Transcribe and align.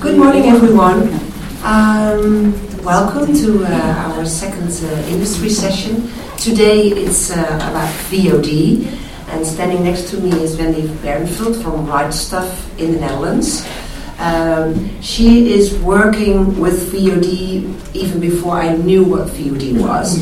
Good 0.00 0.16
morning, 0.16 0.44
everyone. 0.44 1.12
Um, 1.64 2.52
welcome 2.84 3.34
to 3.34 3.64
uh, 3.64 4.14
our 4.14 4.24
second 4.24 4.70
uh, 4.70 5.08
industry 5.08 5.50
session. 5.50 6.08
Today 6.36 6.86
it's 6.86 7.32
uh, 7.32 7.42
about 7.42 7.92
VOD, 8.08 8.86
and 9.30 9.44
standing 9.44 9.82
next 9.82 10.08
to 10.10 10.20
me 10.20 10.30
is 10.40 10.56
Wendy 10.56 10.82
Bernfeld 10.82 11.60
from 11.60 11.84
Right 11.84 12.14
Stuff 12.14 12.78
in 12.78 12.92
the 12.92 13.00
Netherlands. 13.00 13.66
Um, 14.20 15.02
she 15.02 15.52
is 15.52 15.76
working 15.80 16.60
with 16.60 16.92
VOD 16.92 17.96
even 17.96 18.20
before 18.20 18.54
I 18.54 18.76
knew 18.76 19.02
what 19.02 19.26
VOD 19.26 19.82
was. 19.82 20.20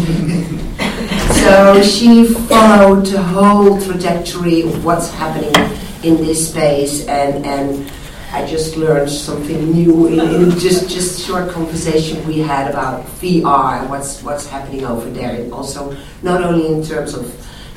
so 1.42 1.82
she 1.82 2.24
followed 2.24 3.04
the 3.04 3.22
whole 3.22 3.78
trajectory 3.82 4.62
of 4.62 4.86
what's 4.86 5.10
happening 5.10 5.54
in 6.02 6.16
this 6.16 6.48
space 6.48 7.06
and, 7.08 7.44
and 7.44 7.92
I 8.32 8.44
just 8.46 8.76
learned 8.76 9.10
something 9.10 9.70
new 9.70 10.08
in, 10.08 10.20
in, 10.20 10.50
just 10.58 10.90
just 10.90 11.24
short 11.24 11.50
conversation 11.50 12.26
we 12.26 12.38
had 12.38 12.70
about 12.70 13.04
VR 13.20 13.80
and 13.80 13.90
what's 13.90 14.22
what's 14.22 14.46
happening 14.46 14.84
over 14.84 15.08
there. 15.10 15.40
And 15.40 15.52
also, 15.52 15.96
not 16.22 16.42
only 16.42 16.66
in 16.66 16.82
terms 16.82 17.14
of 17.14 17.24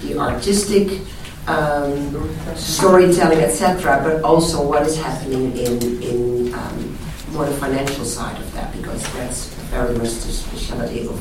the 0.01 0.17
artistic 0.17 1.01
um, 1.47 2.29
storytelling, 2.55 3.39
etc., 3.39 4.01
but 4.03 4.23
also 4.23 4.65
what 4.67 4.85
is 4.85 4.97
happening 4.97 5.55
in 5.57 6.01
in 6.01 6.53
um, 6.53 6.97
more 7.31 7.45
the 7.45 7.55
financial 7.57 8.05
side 8.05 8.37
of 8.41 8.51
that, 8.53 8.75
because 8.75 9.01
that's 9.13 9.53
very 9.69 9.95
much 9.97 10.09
the 10.25 10.31
specialty 10.33 11.07
of 11.07 11.19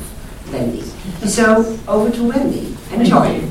Wendy. 0.51 0.81
So 1.27 1.77
over 1.87 2.09
to 2.09 2.23
Wendy. 2.23 2.75
Enjoy. 2.91 3.41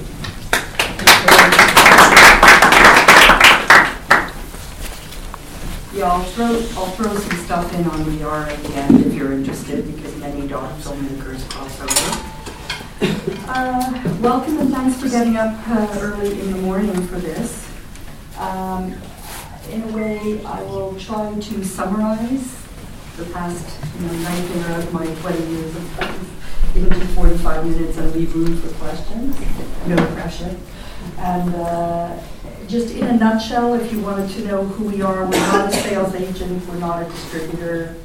Yeah, 5.98 6.12
I'll 6.12 6.22
throw, 6.22 6.46
I'll 6.46 6.92
throw 6.92 7.12
some 7.12 7.38
stuff 7.38 7.74
in 7.74 7.84
on 7.84 8.04
VR 8.04 8.46
at 8.46 8.62
the 8.62 8.74
end 8.74 9.04
if 9.04 9.14
you're 9.14 9.32
interested, 9.32 9.84
because 9.96 10.14
many 10.18 10.46
doc 10.46 10.70
filmmakers 10.78 11.50
cross 11.50 11.80
over. 11.80 13.48
Uh, 13.48 14.18
welcome 14.20 14.60
and 14.60 14.70
thanks 14.70 15.00
for 15.00 15.08
getting 15.08 15.36
up 15.36 15.58
uh, 15.66 15.98
early 15.98 16.40
in 16.40 16.52
the 16.52 16.58
morning 16.58 16.94
for 17.08 17.18
this. 17.18 17.68
Um, 18.36 18.94
in 19.72 19.82
a 19.82 19.86
way, 19.88 20.40
I 20.44 20.62
will 20.62 20.94
try 21.00 21.34
to 21.34 21.64
summarize 21.64 22.56
the 23.16 23.24
past 23.32 23.80
you 23.98 24.06
know, 24.06 24.12
19 24.12 24.64
of 24.74 24.92
my 24.92 25.04
20 25.04 25.46
years 25.48 25.74
of 25.74 25.90
practice 25.94 26.28
into 26.76 27.06
45 27.08 27.66
minutes 27.66 27.98
and 27.98 28.14
leave 28.14 28.32
room 28.36 28.56
for 28.58 28.72
questions. 28.76 29.36
No 29.88 29.96
pressure. 30.14 30.56
And 31.18 31.54
uh, 31.56 32.20
just 32.68 32.94
in 32.94 33.06
a 33.06 33.16
nutshell, 33.16 33.74
if 33.74 33.90
you 33.90 34.00
wanted 34.00 34.28
to 34.30 34.44
know 34.44 34.62
who 34.62 34.84
we 34.84 35.00
are, 35.00 35.24
we're 35.24 35.30
not 35.30 35.72
a 35.72 35.76
sales 35.78 36.14
agent, 36.14 36.66
we're 36.68 36.76
not 36.76 37.02
a 37.02 37.06
distributor, 37.06 37.96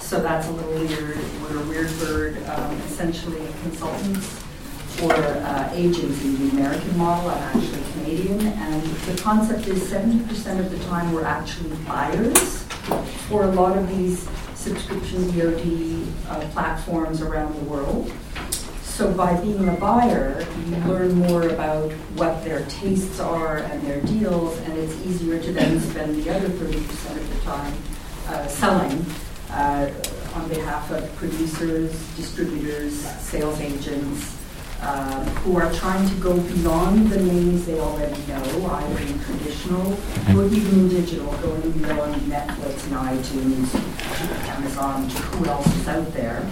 so 0.00 0.20
that's 0.20 0.48
a 0.48 0.50
little 0.50 0.72
weird. 0.72 1.18
We're 1.42 1.62
a 1.62 1.66
weird 1.66 1.90
bird, 2.00 2.44
um, 2.48 2.76
essentially 2.80 3.46
consultants 3.62 3.62
consultant 3.62 4.16
for 4.98 5.12
uh, 5.12 5.70
agency, 5.72 6.34
the 6.34 6.50
American 6.50 6.98
model. 6.98 7.30
I'm 7.30 7.38
actually 7.38 7.82
Canadian, 7.92 8.40
and 8.40 8.82
the 8.82 9.22
concept 9.22 9.68
is 9.68 9.88
70% 9.88 10.58
of 10.58 10.70
the 10.72 10.84
time 10.86 11.12
we're 11.12 11.24
actually 11.24 11.76
buyers 11.86 12.64
for 13.28 13.44
a 13.44 13.52
lot 13.52 13.78
of 13.78 13.88
these 13.88 14.28
subscription 14.56 15.22
VOD 15.30 16.06
uh, 16.28 16.40
platforms 16.48 17.22
around 17.22 17.54
the 17.54 17.64
world. 17.70 18.12
So 18.98 19.12
by 19.12 19.40
being 19.40 19.68
a 19.68 19.74
buyer, 19.74 20.44
you 20.66 20.76
learn 20.78 21.14
more 21.14 21.46
about 21.46 21.92
what 22.16 22.42
their 22.42 22.66
tastes 22.66 23.20
are 23.20 23.58
and 23.58 23.80
their 23.82 24.00
deals, 24.00 24.58
and 24.62 24.76
it's 24.76 24.92
easier 25.06 25.40
to 25.40 25.52
then 25.52 25.78
spend 25.78 26.20
the 26.20 26.28
other 26.34 26.48
30% 26.48 27.16
of 27.16 27.32
the 27.32 27.40
time 27.42 27.74
uh, 28.26 28.48
selling 28.48 29.06
uh, 29.50 29.88
on 30.34 30.48
behalf 30.48 30.90
of 30.90 31.14
producers, 31.14 31.92
distributors, 32.16 32.92
sales 33.20 33.60
agents, 33.60 34.36
um, 34.82 35.24
who 35.44 35.56
are 35.56 35.72
trying 35.74 36.08
to 36.08 36.14
go 36.16 36.36
beyond 36.36 37.08
the 37.08 37.22
names 37.22 37.66
they 37.66 37.78
already 37.78 38.20
know, 38.26 38.66
either 38.66 39.00
in 39.00 39.20
traditional 39.20 39.92
or 40.36 40.44
even 40.46 40.80
in 40.80 40.88
digital, 40.88 41.32
going 41.36 41.70
beyond 41.70 42.16
Netflix 42.22 42.82
and 42.86 42.96
iTunes, 42.96 44.48
Amazon, 44.48 45.08
to 45.08 45.16
who 45.22 45.44
else 45.44 45.68
is 45.76 45.86
out 45.86 46.12
there. 46.14 46.44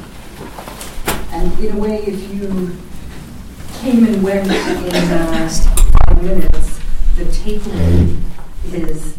And 1.36 1.52
in 1.62 1.76
a 1.76 1.78
way, 1.78 1.98
if 1.98 2.34
you 2.34 2.74
came 3.80 4.06
and 4.06 4.22
went 4.22 4.46
in 4.46 4.94
uh, 4.94 5.48
five 6.08 6.22
minutes, 6.22 6.80
the 7.16 7.24
takeaway 7.24 8.18
is 8.72 9.18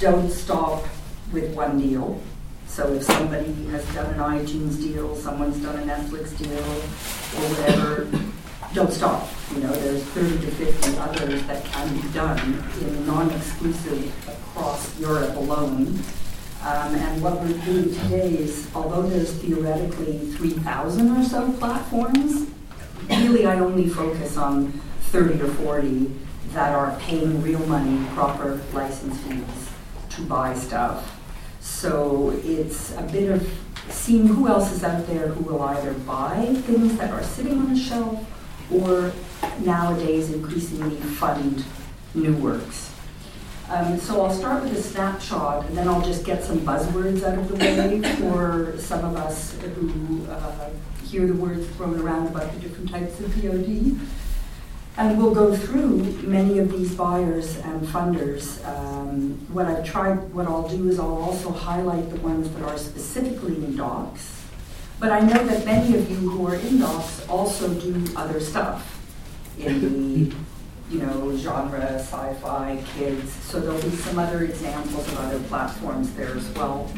don't 0.00 0.28
stop 0.28 0.84
with 1.32 1.54
one 1.54 1.80
deal. 1.80 2.20
So 2.66 2.92
if 2.94 3.04
somebody 3.04 3.52
has 3.66 3.86
done 3.94 4.12
an 4.12 4.18
iTunes 4.18 4.78
deal, 4.78 5.14
someone's 5.14 5.62
done 5.62 5.76
a 5.76 5.82
Netflix 5.82 6.36
deal, 6.36 6.58
or 6.58 7.48
whatever, 7.54 8.10
don't 8.74 8.92
stop. 8.92 9.28
You 9.54 9.60
know, 9.60 9.72
there's 9.72 10.02
30 10.02 10.46
to 10.46 10.50
50 10.50 10.98
others 10.98 11.42
that 11.44 11.64
can 11.64 11.94
be 11.94 12.08
done 12.08 12.40
in 12.80 13.06
non-exclusive 13.06 14.28
across 14.28 14.98
Europe 14.98 15.36
alone 15.36 16.02
um, 16.62 16.94
and 16.94 17.22
what 17.22 17.40
we're 17.40 17.58
doing 17.64 17.94
today 17.94 18.30
is, 18.30 18.68
although 18.74 19.02
there's 19.02 19.32
theoretically 19.34 20.18
3,000 20.18 21.16
or 21.16 21.22
so 21.22 21.52
platforms, 21.52 22.50
really 23.08 23.46
I 23.46 23.60
only 23.60 23.88
focus 23.88 24.36
on 24.36 24.72
30 25.10 25.42
or 25.42 25.48
40 25.48 26.10
that 26.52 26.74
are 26.74 26.98
paying 26.98 27.42
real 27.42 27.64
money, 27.66 28.04
proper 28.14 28.60
license 28.72 29.18
fees 29.20 29.70
to 30.10 30.22
buy 30.22 30.54
stuff. 30.54 31.14
So 31.60 32.38
it's 32.44 32.96
a 32.96 33.02
bit 33.02 33.30
of 33.30 33.48
seeing 33.88 34.26
who 34.26 34.48
else 34.48 34.72
is 34.72 34.82
out 34.82 35.06
there 35.06 35.28
who 35.28 35.44
will 35.44 35.62
either 35.62 35.92
buy 35.92 36.54
things 36.66 36.96
that 36.98 37.10
are 37.10 37.22
sitting 37.22 37.58
on 37.58 37.72
the 37.72 37.78
shelf 37.78 38.26
or 38.72 39.12
nowadays 39.60 40.32
increasingly 40.32 40.96
fund 40.96 41.64
new 42.14 42.34
works. 42.36 42.87
Um, 43.70 43.98
so 43.98 44.22
I'll 44.24 44.32
start 44.32 44.62
with 44.62 44.72
a 44.78 44.82
snapshot, 44.82 45.66
and 45.66 45.76
then 45.76 45.88
I'll 45.88 46.00
just 46.00 46.24
get 46.24 46.42
some 46.42 46.60
buzzwords 46.60 47.22
out 47.22 47.38
of 47.38 47.48
the 47.48 47.56
way 47.56 48.00
for 48.16 48.74
some 48.78 49.04
of 49.04 49.14
us 49.16 49.54
who 49.60 50.26
uh, 50.30 50.70
hear 51.04 51.26
the 51.26 51.34
words 51.34 51.68
thrown 51.76 52.00
around 52.00 52.28
about 52.28 52.50
the 52.54 52.60
different 52.60 52.90
types 52.90 53.20
of 53.20 53.26
VOD. 53.32 53.98
And 54.96 55.18
we'll 55.18 55.34
go 55.34 55.54
through 55.54 55.98
many 56.22 56.58
of 56.58 56.72
these 56.72 56.94
buyers 56.94 57.58
and 57.58 57.86
funders. 57.86 58.66
Um, 58.66 59.32
what 59.52 59.66
I've 59.66 59.84
tried, 59.84 60.32
what 60.32 60.46
I'll 60.46 60.68
do 60.68 60.88
is 60.88 60.98
I'll 60.98 61.22
also 61.22 61.50
highlight 61.50 62.08
the 62.10 62.20
ones 62.20 62.50
that 62.50 62.62
are 62.62 62.78
specifically 62.78 63.56
in 63.56 63.76
docs. 63.76 64.44
But 64.98 65.12
I 65.12 65.20
know 65.20 65.44
that 65.46 65.64
many 65.66 65.94
of 65.94 66.10
you 66.10 66.16
who 66.16 66.46
are 66.46 66.56
in 66.56 66.80
docs 66.80 67.28
also 67.28 67.72
do 67.74 68.04
other 68.16 68.40
stuff 68.40 68.98
in 69.58 69.80
the 69.80 70.36
you 70.90 71.00
know, 71.00 71.36
genre, 71.36 71.98
sci-fi, 71.98 72.82
kids. 72.96 73.32
So 73.32 73.60
there'll 73.60 73.82
be 73.82 73.90
some 73.90 74.18
other 74.18 74.44
examples 74.44 75.06
of 75.08 75.18
other 75.18 75.40
platforms 75.40 76.12
there 76.14 76.34
as 76.34 76.48
well. 76.50 76.90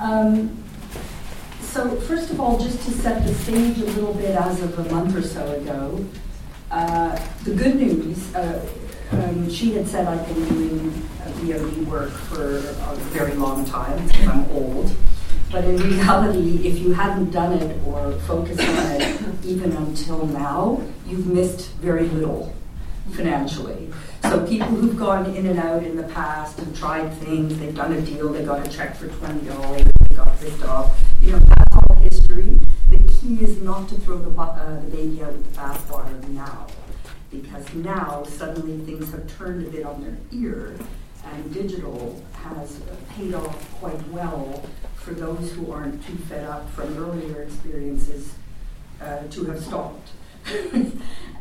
Um, 0.00 0.62
so 1.60 1.96
first 2.02 2.30
of 2.30 2.40
all, 2.40 2.58
just 2.58 2.82
to 2.86 2.90
set 2.90 3.24
the 3.24 3.34
stage 3.34 3.78
a 3.78 3.86
little 3.86 4.14
bit 4.14 4.36
as 4.36 4.62
of 4.62 4.78
a 4.78 4.92
month 4.92 5.16
or 5.16 5.22
so 5.22 5.52
ago, 5.52 6.04
uh, 6.70 7.18
the 7.44 7.54
good 7.54 7.76
news, 7.76 8.34
uh, 8.34 8.66
um, 9.12 9.48
she 9.50 9.72
had 9.72 9.86
said 9.86 10.06
I've 10.06 10.26
been 10.26 10.48
doing 10.48 10.90
VOD 11.46 11.86
work 11.86 12.10
for 12.10 12.58
a 12.58 12.94
very 13.12 13.34
long 13.34 13.64
time 13.64 14.06
because 14.06 14.28
I'm 14.28 14.50
old. 14.50 14.94
But 15.50 15.64
in 15.64 15.76
reality, 15.76 16.66
if 16.66 16.78
you 16.78 16.92
hadn't 16.92 17.30
done 17.30 17.52
it 17.54 17.80
or 17.86 18.12
focused 18.20 18.60
on 18.60 19.00
it 19.00 19.44
even 19.44 19.72
until 19.72 20.26
now, 20.26 20.82
you've 21.06 21.26
missed 21.26 21.70
very 21.74 22.08
little 22.08 22.52
financially. 23.12 23.90
So 24.22 24.44
people 24.44 24.68
who've 24.68 24.98
gone 24.98 25.34
in 25.36 25.46
and 25.46 25.58
out 25.58 25.84
in 25.84 25.96
the 25.96 26.02
past 26.02 26.58
and 26.58 26.74
tried 26.76 27.08
things, 27.14 27.56
they've 27.58 27.74
done 27.74 27.92
a 27.92 28.00
deal, 28.00 28.32
they 28.32 28.44
got 28.44 28.66
a 28.66 28.70
check 28.70 28.96
for 28.96 29.06
twenty 29.08 29.46
dollars, 29.46 29.84
they 30.10 30.16
got 30.16 30.38
pissed 30.40 30.64
off. 30.64 31.00
You 31.22 31.32
know, 31.32 31.38
that's 31.38 31.76
all 31.76 31.96
history. 31.96 32.58
The 32.90 32.98
key 33.08 33.44
is 33.44 33.62
not 33.62 33.88
to 33.90 33.94
throw 33.96 34.18
the, 34.18 34.30
uh, 34.40 34.80
the 34.80 34.90
baby 34.90 35.22
out 35.22 35.32
with 35.32 35.54
the 35.54 35.60
bathwater 35.60 36.28
now, 36.30 36.66
because 37.30 37.72
now 37.74 38.24
suddenly 38.24 38.84
things 38.84 39.12
have 39.12 39.26
turned 39.38 39.64
a 39.66 39.70
bit 39.70 39.86
on 39.86 40.02
their 40.02 40.16
ear, 40.32 40.76
and 41.32 41.52
digital 41.52 42.22
has 42.32 42.80
paid 43.10 43.34
off 43.34 43.80
quite 43.80 44.08
well 44.08 44.62
for 44.94 45.14
those 45.14 45.52
who 45.52 45.70
aren't 45.72 46.04
too 46.06 46.16
fed 46.28 46.44
up 46.44 46.68
from 46.70 46.96
earlier 46.98 47.42
experiences 47.42 48.34
uh, 49.00 49.22
to 49.30 49.44
have 49.44 49.62
stopped. 49.62 50.10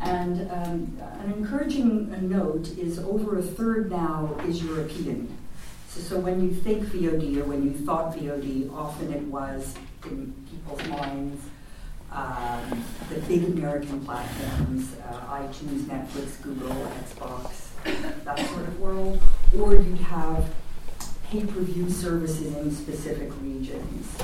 and 0.01 0.51
um, 0.51 0.97
an 1.19 1.33
encouraging 1.37 2.29
note 2.29 2.69
is 2.77 2.99
over 2.99 3.37
a 3.37 3.41
third 3.41 3.91
now 3.91 4.35
is 4.47 4.63
European. 4.63 5.37
So, 5.89 5.99
so, 6.01 6.19
when 6.19 6.41
you 6.41 6.51
think 6.51 6.85
VOD 6.85 7.37
or 7.37 7.45
when 7.45 7.63
you 7.63 7.71
thought 7.71 8.15
VOD, 8.15 8.73
often 8.73 9.13
it 9.13 9.23
was 9.23 9.75
in 10.05 10.33
people's 10.49 10.85
minds 10.87 11.41
um, 12.15 12.83
the 13.09 13.19
big 13.21 13.43
American 13.43 14.03
platforms, 14.05 14.95
uh, 15.09 15.37
iTunes, 15.37 15.81
Netflix, 15.81 16.41
Google, 16.41 16.69
Xbox, 16.69 17.69
that 18.23 18.39
sort 18.49 18.61
of 18.61 18.79
world, 18.79 19.21
or 19.59 19.75
you'd 19.75 19.97
have 19.99 20.53
pay-per-view 21.29 21.89
services 21.89 22.55
in 22.55 22.71
specific 22.71 23.31
regions. 23.41 24.15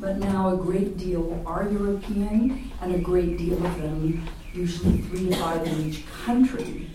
But 0.00 0.18
now 0.18 0.54
a 0.54 0.56
great 0.56 0.96
deal 0.96 1.42
are 1.46 1.68
European, 1.68 2.72
and 2.80 2.94
a 2.94 2.98
great 2.98 3.38
deal 3.38 3.54
of 3.64 3.80
them, 3.80 4.26
usually 4.52 4.98
three 5.02 5.28
to 5.28 5.36
five 5.36 5.66
in 5.66 5.80
each 5.80 6.04
country, 6.24 6.90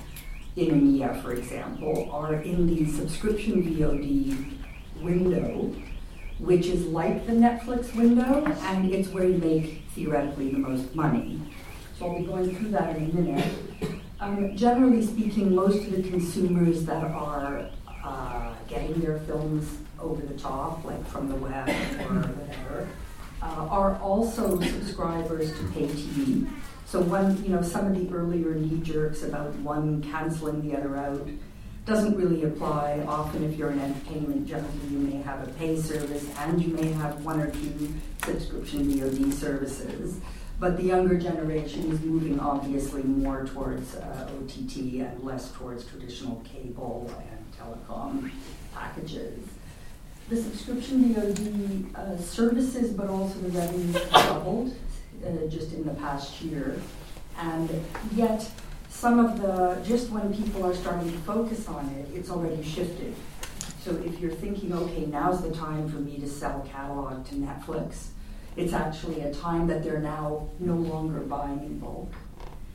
in 0.55 0.69
EMEA, 0.69 1.21
for 1.21 1.33
example, 1.33 2.09
are 2.11 2.35
in 2.35 2.67
the 2.67 2.89
subscription 2.91 3.63
VOD 3.63 4.57
window, 5.01 5.73
which 6.39 6.65
is 6.65 6.85
like 6.87 7.27
the 7.27 7.33
Netflix 7.33 7.95
window, 7.95 8.43
and 8.45 8.91
it's 8.91 9.09
where 9.09 9.25
you 9.25 9.37
make 9.37 9.83
theoretically 9.91 10.51
the 10.51 10.57
most 10.57 10.95
money. 10.95 11.39
So 11.97 12.07
I'll 12.07 12.19
be 12.19 12.25
going 12.25 12.55
through 12.55 12.69
that 12.69 12.95
in 12.95 13.09
a 13.09 13.13
minute. 13.13 13.53
Um, 14.19 14.55
generally 14.55 15.05
speaking, 15.05 15.53
most 15.53 15.85
of 15.87 15.95
the 15.95 16.09
consumers 16.09 16.85
that 16.85 17.03
are 17.03 17.69
uh, 18.03 18.53
getting 18.67 18.99
their 18.99 19.19
films 19.19 19.77
over 19.99 20.25
the 20.25 20.33
top, 20.39 20.83
like 20.83 21.05
from 21.07 21.29
the 21.29 21.35
web 21.35 21.69
or 21.69 21.73
whatever, 21.73 22.87
uh, 23.43 23.67
are 23.69 23.95
also 23.97 24.59
subscribers 24.59 25.55
to 25.57 25.63
pay 25.67 25.85
TV. 25.85 26.49
So 26.85 26.99
one, 27.01 27.43
you 27.43 27.49
know, 27.49 27.61
some 27.61 27.85
of 27.85 27.95
the 27.95 28.15
earlier 28.15 28.55
knee 28.55 28.79
jerks 28.81 29.21
about 29.21 29.53
one 29.57 30.01
canceling 30.01 30.67
the 30.67 30.75
other 30.75 30.97
out 30.97 31.27
doesn't 31.85 32.17
really 32.17 32.43
apply. 32.43 33.05
Often, 33.07 33.43
if 33.43 33.57
you're 33.57 33.69
an 33.69 33.79
entertainment, 33.79 34.47
generally 34.47 34.87
you 34.89 34.97
may 34.97 35.21
have 35.21 35.47
a 35.47 35.51
pay 35.53 35.79
service 35.79 36.25
and 36.39 36.61
you 36.61 36.73
may 36.73 36.91
have 36.93 37.23
one 37.23 37.39
or 37.39 37.51
two 37.51 37.93
subscription 38.25 38.85
VOD 38.85 39.31
services. 39.31 40.19
But 40.59 40.77
the 40.77 40.83
younger 40.83 41.17
generation 41.17 41.91
is 41.91 42.01
moving 42.01 42.39
obviously 42.39 43.03
more 43.03 43.45
towards 43.45 43.95
uh, 43.95 44.29
OTT 44.41 44.77
and 45.01 45.23
less 45.23 45.51
towards 45.51 45.85
traditional 45.85 46.43
cable 46.51 47.11
and 47.29 47.45
telecom 47.55 48.31
packages. 48.73 49.39
The 50.29 50.37
subscription 50.37 51.13
VOD 51.13 51.95
uh, 51.95 52.17
services, 52.17 52.91
but 52.91 53.07
also 53.07 53.39
the 53.39 53.49
revenues 53.49 54.01
doubled 54.11 54.75
uh, 55.25 55.47
just 55.47 55.73
in 55.73 55.85
the 55.85 55.93
past 55.93 56.41
year. 56.41 56.81
And 57.37 57.69
yet, 58.15 58.49
some 58.89 59.19
of 59.19 59.39
the, 59.39 59.79
just 59.85 60.09
when 60.09 60.33
people 60.33 60.65
are 60.65 60.73
starting 60.73 61.11
to 61.11 61.17
focus 61.19 61.67
on 61.67 61.87
it, 61.89 62.09
it's 62.15 62.31
already 62.31 62.63
shifted. 62.63 63.13
So 63.83 63.95
if 64.03 64.19
you're 64.19 64.31
thinking, 64.31 64.73
okay, 64.73 65.05
now's 65.05 65.41
the 65.43 65.51
time 65.51 65.87
for 65.87 65.97
me 65.97 66.17
to 66.17 66.27
sell 66.27 66.67
catalog 66.69 67.25
to 67.27 67.35
Netflix, 67.35 68.07
it's 68.57 68.73
actually 68.73 69.21
a 69.21 69.33
time 69.33 69.67
that 69.67 69.83
they're 69.83 69.99
now 69.99 70.49
no 70.59 70.73
longer 70.73 71.19
buying 71.19 71.59
in 71.59 71.77
bulk. 71.79 72.11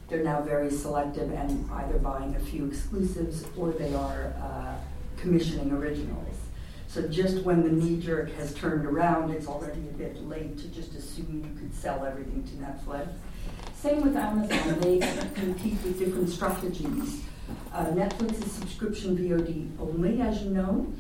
They're 0.08 0.22
now 0.22 0.40
very 0.40 0.70
selective 0.70 1.32
and 1.32 1.68
either 1.72 1.98
buying 1.98 2.36
a 2.36 2.40
few 2.40 2.66
exclusives 2.66 3.44
or 3.56 3.72
they 3.72 3.92
are 3.92 4.32
uh, 4.40 4.74
commissioning 5.16 5.72
originals. 5.72 6.36
So 6.86 7.08
just 7.08 7.42
when 7.42 7.62
the 7.62 7.70
knee 7.70 8.00
jerk 8.00 8.32
has 8.34 8.54
turned 8.54 8.86
around, 8.86 9.30
it's 9.30 9.48
already 9.48 9.80
a 9.80 9.92
bit 9.92 10.22
late 10.28 10.58
to 10.58 10.68
just 10.68 10.94
assume 10.94 11.42
you 11.42 11.60
could 11.60 11.74
sell 11.74 12.04
everything 12.04 12.44
to 12.44 12.52
Netflix. 12.56 13.08
Same 13.74 14.02
with 14.02 14.14
Amazon, 14.14 14.78
they 14.80 14.98
compete 15.34 15.82
with 15.82 15.98
different 15.98 16.28
strategies. 16.28 17.22
Uh, 17.72 17.86
Netflix 17.86 18.44
is 18.44 18.52
subscription 18.52 19.16
VOD 19.16 19.70
only, 19.80 20.20
as 20.20 20.42
you 20.42 20.50
know 20.50 20.92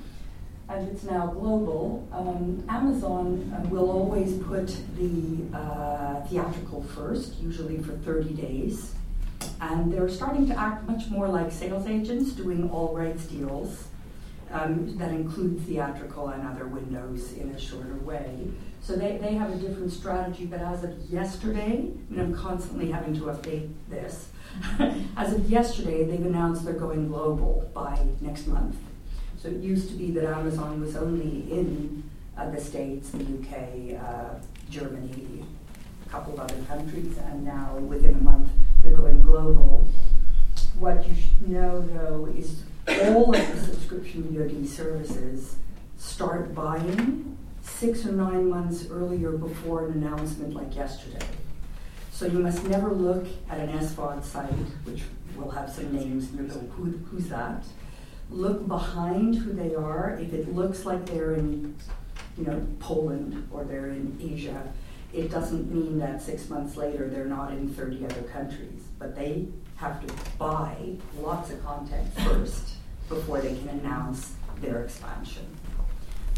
as 0.68 0.88
it's 0.88 1.04
now 1.04 1.26
global, 1.26 2.06
um, 2.12 2.64
Amazon 2.68 3.52
uh, 3.54 3.68
will 3.68 3.90
always 3.90 4.38
put 4.44 4.68
the 4.96 5.56
uh, 5.56 6.22
theatrical 6.26 6.82
first, 6.82 7.38
usually 7.40 7.78
for 7.78 7.92
30 7.92 8.34
days. 8.34 8.94
And 9.60 9.92
they're 9.92 10.08
starting 10.08 10.46
to 10.48 10.58
act 10.58 10.88
much 10.88 11.08
more 11.08 11.28
like 11.28 11.50
sales 11.52 11.86
agents 11.86 12.32
doing 12.32 12.70
all 12.70 12.94
rights 12.94 13.24
deals 13.26 13.88
um, 14.52 14.96
that 14.98 15.10
include 15.10 15.60
theatrical 15.66 16.28
and 16.28 16.46
other 16.46 16.66
windows 16.66 17.32
in 17.32 17.50
a 17.50 17.58
shorter 17.58 17.96
way. 17.96 18.48
So 18.82 18.96
they, 18.96 19.16
they 19.18 19.34
have 19.34 19.50
a 19.50 19.56
different 19.56 19.92
strategy, 19.92 20.46
but 20.46 20.60
as 20.60 20.84
of 20.84 20.98
yesterday, 21.08 21.90
mean, 22.10 22.20
I'm 22.20 22.34
constantly 22.34 22.90
having 22.90 23.14
to 23.14 23.22
update 23.22 23.70
this. 23.88 24.28
as 25.16 25.32
of 25.32 25.48
yesterday, 25.48 26.04
they've 26.04 26.26
announced 26.26 26.64
they're 26.64 26.74
going 26.74 27.08
global 27.08 27.70
by 27.72 27.98
next 28.20 28.46
month. 28.46 28.76
So 29.42 29.48
it 29.48 29.56
used 29.56 29.88
to 29.88 29.96
be 29.96 30.12
that 30.12 30.24
Amazon 30.24 30.80
was 30.80 30.94
only 30.94 31.50
in 31.50 32.04
uh, 32.38 32.48
the 32.50 32.60
States, 32.60 33.10
the 33.10 33.24
UK, 33.24 34.00
uh, 34.00 34.34
Germany, 34.70 35.44
a 36.06 36.08
couple 36.08 36.34
of 36.34 36.40
other 36.40 36.62
countries, 36.68 37.18
and 37.18 37.44
now 37.44 37.74
within 37.78 38.14
a 38.14 38.22
month 38.22 38.48
they're 38.84 38.96
going 38.96 39.20
global. 39.20 39.84
What 40.78 41.08
you 41.08 41.16
should 41.16 41.48
know 41.48 41.80
though 41.80 42.26
is 42.26 42.62
all 42.86 43.34
of 43.34 43.52
the 43.52 43.60
subscription 43.60 44.22
VOD 44.32 44.64
services 44.64 45.56
start 45.98 46.54
buying 46.54 47.36
six 47.62 48.06
or 48.06 48.12
nine 48.12 48.48
months 48.48 48.86
earlier 48.92 49.32
before 49.32 49.86
an 49.86 50.04
announcement 50.04 50.54
like 50.54 50.76
yesterday. 50.76 51.26
So 52.12 52.26
you 52.26 52.38
must 52.38 52.62
never 52.68 52.92
look 52.92 53.26
at 53.50 53.58
an 53.58 53.76
SVOD 53.76 54.22
site, 54.22 54.52
which 54.84 55.02
will 55.34 55.50
have 55.50 55.68
some 55.68 55.92
names, 55.92 56.30
and 56.30 56.38
you 56.38 56.54
go, 56.54 56.60
Who, 56.60 56.84
who's 57.10 57.28
that? 57.28 57.64
Look 58.32 58.66
behind 58.66 59.36
who 59.36 59.52
they 59.52 59.74
are. 59.74 60.18
If 60.20 60.32
it 60.32 60.54
looks 60.54 60.84
like 60.84 61.06
they're 61.06 61.34
in, 61.34 61.76
you 62.36 62.44
know, 62.44 62.66
Poland 62.80 63.48
or 63.52 63.64
they're 63.64 63.88
in 63.88 64.18
Asia, 64.22 64.72
it 65.12 65.30
doesn't 65.30 65.72
mean 65.72 65.98
that 65.98 66.22
six 66.22 66.48
months 66.48 66.76
later 66.76 67.08
they're 67.08 67.26
not 67.26 67.52
in 67.52 67.68
30 67.68 68.04
other 68.06 68.22
countries. 68.22 68.82
But 68.98 69.14
they 69.14 69.48
have 69.76 70.04
to 70.06 70.14
buy 70.38 70.76
lots 71.20 71.50
of 71.50 71.64
content 71.64 72.12
first 72.20 72.74
before 73.08 73.40
they 73.40 73.54
can 73.56 73.68
announce 73.68 74.32
their 74.60 74.84
expansion. 74.84 75.46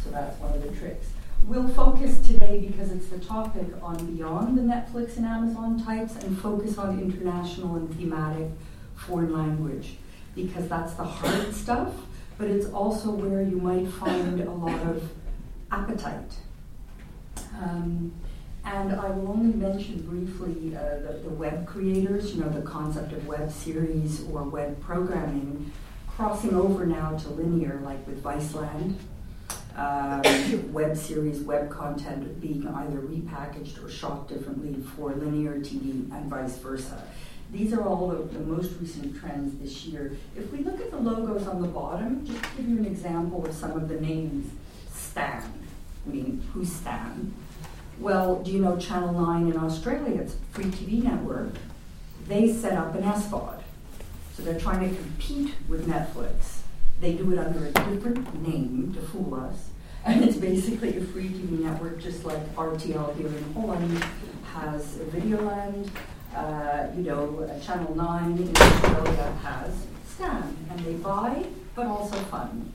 So 0.03 0.11
that's 0.11 0.39
one 0.41 0.55
of 0.55 0.63
the 0.63 0.77
tricks. 0.77 1.09
We'll 1.47 1.69
focus 1.69 2.27
today 2.27 2.67
because 2.67 2.91
it's 2.91 3.09
the 3.09 3.19
topic 3.19 3.67
on 3.83 4.15
beyond 4.15 4.57
the 4.57 4.63
Netflix 4.63 5.19
and 5.19 5.27
Amazon 5.27 5.83
types 5.83 6.17
and 6.17 6.39
focus 6.39 6.79
on 6.79 6.99
international 6.99 7.77
and 7.77 7.95
thematic 7.97 8.49
foreign 8.97 9.33
language 9.33 9.97
because 10.35 10.69
that's 10.69 10.95
the 10.95 11.05
hard 11.05 11.55
stuff, 11.55 11.93
but 12.39 12.49
it's 12.49 12.67
also 12.67 13.11
where 13.11 13.43
you 13.43 13.57
might 13.57 13.89
find 13.89 14.41
a 14.41 14.51
lot 14.51 14.81
of 14.83 15.11
appetite. 15.71 16.37
Um, 17.61 18.13
and 18.65 18.93
I 18.93 19.11
will 19.11 19.29
only 19.29 19.55
mention 19.55 20.01
briefly 20.03 20.75
uh, 20.75 20.81
the, 21.01 21.21
the, 21.25 21.31
web 21.31 21.67
creators, 21.67 22.35
you 22.35 22.43
know, 22.43 22.49
the 22.49 22.63
concept 22.63 23.13
of 23.13 23.27
web 23.27 23.53
series 23.53 24.25
or 24.33 24.43
web 24.43 24.81
programming, 24.81 25.71
crossing 26.09 26.55
over 26.55 26.87
now 26.87 27.17
to 27.19 27.29
linear, 27.29 27.81
like 27.85 28.05
with 28.07 28.23
Viceland. 28.23 28.97
Um, 29.77 30.73
web 30.73 30.97
series, 30.97 31.41
web 31.41 31.69
content 31.69 32.41
being 32.41 32.67
either 32.67 33.01
repackaged 33.01 33.85
or 33.85 33.91
shot 33.91 34.29
differently 34.29 34.81
for 34.97 35.13
linear 35.13 35.57
TV 35.57 36.11
and 36.13 36.31
vice 36.31 36.57
versa. 36.57 37.03
These 37.55 37.73
are 37.73 37.85
all 37.85 38.09
the, 38.09 38.17
the, 38.17 38.41
most 38.41 38.73
recent 38.81 39.17
trends 39.17 39.57
this 39.61 39.85
year. 39.85 40.17
If 40.37 40.51
we 40.51 40.59
look 40.59 40.81
at 40.81 40.91
the 40.91 40.97
logos 40.97 41.47
on 41.47 41.63
the 41.63 41.69
bottom, 41.69 42.27
just 42.27 42.43
to 42.43 42.49
give 42.57 42.69
you 42.69 42.79
an 42.79 42.85
example 42.85 43.47
of 43.47 43.55
some 43.55 43.71
of 43.71 43.89
the 43.89 44.01
names, 44.01 44.51
Stan. 44.93 45.41
I 46.05 46.11
mean, 46.11 46.43
who's 46.53 46.73
Stan? 46.73 47.33
Well, 48.01 48.43
do 48.43 48.51
you 48.51 48.61
know 48.61 48.77
Channel 48.77 49.13
9 49.13 49.53
in 49.53 49.57
Australia? 49.57 50.23
It's 50.23 50.35
a 50.35 50.39
free 50.53 50.65
TV 50.65 51.05
network. 51.05 51.55
They 52.27 52.53
set 52.53 52.73
up 52.73 52.97
an 52.97 53.05
SVOD. 53.05 53.63
So 54.33 54.43
they're 54.43 54.59
trying 54.59 54.91
to 54.91 54.97
compete 54.97 55.55
with 55.69 55.87
Netflix. 55.87 56.63
They 57.01 57.13
do 57.13 57.31
it 57.31 57.39
under 57.39 57.67
a 57.67 57.71
different 57.71 58.43
name 58.43 58.95
to 58.95 59.01
fool 59.01 59.33
us. 59.33 59.69
And 60.05 60.25
it's 60.25 60.37
basically 60.37 60.99
a 60.99 61.01
free 61.03 61.29
TV 61.29 61.61
network, 61.61 62.03
just 62.03 62.25
like 62.25 62.57
RTL 62.57 63.17
here 63.17 63.29
in 63.29 63.55
Holland 63.55 64.05
has 64.55 64.97
a 64.97 65.05
Videoland, 65.05 65.89
uh, 66.35 66.89
you 66.97 67.03
know, 67.03 67.61
Channel 67.65 67.95
9 67.95 68.39
in 68.39 68.57
Australia 68.57 69.33
has 69.43 69.87
Stan, 70.07 70.57
and 70.71 70.81
they 70.81 70.95
buy, 70.95 71.45
but 71.75 71.87
also 71.87 72.17
fund. 72.25 72.73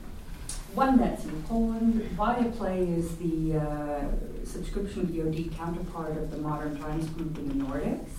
One 0.74 0.98
that's 0.98 1.24
in 1.24 1.42
Poland, 1.44 2.08
Viaplay 2.16 2.96
is 2.96 3.16
the 3.16 3.58
uh, 3.58 4.44
subscription 4.44 5.06
VOD 5.06 5.56
counterpart 5.56 6.16
of 6.16 6.30
the 6.30 6.36
Modern 6.38 6.78
Times 6.78 7.08
group 7.10 7.36
in 7.38 7.48
the 7.48 7.64
Nordics. 7.64 8.10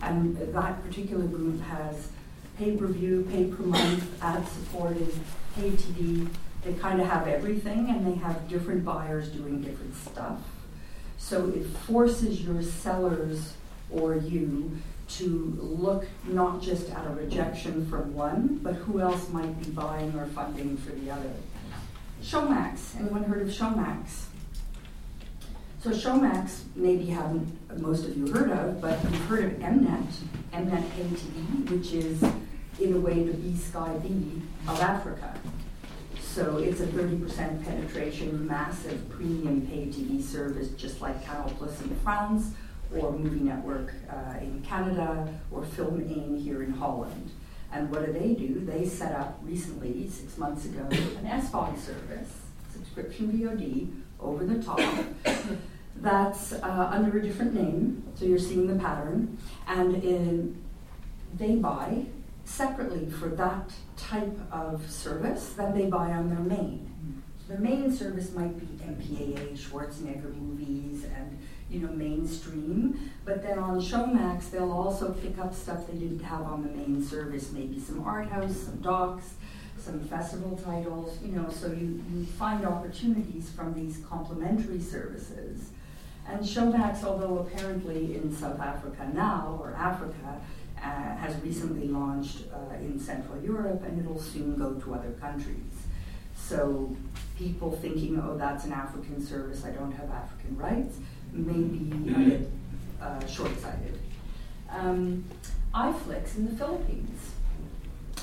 And 0.00 0.36
that 0.36 0.82
particular 0.84 1.24
group 1.24 1.60
has 1.62 2.08
pay 2.58 2.76
per 2.76 2.86
view, 2.86 3.26
pay 3.30 3.44
per 3.44 3.62
month, 3.62 4.22
ad 4.22 4.46
supported, 4.48 5.12
pay 5.54 5.70
TV. 5.70 6.28
They 6.64 6.74
kind 6.74 7.00
of 7.00 7.08
have 7.08 7.28
everything 7.28 7.90
and 7.90 8.06
they 8.06 8.18
have 8.18 8.48
different 8.48 8.84
buyers 8.84 9.28
doing 9.28 9.60
different 9.60 9.94
stuff. 9.96 10.38
So 11.18 11.48
it 11.48 11.66
forces 11.66 12.42
your 12.42 12.62
sellers 12.62 13.54
or 13.90 14.16
you 14.16 14.70
to 15.08 15.58
look 15.60 16.06
not 16.24 16.62
just 16.62 16.90
at 16.90 17.06
a 17.06 17.10
rejection 17.10 17.86
from 17.86 18.14
one, 18.14 18.60
but 18.62 18.74
who 18.74 19.00
else 19.00 19.28
might 19.30 19.62
be 19.62 19.70
buying 19.70 20.14
or 20.18 20.26
funding 20.26 20.76
for 20.76 20.90
the 20.92 21.10
other. 21.10 21.30
Showmax. 22.22 22.98
Anyone 22.98 23.24
heard 23.24 23.42
of 23.42 23.48
Showmax? 23.48 24.26
So 25.82 25.90
Showmax, 25.90 26.60
maybe 26.76 27.06
haven't 27.06 27.80
most 27.80 28.04
of 28.04 28.16
you 28.16 28.28
heard 28.28 28.50
of, 28.50 28.80
but 28.80 29.02
you've 29.04 29.24
heard 29.24 29.44
of 29.44 29.52
Mnet, 29.58 30.06
Mnet 30.52 30.84
KTE, 30.90 31.70
which 31.70 31.92
is 31.92 32.22
in 32.80 32.94
a 32.94 32.98
way 32.98 33.24
the 33.24 33.34
B 33.34 33.56
Sky 33.56 33.96
B 34.02 34.40
of 34.68 34.80
Africa. 34.80 35.34
so 36.20 36.58
it's 36.58 36.80
a 36.80 36.86
30% 36.86 37.64
penetration, 37.64 38.46
massive 38.46 39.08
premium 39.10 39.66
pay 39.66 39.86
TV 39.86 40.22
service, 40.22 40.68
just 40.70 41.00
like 41.02 41.22
Canal 41.24 41.52
Plus 41.58 41.82
in 41.82 41.94
France, 41.96 42.52
or 42.96 43.12
Movie 43.12 43.40
Network 43.40 43.94
uh, 44.10 44.38
in 44.40 44.62
Canada, 44.62 45.28
or 45.50 45.64
Film 45.64 46.00
1 46.00 46.38
here 46.38 46.62
in 46.62 46.72
Holland. 46.72 47.30
And 47.72 47.90
what 47.90 48.04
do 48.04 48.12
they 48.12 48.34
do? 48.34 48.60
They 48.60 48.86
set 48.86 49.14
up 49.14 49.38
recently, 49.42 50.08
six 50.08 50.36
months 50.36 50.66
ago, 50.66 50.86
an 50.90 51.24
SVOD 51.26 51.78
service, 51.78 52.30
subscription 52.70 53.32
VOD, 53.32 53.88
over 54.20 54.44
the 54.44 54.62
top, 54.62 54.80
that's 55.96 56.52
uh, 56.52 56.88
under 56.92 57.18
a 57.18 57.22
different 57.22 57.54
name. 57.54 58.02
So 58.14 58.26
you're 58.26 58.38
seeing 58.38 58.66
the 58.66 58.82
pattern. 58.82 59.38
And 59.66 60.02
in, 60.02 60.62
they 61.34 61.56
buy 61.56 62.06
separately 62.44 63.08
for 63.08 63.28
that 63.28 63.72
type 63.96 64.38
of 64.50 64.90
service 64.90 65.50
than 65.50 65.74
they 65.74 65.86
buy 65.86 66.12
on 66.12 66.28
their 66.28 66.40
main. 66.40 66.92
Their 67.48 67.58
main 67.58 67.94
service 67.94 68.32
might 68.32 68.58
be 68.58 68.84
MPAA, 68.84 69.58
Schwarzenegger 69.58 70.34
movies, 70.34 71.04
and 71.04 71.38
you 71.72 71.80
know 71.80 71.92
mainstream. 71.92 73.10
But 73.24 73.42
then 73.42 73.58
on 73.58 73.80
Showmax, 73.80 74.50
they'll 74.50 74.72
also 74.72 75.12
pick 75.12 75.38
up 75.38 75.54
stuff 75.54 75.86
they 75.86 75.98
didn't 75.98 76.22
have 76.22 76.42
on 76.42 76.62
the 76.62 76.70
main 76.70 77.04
service, 77.04 77.50
maybe 77.52 77.80
some 77.80 78.04
art 78.04 78.28
house, 78.28 78.56
some 78.56 78.76
docs, 78.76 79.34
some 79.78 80.00
festival 80.00 80.60
titles. 80.62 81.18
You 81.22 81.32
know, 81.32 81.48
so 81.50 81.68
you, 81.68 82.02
you 82.12 82.24
find 82.24 82.64
opportunities 82.66 83.50
from 83.50 83.74
these 83.74 84.02
complementary 84.08 84.80
services. 84.80 85.70
And 86.28 86.40
Showmax, 86.40 87.02
although 87.02 87.38
apparently 87.38 88.16
in 88.16 88.34
South 88.34 88.60
Africa 88.60 89.10
now 89.12 89.58
or 89.60 89.74
Africa, 89.74 90.40
uh, 90.78 91.16
has 91.16 91.36
recently 91.42 91.88
launched 91.88 92.44
uh, 92.52 92.74
in 92.76 92.98
Central 92.98 93.40
Europe 93.42 93.82
and 93.84 94.00
it'll 94.00 94.20
soon 94.20 94.56
go 94.56 94.74
to 94.74 94.94
other 94.94 95.12
countries. 95.12 95.86
So 96.36 96.96
people 97.38 97.70
thinking, 97.70 98.20
oh, 98.20 98.36
that's 98.36 98.64
an 98.64 98.72
African 98.72 99.24
service, 99.24 99.64
I 99.64 99.70
don't 99.70 99.92
have 99.92 100.10
African 100.10 100.56
rights, 100.56 100.96
may 101.32 101.52
be 101.52 102.10
a 102.10 102.18
bit 102.18 102.50
uh, 103.00 103.26
short-sighted. 103.26 103.98
Um, 104.70 105.24
iFlix 105.74 106.36
in 106.36 106.48
the 106.48 106.56
Philippines, 106.56 107.32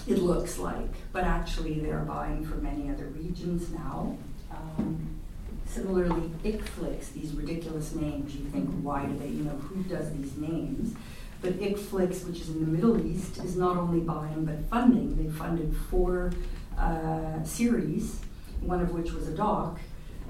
it 0.08 0.18
looks 0.20 0.58
like, 0.58 0.90
but 1.12 1.24
actually 1.24 1.80
they're 1.80 2.00
buying 2.00 2.46
for 2.46 2.56
many 2.56 2.90
other 2.90 3.06
regions 3.06 3.72
now. 3.72 4.18
Um, 4.52 5.20
similarly, 5.66 6.32
ICFlix, 6.44 7.14
these 7.14 7.34
ridiculous 7.34 7.94
names, 7.94 8.36
you 8.36 8.46
think, 8.46 8.70
why 8.82 9.06
do 9.06 9.18
they, 9.18 9.28
you 9.28 9.44
know, 9.44 9.52
who 9.52 9.84
does 9.84 10.12
these 10.14 10.36
names? 10.38 10.96
But 11.42 11.54
ICFlix, 11.54 12.26
which 12.26 12.42
is 12.42 12.50
in 12.50 12.60
the 12.60 12.72
Middle 12.72 13.06
East, 13.06 13.38
is 13.38 13.56
not 13.56 13.78
only 13.78 14.00
buying 14.02 14.46
but 14.46 14.66
funding. 14.70 15.16
They 15.16 15.32
funded 15.32 15.76
four 15.90 16.34
uh, 16.78 17.44
series, 17.44 18.20
one 18.62 18.82
of 18.82 18.92
which 18.92 19.12
was 19.12 19.28
a 19.28 19.34
doc 19.34 19.80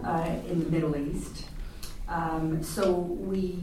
uh, 0.04 0.36
in 0.48 0.64
the 0.64 0.70
Middle 0.70 0.96
East. 0.96 1.46
Um, 2.10 2.64
so 2.64 2.92
we, 2.92 3.60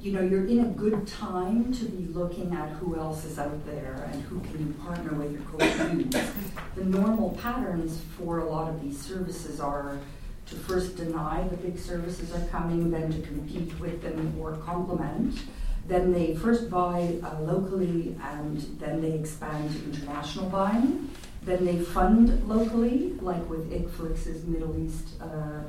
you 0.00 0.12
know, 0.12 0.20
you're 0.20 0.44
in 0.46 0.60
a 0.60 0.68
good 0.68 1.06
time 1.06 1.72
to 1.74 1.84
be 1.84 2.12
looking 2.12 2.52
at 2.52 2.68
who 2.70 2.96
else 2.96 3.24
is 3.24 3.38
out 3.38 3.64
there 3.64 4.08
and 4.12 4.22
who 4.24 4.40
can 4.40 4.66
you 4.66 4.72
partner 4.84 5.12
with 5.14 5.36
or 5.36 5.58
co-produce. 5.58 6.30
the 6.74 6.84
normal 6.84 7.30
patterns 7.40 8.00
for 8.18 8.40
a 8.40 8.44
lot 8.44 8.68
of 8.68 8.82
these 8.82 9.00
services 9.00 9.60
are 9.60 9.98
to 10.46 10.54
first 10.56 10.96
deny 10.96 11.46
the 11.48 11.56
big 11.56 11.78
services 11.78 12.34
are 12.34 12.46
coming, 12.48 12.90
then 12.90 13.10
to 13.12 13.26
compete 13.26 13.78
with 13.78 14.02
them 14.02 14.36
or 14.38 14.56
complement. 14.56 15.38
Then 15.86 16.12
they 16.12 16.34
first 16.34 16.68
buy 16.68 17.18
uh, 17.22 17.40
locally 17.40 18.16
and 18.20 18.58
then 18.80 19.00
they 19.00 19.12
expand 19.12 19.70
to 19.72 19.84
international 19.84 20.48
buying. 20.48 21.08
Then 21.44 21.64
they 21.64 21.78
fund 21.78 22.48
locally, 22.48 23.12
like 23.20 23.48
with 23.48 23.70
ICFlix's 23.70 24.44
Middle 24.44 24.76
East 24.82 25.20
uh, 25.20 25.60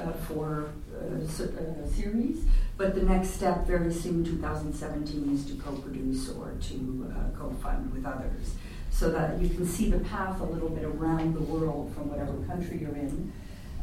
uh, 0.00 0.12
for 0.26 0.70
series. 1.94 2.44
But 2.76 2.94
the 2.94 3.02
next 3.02 3.30
step, 3.30 3.66
very 3.66 3.92
soon, 3.92 4.24
2017, 4.24 5.34
is 5.34 5.46
to 5.46 5.54
co-produce 5.62 6.30
or 6.30 6.54
to 6.60 7.12
uh, 7.14 7.38
co-fund 7.38 7.92
with 7.92 8.04
others, 8.04 8.54
so 8.90 9.10
that 9.10 9.40
you 9.40 9.48
can 9.48 9.64
see 9.64 9.90
the 9.90 10.00
path 10.00 10.40
a 10.40 10.44
little 10.44 10.70
bit 10.70 10.84
around 10.84 11.34
the 11.34 11.40
world 11.40 11.94
from 11.94 12.08
whatever 12.08 12.32
country 12.46 12.78
you're 12.78 12.96
in. 12.96 13.32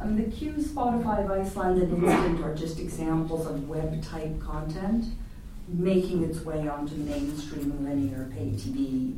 Um, 0.01 0.17
the 0.17 0.23
Q, 0.23 0.53
Spotify, 0.53 1.23
of 1.23 1.31
Iceland, 1.31 1.81
and 1.81 2.03
Instant 2.03 2.43
are 2.43 2.55
just 2.55 2.79
examples 2.79 3.45
of 3.45 3.69
web-type 3.69 4.41
content 4.41 5.05
making 5.67 6.23
its 6.23 6.43
way 6.43 6.67
onto 6.67 6.95
mainstream 6.95 7.83
linear 7.83 8.29
pay 8.33 8.47
TV. 8.47 9.17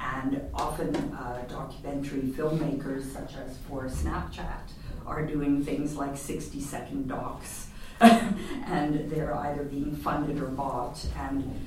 And 0.00 0.40
often 0.54 0.94
uh, 0.94 1.44
documentary 1.48 2.22
filmmakers, 2.22 3.12
such 3.12 3.34
as 3.36 3.58
for 3.68 3.84
Snapchat, 3.84 4.70
are 5.06 5.24
doing 5.24 5.64
things 5.64 5.96
like 5.96 6.16
60 6.16 6.60
second 6.60 7.08
docs. 7.08 7.68
and 8.00 9.10
they're 9.10 9.34
either 9.34 9.62
being 9.62 9.96
funded 9.96 10.38
or 10.42 10.48
bought. 10.48 11.04
And 11.16 11.66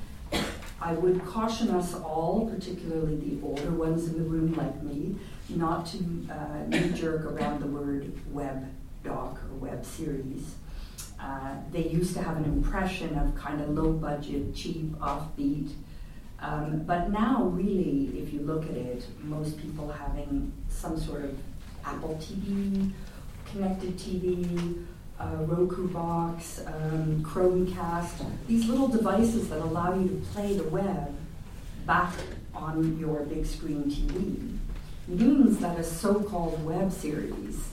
I 0.80 0.94
would 0.94 1.26
caution 1.26 1.72
us 1.72 1.96
all, 1.96 2.50
particularly 2.54 3.16
the 3.16 3.46
older 3.46 3.72
ones 3.72 4.08
in 4.08 4.14
the 4.14 4.30
room 4.30 4.54
like 4.54 4.84
me, 4.84 5.16
not 5.50 5.88
to 5.88 5.98
uh, 6.32 6.66
knee 6.68 6.92
jerk 6.94 7.26
around 7.26 7.62
the 7.62 7.68
word 7.68 8.12
web 8.32 8.68
doc 9.04 9.40
or 9.50 9.56
web 9.58 9.84
series 9.84 10.56
uh, 11.20 11.56
they 11.72 11.88
used 11.88 12.14
to 12.14 12.24
have 12.24 12.38
an 12.38 12.46
impression 12.46 13.18
of 13.18 13.36
kind 13.36 13.62
of 13.62 13.70
low 13.70 13.92
budget, 13.92 14.56
cheap, 14.56 14.92
offbeat. 15.00 15.72
Um, 16.40 16.84
but 16.86 17.12
now, 17.12 17.44
really, 17.44 18.18
if 18.18 18.32
you 18.34 18.40
look 18.42 18.64
at 18.64 18.78
it, 18.78 19.06
most 19.22 19.60
people 19.62 19.90
having 19.90 20.54
some 20.70 20.98
sort 20.98 21.26
of 21.26 21.38
Apple 21.84 22.18
TV, 22.22 22.92
connected 23.52 23.98
TV, 23.98 24.86
uh, 25.20 25.36
Roku 25.42 25.88
box, 25.90 26.62
um, 26.66 27.24
Chromecast, 27.24 28.26
these 28.48 28.68
little 28.68 28.88
devices 28.88 29.50
that 29.50 29.60
allow 29.60 29.94
you 29.94 30.08
to 30.08 30.16
play 30.32 30.56
the 30.56 30.64
web 30.64 31.16
back 31.86 32.14
on 32.54 32.98
your 33.00 33.24
big 33.24 33.46
screen 33.46 33.86
TV 33.86 34.58
means 35.08 35.58
that 35.60 35.80
a 35.80 35.84
so 35.84 36.22
called 36.22 36.64
web 36.64 36.92
series 36.92 37.70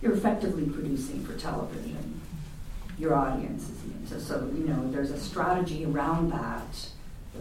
you're 0.00 0.14
effectively 0.14 0.66
producing 0.66 1.24
for 1.24 1.34
television 1.34 2.20
your 2.98 3.14
audience 3.14 3.68
is 3.68 3.84
in. 3.84 4.06
So, 4.06 4.18
so 4.18 4.50
you 4.54 4.66
know, 4.66 4.90
there's 4.90 5.10
a 5.10 5.18
strategy 5.18 5.84
around 5.84 6.30
that 6.30 6.88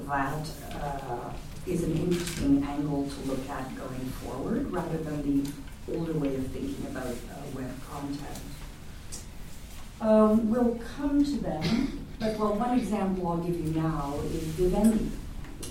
that 0.07 0.49
uh, 0.73 1.31
is 1.67 1.83
an 1.83 1.95
interesting 1.97 2.63
angle 2.63 3.09
to 3.09 3.29
look 3.29 3.47
at 3.49 3.75
going 3.75 4.05
forward 4.23 4.71
rather 4.71 4.97
than 4.97 5.43
the 5.43 5.51
older 5.97 6.13
way 6.13 6.35
of 6.35 6.47
thinking 6.47 6.85
about 6.89 7.07
uh, 7.07 7.41
web 7.53 7.71
content. 7.89 8.39
Um, 9.99 10.49
we'll 10.49 10.79
come 10.97 11.23
to 11.23 11.37
them, 11.37 12.05
but 12.19 12.37
well, 12.37 12.55
one 12.55 12.79
example 12.79 13.27
I'll 13.27 13.37
give 13.37 13.55
you 13.55 13.81
now 13.81 14.19
is 14.25 14.43
Vivendi. 14.57 15.11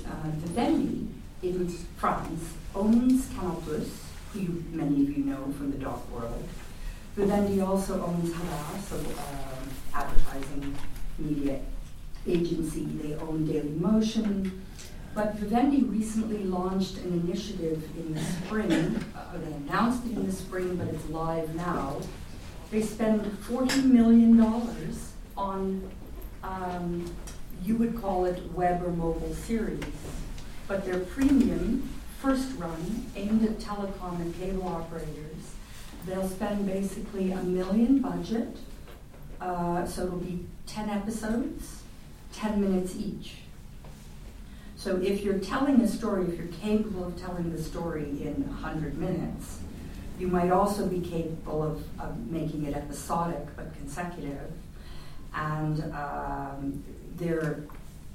Uh, 0.06 0.30
Vivendi 0.36 1.08
in 1.42 1.68
France 1.96 2.54
owns 2.74 3.28
Canal 3.34 3.62
Plus, 3.64 3.88
who 4.32 4.40
you, 4.40 4.64
many 4.70 5.02
of 5.02 5.18
you 5.18 5.24
know 5.24 5.52
from 5.56 5.72
the 5.72 5.78
doc 5.78 6.08
world. 6.12 6.48
Vivendi 7.16 7.60
also 7.60 8.04
owns 8.04 8.32
Havas, 8.32 8.86
so 8.86 8.96
um, 8.96 9.68
advertising 9.92 10.76
media 11.18 11.60
agency. 12.26 12.84
They 12.84 13.14
own 13.14 13.46
Daily 13.46 13.70
Motion. 13.70 14.62
But 15.12 15.34
Vivendi 15.34 15.82
recently 15.82 16.44
launched 16.44 16.98
an 16.98 17.24
initiative 17.26 17.82
in 17.98 18.14
the 18.14 18.20
spring. 18.20 19.04
Uh, 19.30 19.38
they 19.38 19.52
announced 19.52 20.04
it 20.06 20.12
in 20.12 20.26
the 20.26 20.32
spring, 20.32 20.76
but 20.76 20.88
it's 20.88 21.08
live 21.08 21.54
now. 21.54 22.00
They 22.70 22.82
spend 22.82 23.22
$40 23.22 23.84
million 23.84 24.40
on, 25.36 25.90
um, 26.42 27.14
you 27.62 27.76
would 27.76 28.00
call 28.00 28.24
it 28.24 28.42
web 28.52 28.82
or 28.84 28.90
mobile 28.90 29.34
series. 29.34 29.84
But 30.66 30.84
their 30.84 31.00
premium 31.00 31.88
first 32.20 32.56
run, 32.58 33.06
aimed 33.14 33.44
at 33.44 33.58
telecom 33.58 34.20
and 34.20 34.36
cable 34.36 34.68
operators, 34.68 35.54
they'll 36.06 36.28
spend 36.28 36.66
basically 36.66 37.32
a 37.32 37.42
million 37.42 38.00
budget 38.00 38.56
uh, 39.40 39.86
so 39.86 40.04
it'll 40.04 40.18
be 40.18 40.44
10 40.66 40.90
episodes, 40.90 41.82
10 42.34 42.60
minutes 42.60 42.94
each. 42.96 43.36
So 44.80 44.96
if 44.96 45.22
you're 45.22 45.38
telling 45.38 45.82
a 45.82 45.86
story, 45.86 46.24
if 46.24 46.38
you're 46.38 46.46
capable 46.46 47.08
of 47.08 47.20
telling 47.20 47.54
the 47.54 47.62
story 47.62 48.04
in 48.22 48.48
100 48.48 48.96
minutes, 48.96 49.58
you 50.18 50.26
might 50.26 50.50
also 50.50 50.86
be 50.86 51.00
capable 51.00 51.62
of, 51.62 51.84
of 52.00 52.16
making 52.30 52.64
it 52.64 52.74
episodic 52.74 53.54
but 53.56 53.74
consecutive. 53.76 54.50
And 55.34 55.84
um, 55.92 56.82
their 57.16 57.60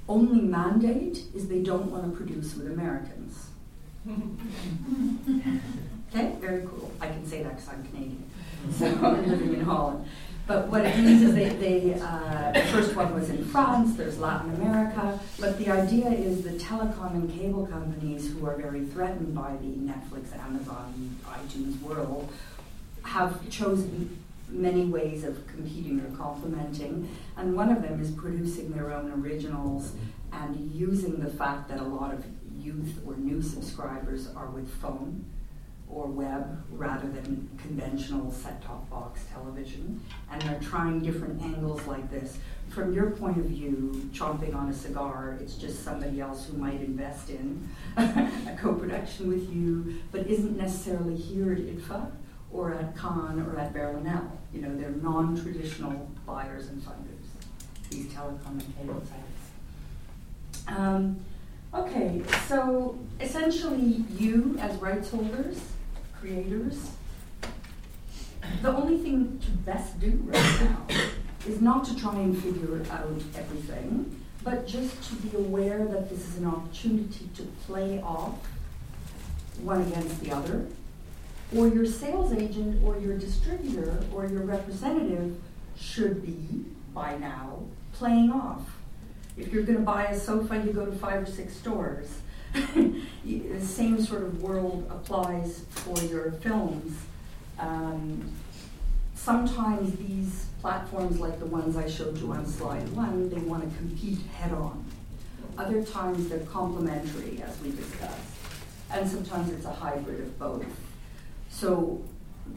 only 0.08 0.40
mandate 0.40 1.22
is 1.36 1.46
they 1.46 1.62
don't 1.62 1.88
want 1.88 2.02
to 2.02 2.16
produce 2.16 2.56
with 2.56 2.66
Americans. 2.66 3.46
okay, 6.10 6.34
very 6.40 6.66
cool. 6.66 6.90
I 7.00 7.06
can 7.06 7.24
say 7.24 7.44
that 7.44 7.54
because 7.54 7.68
I'm 7.68 7.84
Canadian. 7.84 8.28
So 8.72 8.86
I'm 9.04 9.24
living 9.24 9.54
in 9.54 9.60
Holland. 9.60 10.04
But 10.46 10.68
what 10.68 10.84
it 10.84 10.96
means 10.96 11.22
is 11.22 11.34
they, 11.34 11.48
they 11.48 12.00
uh, 12.00 12.52
the 12.52 12.62
first 12.66 12.94
one 12.94 13.12
was 13.12 13.30
in 13.30 13.44
France, 13.44 13.96
there's 13.96 14.18
Latin 14.18 14.54
America, 14.54 15.18
but 15.40 15.58
the 15.58 15.70
idea 15.70 16.08
is 16.08 16.42
the 16.42 16.50
telecom 16.50 17.14
and 17.14 17.32
cable 17.32 17.66
companies 17.66 18.32
who 18.32 18.46
are 18.46 18.54
very 18.54 18.84
threatened 18.84 19.34
by 19.34 19.56
the 19.56 19.66
Netflix, 19.66 20.36
Amazon, 20.38 21.18
iTunes 21.26 21.80
world 21.82 22.32
have 23.02 23.48
chosen 23.50 24.22
many 24.48 24.84
ways 24.84 25.24
of 25.24 25.44
competing 25.48 26.00
or 26.00 26.16
complementing, 26.16 27.08
and 27.36 27.56
one 27.56 27.70
of 27.70 27.82
them 27.82 28.00
is 28.00 28.12
producing 28.12 28.70
their 28.70 28.92
own 28.92 29.10
originals 29.20 29.94
and 30.32 30.70
using 30.72 31.18
the 31.18 31.30
fact 31.30 31.68
that 31.68 31.80
a 31.80 31.84
lot 31.84 32.14
of 32.14 32.24
youth 32.56 33.00
or 33.04 33.16
new 33.16 33.42
subscribers 33.42 34.28
are 34.36 34.46
with 34.46 34.72
phone 34.80 35.24
or 35.90 36.06
web 36.06 36.62
rather 36.70 37.08
than 37.08 37.48
conventional 37.58 38.30
set-top 38.30 38.88
box 38.90 39.24
television. 39.32 40.00
And 40.30 40.42
they're 40.42 40.60
trying 40.60 41.00
different 41.00 41.40
angles 41.42 41.86
like 41.86 42.10
this. 42.10 42.38
From 42.68 42.92
your 42.92 43.10
point 43.10 43.38
of 43.38 43.44
view 43.44 44.10
chomping 44.12 44.54
on 44.54 44.68
a 44.68 44.74
cigar 44.74 45.38
it's 45.40 45.54
just 45.54 45.84
somebody 45.84 46.20
else 46.20 46.46
who 46.46 46.58
might 46.58 46.80
invest 46.80 47.30
in 47.30 47.68
a 47.96 48.56
co-production 48.60 49.28
with 49.28 49.52
you 49.54 50.00
but 50.10 50.26
isn't 50.26 50.56
necessarily 50.56 51.16
here 51.16 51.52
at 51.52 51.58
IDFA 51.58 52.10
or 52.52 52.74
at 52.74 52.96
Cannes 52.96 53.46
or 53.46 53.58
at 53.58 53.72
Berlinale 53.72 54.30
you 54.52 54.60
know 54.60 54.76
they're 54.76 54.90
non-traditional 54.90 56.10
buyers 56.26 56.68
and 56.68 56.82
funders 56.82 57.12
these 57.90 58.06
telecom 58.06 58.60
and 58.60 58.76
cable 58.76 59.00
sites. 59.00 60.78
Um, 60.78 61.20
okay 61.72 62.22
so 62.48 62.98
essentially 63.20 64.04
you 64.18 64.56
as 64.60 64.76
rights 64.78 65.10
holders 65.10 65.60
creators. 66.26 66.90
The 68.62 68.74
only 68.74 68.98
thing 68.98 69.40
to 69.44 69.50
best 69.50 70.00
do 70.00 70.10
right 70.24 70.60
now 70.60 70.86
is 71.46 71.60
not 71.60 71.84
to 71.86 71.96
try 71.96 72.14
and 72.14 72.36
figure 72.36 72.82
out 72.90 73.22
everything, 73.36 74.20
but 74.42 74.66
just 74.66 75.02
to 75.08 75.14
be 75.16 75.36
aware 75.36 75.84
that 75.84 76.10
this 76.10 76.26
is 76.28 76.38
an 76.38 76.46
opportunity 76.46 77.28
to 77.36 77.42
play 77.66 78.00
off 78.00 78.34
one 79.62 79.82
against 79.82 80.20
the 80.20 80.32
other, 80.32 80.66
or 81.56 81.68
your 81.68 81.86
sales 81.86 82.32
agent 82.32 82.82
or 82.84 82.98
your 82.98 83.16
distributor 83.16 84.04
or 84.12 84.26
your 84.26 84.42
representative 84.42 85.36
should 85.78 86.24
be, 86.24 86.64
by 86.92 87.16
now, 87.18 87.62
playing 87.92 88.30
off. 88.32 88.62
If 89.36 89.52
you're 89.52 89.62
going 89.62 89.78
to 89.78 89.84
buy 89.84 90.06
a 90.06 90.18
sofa, 90.18 90.62
you 90.64 90.72
go 90.72 90.86
to 90.86 90.92
five 90.92 91.22
or 91.22 91.26
six 91.26 91.54
stores 91.56 92.08
the 93.24 93.60
same 93.60 94.02
sort 94.02 94.22
of 94.22 94.42
world 94.42 94.86
applies 94.90 95.62
for 95.70 95.98
your 96.04 96.32
films. 96.32 96.96
Um, 97.58 98.30
sometimes 99.14 99.96
these 99.96 100.46
platforms, 100.60 101.18
like 101.20 101.38
the 101.38 101.46
ones 101.46 101.76
I 101.76 101.88
showed 101.88 102.18
you 102.18 102.32
on 102.32 102.46
slide 102.46 102.88
one, 102.90 103.28
they 103.30 103.40
want 103.40 103.68
to 103.68 103.76
compete 103.78 104.18
head 104.34 104.52
on. 104.52 104.84
Other 105.58 105.82
times 105.82 106.28
they're 106.28 106.40
complementary, 106.40 107.42
as 107.42 107.58
we 107.60 107.70
discussed. 107.70 108.14
And 108.90 109.08
sometimes 109.08 109.50
it's 109.52 109.64
a 109.64 109.72
hybrid 109.72 110.20
of 110.20 110.38
both. 110.38 110.66
So 111.48 112.04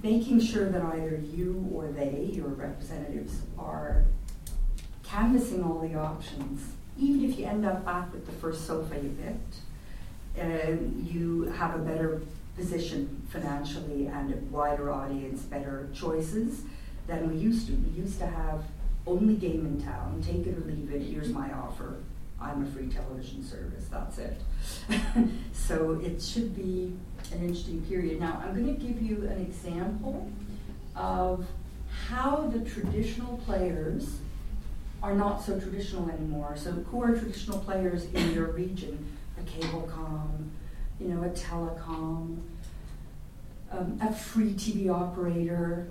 making 0.03 0.41
sure 0.41 0.69
that 0.69 0.81
either 0.81 1.21
you 1.33 1.67
or 1.73 1.87
they, 1.87 2.29
your 2.33 2.49
representatives, 2.49 3.41
are 3.57 4.05
canvassing 5.03 5.63
all 5.63 5.79
the 5.79 5.95
options, 5.95 6.73
even 6.99 7.23
if 7.23 7.39
you 7.39 7.45
end 7.45 7.65
up 7.65 7.85
back 7.85 8.11
with 8.13 8.25
the 8.25 8.31
first 8.33 8.67
sofa 8.67 8.95
you 8.95 9.15
picked, 9.23 9.55
uh, 10.39 10.71
you 11.03 11.43
have 11.57 11.75
a 11.75 11.79
better 11.79 12.21
position 12.55 13.21
financially 13.29 14.07
and 14.07 14.33
a 14.33 14.37
wider 14.51 14.91
audience, 14.91 15.41
better 15.43 15.89
choices 15.93 16.63
than 17.07 17.29
we 17.29 17.37
used 17.37 17.67
to. 17.67 17.73
We 17.73 18.01
used 18.01 18.19
to 18.19 18.27
have 18.27 18.63
only 19.07 19.35
game 19.35 19.65
in 19.65 19.81
town, 19.81 20.21
take 20.21 20.45
it 20.45 20.57
or 20.57 20.61
leave 20.61 20.91
it, 20.91 21.01
here's 21.01 21.29
my 21.29 21.51
offer. 21.51 21.97
I'm 22.41 22.63
a 22.63 22.65
free 22.67 22.87
television 22.87 23.43
service, 23.43 23.85
that's 23.89 24.17
it. 24.17 24.39
so 25.53 25.99
it 26.03 26.21
should 26.21 26.55
be 26.55 26.93
an 27.33 27.41
interesting 27.41 27.81
period. 27.81 28.19
Now, 28.19 28.41
I'm 28.43 28.53
going 28.53 28.73
to 28.73 28.81
give 28.81 29.01
you 29.01 29.27
an 29.27 29.41
example 29.41 30.31
of 30.95 31.45
how 32.07 32.49
the 32.53 32.59
traditional 32.69 33.37
players 33.45 34.19
are 35.01 35.15
not 35.15 35.41
so 35.41 35.59
traditional 35.59 36.09
anymore. 36.09 36.55
So, 36.55 36.71
who 36.71 37.03
are 37.03 37.17
traditional 37.17 37.59
players 37.59 38.05
in 38.05 38.33
your 38.33 38.47
region? 38.47 39.17
a 39.39 39.43
Cablecom, 39.43 39.98
you 40.99 41.07
know, 41.07 41.23
a 41.23 41.29
telecom, 41.29 42.39
um, 43.71 43.99
a 44.01 44.13
free 44.13 44.53
TV 44.53 44.89
operator. 44.89 45.87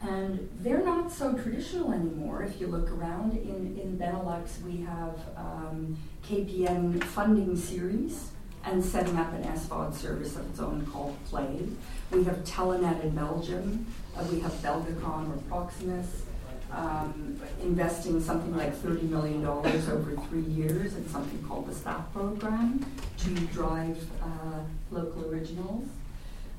And 0.00 0.48
they're 0.60 0.84
not 0.84 1.10
so 1.10 1.32
traditional 1.34 1.92
anymore. 1.92 2.42
If 2.42 2.60
you 2.60 2.68
look 2.68 2.90
around 2.90 3.32
in, 3.32 3.78
in 3.80 3.98
Benelux, 3.98 4.62
we 4.62 4.82
have 4.82 5.18
um, 5.36 5.98
KPN 6.24 7.02
funding 7.02 7.56
series 7.56 8.30
and 8.64 8.84
setting 8.84 9.16
up 9.16 9.32
an 9.32 9.42
SVOD 9.44 9.94
service 9.94 10.36
of 10.36 10.48
its 10.50 10.60
own 10.60 10.86
called 10.86 11.16
Play. 11.24 11.66
We 12.12 12.24
have 12.24 12.44
Telenet 12.44 13.02
in 13.02 13.10
Belgium. 13.10 13.86
Uh, 14.16 14.24
we 14.30 14.40
have 14.40 14.52
Belgacom 14.62 15.34
or 15.34 15.38
Proximus 15.48 16.24
um, 16.72 17.40
investing 17.62 18.20
something 18.20 18.56
like 18.56 18.74
$30 18.74 19.08
million 19.08 19.44
over 19.44 20.16
three 20.28 20.42
years 20.42 20.94
in 20.94 21.08
something 21.08 21.42
called 21.48 21.68
the 21.68 21.74
STAP 21.74 22.12
program 22.12 22.84
to 23.18 23.30
drive 23.46 23.98
uh, 24.22 24.60
local 24.90 25.30
originals. 25.30 25.88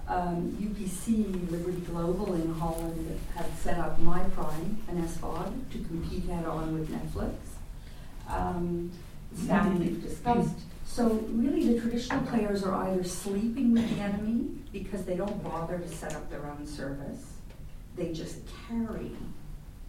Um, 0.07 0.57
UPC, 0.59 1.51
Liberty 1.51 1.81
Global 1.81 2.33
in 2.33 2.51
Holland, 2.55 3.19
had 3.35 3.45
set 3.57 3.77
up 3.77 3.99
MyPrime, 4.01 4.77
an 4.87 5.07
SVOD, 5.07 5.71
to 5.71 5.77
compete 5.77 6.27
head 6.27 6.45
on 6.45 6.73
with 6.73 6.89
Netflix. 6.89 7.35
Um, 8.27 8.91
we've 9.79 10.01
discussed. 10.01 10.55
So 10.85 11.23
really 11.29 11.73
the 11.73 11.79
traditional 11.79 12.21
players 12.21 12.63
are 12.63 12.73
either 12.87 13.03
sleeping 13.03 13.73
with 13.73 13.87
the 13.95 14.01
enemy 14.01 14.49
because 14.73 15.05
they 15.05 15.15
don't 15.15 15.43
bother 15.43 15.77
to 15.77 15.87
set 15.87 16.15
up 16.15 16.27
their 16.31 16.45
own 16.47 16.65
service. 16.65 17.23
They 17.95 18.11
just 18.11 18.39
carry 18.67 19.11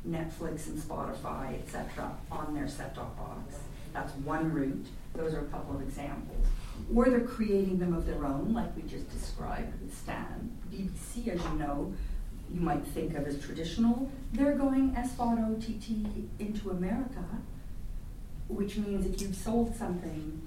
Netflix 0.09 0.67
and 0.67 0.79
Spotify, 0.79 1.59
etc., 1.61 2.13
on 2.31 2.55
their 2.55 2.69
set-top 2.69 3.17
box. 3.17 3.57
That's 3.93 4.13
one 4.19 4.53
route. 4.53 4.87
Those 5.15 5.35
are 5.35 5.41
a 5.41 5.49
couple 5.49 5.77
of 5.77 5.83
examples. 5.83 6.47
Or 6.95 7.07
they're 7.07 7.21
creating 7.21 7.79
them 7.79 7.93
of 7.93 8.07
their 8.07 8.25
own, 8.25 8.53
like 8.55 8.75
we 8.77 8.83
just 8.83 9.11
described 9.11 9.81
with 9.81 9.97
Stan. 9.97 10.51
BBC, 10.73 11.29
as 11.29 11.43
you 11.45 11.59
know, 11.59 11.93
you 12.53 12.61
might 12.61 12.85
think 12.87 13.15
of 13.15 13.27
as 13.27 13.41
traditional. 13.41 14.11
They're 14.33 14.57
going 14.57 14.93
SVOD 14.93 15.57
OTT 15.57 16.41
into 16.41 16.71
America, 16.71 17.25
which 18.49 18.77
means 18.77 19.07
if 19.07 19.21
you've 19.21 19.37
sold 19.37 19.77
something 19.77 20.41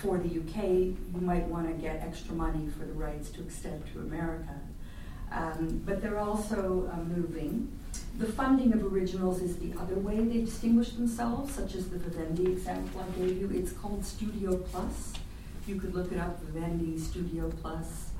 for 0.00 0.18
the 0.18 0.28
UK, 0.28 0.64
you 0.64 1.20
might 1.20 1.46
want 1.46 1.66
to 1.66 1.74
get 1.74 2.02
extra 2.02 2.34
money 2.34 2.68
for 2.78 2.84
the 2.84 2.92
rights 2.92 3.30
to 3.30 3.42
extend 3.42 3.82
to 3.92 4.00
America. 4.00 4.54
Um, 5.30 5.82
but 5.84 6.00
they're 6.00 6.18
also 6.18 6.90
uh, 6.92 6.96
moving 6.96 7.70
the 8.18 8.26
funding 8.26 8.72
of 8.72 8.92
originals 8.92 9.40
is 9.40 9.58
the 9.58 9.72
other 9.80 9.94
way 9.94 10.16
they 10.16 10.40
distinguish 10.40 10.90
themselves, 10.90 11.54
such 11.54 11.76
as 11.76 11.88
the 11.88 11.98
Vivendi 11.98 12.50
example 12.50 13.00
I 13.00 13.18
gave 13.18 13.40
you. 13.40 13.48
It's 13.54 13.70
called 13.70 14.04
Studio 14.04 14.56
Plus. 14.56 15.12
You 15.68 15.76
could 15.76 15.94
look 15.94 16.10
it 16.10 16.18
up, 16.18 16.42
Vivendi 16.42 16.98
Studio 16.98 17.48
Plus 17.62 18.10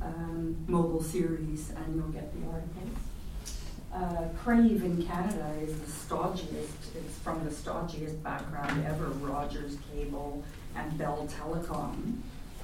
um, 0.00 0.56
mobile 0.68 1.02
series, 1.02 1.70
and 1.70 1.96
you'll 1.96 2.08
get 2.08 2.32
the 2.32 2.48
articles. 2.48 2.98
Uh, 3.92 4.28
Crave 4.42 4.84
in 4.84 5.04
Canada 5.04 5.52
is 5.60 5.76
the 5.76 5.86
stodgiest, 5.86 6.94
it's 6.94 7.18
from 7.18 7.44
the 7.44 7.50
stodgiest 7.50 8.22
background 8.22 8.86
ever, 8.86 9.06
Rogers 9.06 9.76
Cable 9.92 10.44
and 10.76 10.96
Bell 10.96 11.28
Telecom. 11.28 12.18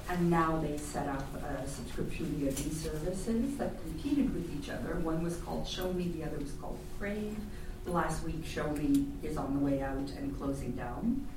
And 0.09 0.31
now 0.31 0.57
they 0.57 0.75
set 0.77 1.07
up 1.07 1.23
a 1.35 1.67
subscription 1.67 2.25
VOD 2.41 2.73
services 2.73 3.57
that 3.57 3.79
competed 3.83 4.33
with 4.33 4.51
each 4.57 4.69
other. 4.69 4.95
One 4.95 5.23
was 5.23 5.37
called 5.37 5.65
shomi, 5.65 6.11
the 6.17 6.23
other 6.23 6.39
was 6.39 6.51
called 6.53 6.79
Crave. 6.97 7.37
Last 7.85 8.23
week, 8.23 8.43
shomi 8.43 9.07
is 9.23 9.37
on 9.37 9.53
the 9.53 9.59
way 9.63 9.81
out 9.81 10.09
and 10.17 10.35
closing 10.37 10.71
down. 10.71 11.27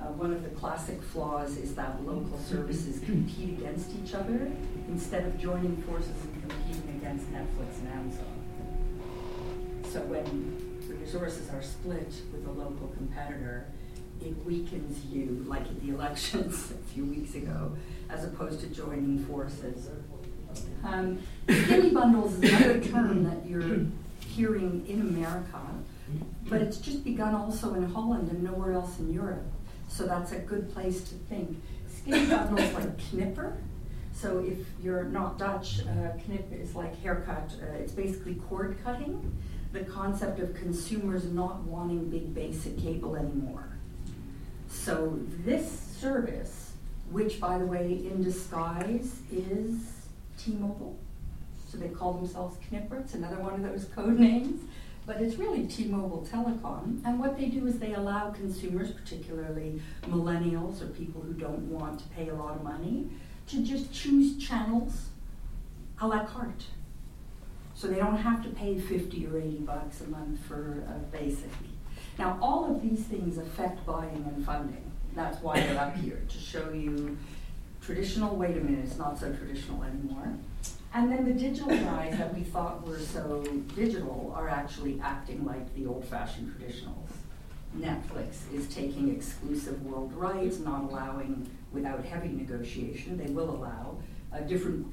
Uh, 0.00 0.06
one 0.06 0.32
of 0.32 0.42
the 0.42 0.48
classic 0.50 1.00
flaws 1.00 1.56
is 1.56 1.74
that 1.76 2.04
local 2.04 2.38
services 2.38 3.00
compete 3.04 3.58
against 3.58 3.90
each 4.02 4.12
other 4.14 4.50
instead 4.88 5.24
of 5.24 5.38
joining 5.38 5.80
forces 5.82 6.10
and 6.24 6.50
competing 6.50 6.96
against 7.00 7.30
Netflix 7.32 7.78
and 7.78 7.88
Amazon. 7.92 8.40
So 9.92 10.00
when 10.00 10.80
the 10.88 10.94
resources 10.94 11.48
are 11.50 11.62
split 11.62 12.12
with 12.32 12.46
a 12.46 12.50
local 12.50 12.88
competitor, 12.96 13.66
it 14.22 14.44
weakens 14.44 15.04
you, 15.06 15.44
like 15.48 15.66
in 15.68 15.86
the 15.86 15.94
elections 15.94 16.70
a 16.70 16.92
few 16.92 17.04
weeks 17.04 17.34
ago, 17.34 17.72
as 18.08 18.24
opposed 18.24 18.60
to 18.60 18.66
joining 18.68 19.24
forces. 19.26 19.88
Um, 20.84 21.20
skinny 21.48 21.90
bundles 21.90 22.34
is 22.42 22.50
another 22.50 22.80
term 22.80 23.24
that 23.24 23.46
you're 23.48 23.86
hearing 24.26 24.84
in 24.88 25.00
America, 25.00 25.60
but 26.48 26.60
it's 26.60 26.78
just 26.78 27.04
begun 27.04 27.34
also 27.34 27.74
in 27.74 27.84
Holland 27.84 28.30
and 28.30 28.42
nowhere 28.42 28.72
else 28.72 28.98
in 28.98 29.12
Europe. 29.12 29.44
So 29.88 30.06
that's 30.06 30.32
a 30.32 30.38
good 30.38 30.72
place 30.72 31.02
to 31.04 31.14
think. 31.14 31.60
Skinny 31.88 32.26
bundles 32.26 32.72
like 32.72 32.98
knipper. 33.12 33.56
So 34.12 34.38
if 34.38 34.58
you're 34.82 35.04
not 35.04 35.38
Dutch, 35.38 35.80
uh, 35.80 36.16
knip 36.28 36.52
is 36.52 36.74
like 36.74 37.00
haircut. 37.00 37.54
Uh, 37.62 37.76
it's 37.76 37.92
basically 37.92 38.34
cord 38.34 38.78
cutting. 38.84 39.36
the 39.72 39.84
concept 39.84 40.40
of 40.40 40.52
consumers 40.54 41.24
not 41.26 41.60
wanting 41.62 42.10
big 42.10 42.34
basic 42.34 42.76
cable 42.76 43.14
anymore. 43.14 43.69
So 44.70 45.18
this 45.44 45.68
service, 45.98 46.72
which 47.10 47.40
by 47.40 47.58
the 47.58 47.66
way 47.66 48.00
in 48.04 48.22
disguise 48.22 49.20
is 49.30 49.82
T-Mobile, 50.38 50.96
so 51.68 51.76
they 51.76 51.88
call 51.88 52.14
themselves 52.14 52.56
Knipper, 52.70 53.00
it's 53.00 53.14
another 53.14 53.36
one 53.36 53.54
of 53.54 53.62
those 53.62 53.84
code 53.94 54.18
names, 54.18 54.62
but 55.06 55.20
it's 55.20 55.36
really 55.36 55.66
T-Mobile 55.66 56.26
Telecom. 56.30 57.04
And 57.04 57.18
what 57.18 57.36
they 57.36 57.46
do 57.46 57.66
is 57.66 57.78
they 57.78 57.94
allow 57.94 58.30
consumers, 58.30 58.92
particularly 58.92 59.82
millennials 60.06 60.80
or 60.80 60.86
people 60.86 61.20
who 61.20 61.32
don't 61.32 61.68
want 61.70 61.98
to 62.00 62.08
pay 62.08 62.28
a 62.28 62.34
lot 62.34 62.54
of 62.54 62.62
money, 62.62 63.08
to 63.48 63.62
just 63.64 63.92
choose 63.92 64.38
channels 64.38 65.08
a 66.00 66.06
la 66.06 66.24
carte. 66.24 66.66
So 67.74 67.88
they 67.88 67.96
don't 67.96 68.16
have 68.16 68.42
to 68.44 68.50
pay 68.50 68.78
50 68.78 69.26
or 69.26 69.38
80 69.38 69.56
bucks 69.58 70.00
a 70.00 70.06
month 70.08 70.38
for 70.46 70.84
a 70.86 70.98
basic. 71.10 71.50
Now, 72.18 72.38
all 72.42 72.70
of 72.70 72.82
these 72.82 73.04
things 73.04 73.38
affect 73.38 73.84
buying 73.86 74.24
and 74.34 74.44
funding. 74.44 74.90
That's 75.14 75.42
why 75.42 75.60
they're 75.60 75.80
up 75.80 75.96
here, 75.96 76.22
to 76.28 76.38
show 76.38 76.70
you 76.72 77.16
traditional, 77.80 78.36
wait 78.36 78.56
a 78.56 78.60
minute, 78.60 78.84
it's 78.84 78.98
not 78.98 79.18
so 79.18 79.32
traditional 79.32 79.82
anymore. 79.82 80.34
And 80.92 81.10
then 81.10 81.24
the 81.24 81.32
digital 81.32 81.68
guys 81.68 82.18
that 82.18 82.34
we 82.34 82.42
thought 82.42 82.86
were 82.86 82.98
so 82.98 83.42
digital 83.74 84.32
are 84.36 84.48
actually 84.48 85.00
acting 85.00 85.44
like 85.44 85.72
the 85.74 85.86
old 85.86 86.04
fashioned 86.04 86.52
traditionals. 86.54 87.08
Netflix 87.78 88.52
is 88.52 88.66
taking 88.74 89.14
exclusive 89.14 89.84
world 89.84 90.12
rights, 90.14 90.58
not 90.58 90.82
allowing, 90.82 91.48
without 91.72 92.04
heavy 92.04 92.28
negotiation, 92.28 93.16
they 93.16 93.32
will 93.32 93.50
allow 93.50 93.96
uh, 94.32 94.40
different 94.40 94.86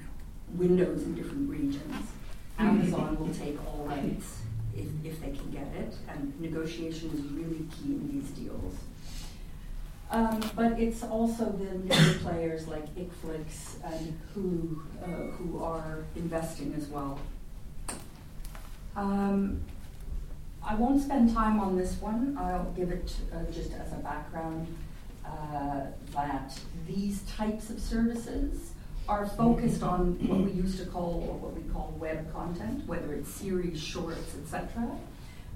windows 0.53 1.03
in 1.03 1.15
different 1.15 1.49
regions. 1.49 2.11
Amazon 2.59 3.19
will 3.19 3.33
take 3.33 3.57
all 3.67 3.85
rights 3.85 4.41
if, 4.77 4.87
if 5.03 5.21
they 5.21 5.31
can 5.31 5.49
get 5.51 5.67
it, 5.75 5.93
and 6.07 6.39
negotiation 6.39 7.09
is 7.11 7.21
really 7.31 7.65
key 7.75 7.93
in 7.93 8.09
these 8.11 8.29
deals. 8.31 8.75
Um, 10.09 10.39
but 10.55 10.79
it's 10.79 11.03
also 11.03 11.45
the 11.45 11.77
new 11.79 12.13
players 12.19 12.67
like 12.67 12.85
Ixflix 12.95 13.83
and 13.83 14.17
who 14.33 14.81
uh, 15.03 15.31
who 15.35 15.61
are 15.61 16.05
investing 16.15 16.73
as 16.77 16.87
well. 16.87 17.19
Um, 18.95 19.61
I 20.63 20.75
won't 20.75 21.01
spend 21.01 21.33
time 21.33 21.59
on 21.59 21.77
this 21.77 21.99
one. 22.01 22.37
I'll 22.39 22.71
give 22.75 22.91
it 22.91 23.15
uh, 23.33 23.51
just 23.51 23.73
as 23.73 23.91
a 23.91 23.97
background 23.97 24.67
uh, 25.25 25.81
that 26.13 26.57
these 26.87 27.21
types 27.23 27.69
of 27.69 27.79
services 27.79 28.71
are 29.07 29.25
focused 29.25 29.83
on 29.83 30.15
what 30.27 30.39
we 30.39 30.51
used 30.51 30.79
to 30.79 30.85
call 30.85 31.25
or 31.27 31.37
what 31.37 31.53
we 31.53 31.61
call 31.71 31.95
web 31.97 32.31
content, 32.33 32.85
whether 32.87 33.13
it's 33.13 33.29
series, 33.29 33.79
shorts, 33.79 34.35
etc. 34.35 34.87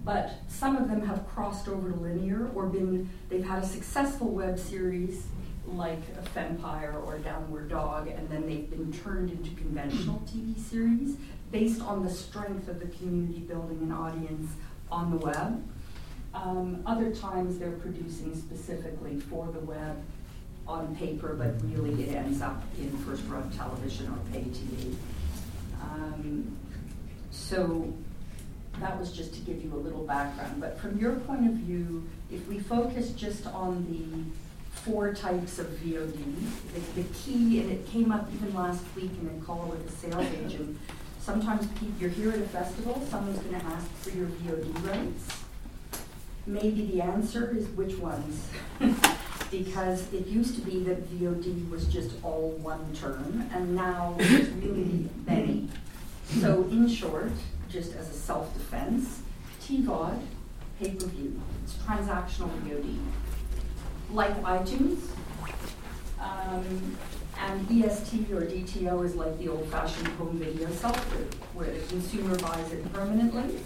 But 0.03 0.33
some 0.47 0.77
of 0.77 0.89
them 0.89 1.05
have 1.05 1.27
crossed 1.27 1.67
over 1.67 1.91
to 1.91 1.95
linear 1.95 2.49
or 2.55 2.65
been 2.67 3.09
they've 3.29 3.43
had 3.43 3.63
a 3.63 3.67
successful 3.67 4.29
web 4.29 4.57
series 4.57 5.25
like 5.67 6.01
a 6.17 6.27
Fempire 6.29 6.95
or 7.05 7.19
Downward 7.19 7.69
Dog, 7.69 8.07
and 8.07 8.27
then 8.29 8.47
they've 8.47 8.69
been 8.69 8.91
turned 8.91 9.31
into 9.31 9.51
conventional 9.55 10.21
TV 10.27 10.57
series 10.59 11.17
based 11.51 11.81
on 11.81 12.03
the 12.03 12.09
strength 12.09 12.67
of 12.67 12.79
the 12.79 12.87
community 12.87 13.39
building 13.39 13.79
and 13.81 13.93
audience 13.93 14.51
on 14.91 15.11
the 15.11 15.17
web. 15.17 15.63
Um, 16.33 16.81
other 16.85 17.13
times 17.13 17.59
they're 17.59 17.71
producing 17.71 18.35
specifically 18.35 19.19
for 19.19 19.47
the 19.51 19.59
web 19.59 20.01
on 20.71 20.95
paper, 20.95 21.33
but 21.33 21.53
really 21.69 22.03
it 22.03 22.15
ends 22.15 22.41
up 22.41 22.63
in 22.79 22.89
first 22.99 23.23
run 23.27 23.49
television 23.51 24.07
or 24.07 24.17
pay 24.31 24.43
TV. 24.43 24.95
Um, 25.81 26.57
so 27.31 27.93
that 28.79 28.97
was 28.97 29.11
just 29.11 29.33
to 29.33 29.39
give 29.41 29.63
you 29.63 29.73
a 29.73 29.75
little 29.75 30.03
background. 30.05 30.61
But 30.61 30.79
from 30.79 30.97
your 30.97 31.13
point 31.13 31.45
of 31.47 31.53
view, 31.53 32.07
if 32.31 32.47
we 32.47 32.59
focus 32.59 33.09
just 33.11 33.45
on 33.47 33.85
the 33.91 34.79
four 34.79 35.13
types 35.13 35.59
of 35.59 35.67
VOD, 35.67 36.13
the, 36.73 37.01
the 37.01 37.07
key, 37.13 37.59
and 37.59 37.71
it 37.71 37.85
came 37.87 38.11
up 38.11 38.29
even 38.33 38.53
last 38.55 38.83
week 38.95 39.11
in 39.21 39.27
a 39.37 39.45
call 39.45 39.67
with 39.67 39.87
a 39.87 39.91
sales 39.91 40.25
agent, 40.45 40.79
sometimes 41.19 41.67
you're 41.99 42.09
here 42.09 42.31
at 42.31 42.39
a 42.39 42.47
festival, 42.47 43.05
someone's 43.09 43.39
going 43.39 43.59
to 43.59 43.65
ask 43.67 43.87
for 43.97 44.11
your 44.11 44.27
VOD 44.27 44.87
rights. 44.87 45.43
Maybe 46.47 46.87
the 46.87 47.01
answer 47.01 47.55
is 47.55 47.67
which 47.69 47.97
ones. 47.97 48.49
because 49.51 50.11
it 50.13 50.25
used 50.25 50.55
to 50.55 50.61
be 50.61 50.79
that 50.85 51.07
VOD 51.11 51.69
was 51.69 51.85
just 51.87 52.11
all 52.23 52.51
one 52.61 52.93
term, 52.95 53.47
and 53.53 53.75
now 53.75 54.15
it's 54.19 54.49
really 54.49 55.09
many. 55.27 55.67
So, 56.39 56.63
in 56.71 56.87
short, 56.87 57.31
just 57.69 57.93
as 57.95 58.09
a 58.09 58.13
self 58.13 58.53
defense, 58.53 59.21
TVOD, 59.61 60.21
pay 60.79 60.91
per 60.91 61.05
view, 61.07 61.39
it's 61.63 61.73
transactional 61.73 62.49
VOD. 62.61 62.97
Like 64.11 64.41
iTunes, 64.43 64.99
um, 66.19 66.97
and 67.37 67.83
EST 67.83 68.31
or 68.31 68.41
DTO 68.41 69.05
is 69.05 69.15
like 69.15 69.37
the 69.39 69.49
old 69.49 69.69
fashioned 69.69 70.07
home 70.09 70.37
video 70.37 70.69
sell 70.71 70.93
through, 70.93 71.27
where 71.53 71.71
the 71.71 71.79
consumer 71.87 72.37
buys 72.37 72.71
it 72.71 72.91
permanently. 72.93 73.59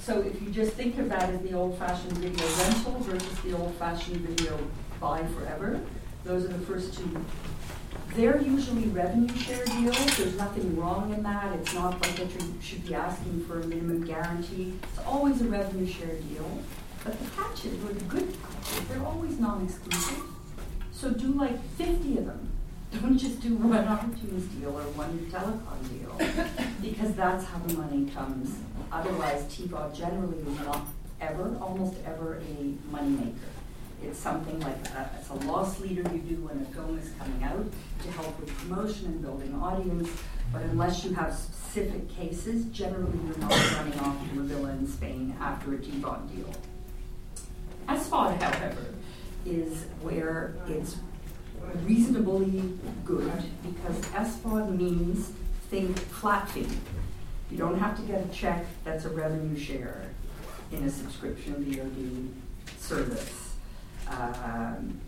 So 0.00 0.20
if 0.20 0.40
you 0.42 0.50
just 0.50 0.72
think 0.72 0.98
of 0.98 1.08
that 1.08 1.30
as 1.30 1.40
the 1.42 1.52
old 1.52 1.78
fashioned 1.78 2.18
video 2.18 2.46
rental 2.64 2.98
versus 3.00 3.40
the 3.40 3.56
old 3.56 3.74
fashioned 3.74 4.16
video 4.16 4.58
buy 5.00 5.24
forever. 5.38 5.80
Those 6.24 6.44
are 6.44 6.48
the 6.48 6.66
first 6.66 6.96
two. 6.96 7.24
They're 8.14 8.40
usually 8.40 8.88
revenue 8.88 9.34
share 9.36 9.64
deals. 9.64 10.16
There's 10.16 10.36
nothing 10.36 10.78
wrong 10.78 11.12
in 11.14 11.22
that. 11.22 11.52
It's 11.56 11.74
not 11.74 12.00
like 12.02 12.16
that 12.16 12.30
you 12.34 12.54
should 12.60 12.86
be 12.86 12.94
asking 12.94 13.44
for 13.46 13.60
a 13.60 13.66
minimum 13.66 14.04
guarantee. 14.04 14.74
It's 14.82 14.98
always 15.06 15.40
a 15.40 15.44
revenue 15.44 15.86
share 15.86 16.14
deal. 16.28 16.62
But 17.02 17.18
the 17.18 17.30
patches, 17.30 17.82
or 17.82 17.92
the 17.94 18.04
good 18.04 18.36
patches, 18.42 18.88
they're 18.88 19.04
always 19.04 19.38
non-exclusive. 19.38 20.22
So 20.92 21.12
do 21.12 21.28
like 21.28 21.62
50 21.76 22.18
of 22.18 22.26
them. 22.26 22.50
Don't 23.00 23.16
just 23.16 23.40
do 23.40 23.54
one 23.54 23.86
iTunes 23.86 24.60
deal 24.60 24.76
or 24.76 24.82
one 24.98 25.16
telecom 25.30 25.78
deal, 25.88 26.34
because 26.82 27.14
that's 27.14 27.44
how 27.44 27.58
the 27.60 27.74
money 27.74 28.10
comes. 28.10 28.58
Otherwise, 28.90 29.44
TVOD 29.44 29.94
generally 29.94 30.38
is 30.38 30.58
not 30.66 30.82
ever, 31.20 31.56
almost 31.60 31.94
ever, 32.04 32.38
a 32.38 32.74
moneymaker. 32.92 33.59
It's 34.02 34.18
something 34.18 34.58
like 34.60 34.76
a, 34.88 35.10
it's 35.18 35.28
a 35.28 35.34
loss 35.46 35.78
leader 35.80 36.02
you 36.12 36.20
do 36.20 36.36
when 36.36 36.60
a 36.60 36.64
film 36.74 36.98
is 36.98 37.10
coming 37.18 37.42
out 37.44 37.66
to 38.02 38.10
help 38.12 38.40
with 38.40 38.48
promotion 38.58 39.06
and 39.06 39.22
building 39.22 39.54
audience. 39.54 40.08
But 40.52 40.62
unless 40.62 41.04
you 41.04 41.12
have 41.14 41.34
specific 41.34 42.08
cases, 42.08 42.64
generally 42.66 43.18
you're 43.26 43.38
not 43.38 43.72
running 43.76 43.98
off 44.00 44.16
to 44.32 44.40
a 44.40 44.42
villa 44.42 44.70
in 44.70 44.88
Spain 44.88 45.36
after 45.40 45.74
a 45.74 45.78
TVOD 45.78 46.34
deal. 46.34 46.52
SVOD, 47.88 48.40
however, 48.40 48.86
is 49.44 49.84
where 50.00 50.54
it's 50.66 50.96
reasonably 51.84 52.72
good 53.04 53.32
because 53.62 54.00
SVOD 54.12 54.76
means 54.76 55.30
think 55.68 55.98
flat 55.98 56.48
fee. 56.48 56.66
You 57.50 57.58
don't 57.58 57.78
have 57.78 57.96
to 57.96 58.02
get 58.02 58.24
a 58.24 58.28
check 58.28 58.64
that's 58.84 59.04
a 59.04 59.10
revenue 59.10 59.58
share 59.58 60.10
in 60.72 60.84
a 60.84 60.90
subscription 60.90 61.54
VOD 61.64 62.28
service 62.80 63.39
um, 64.10 65.00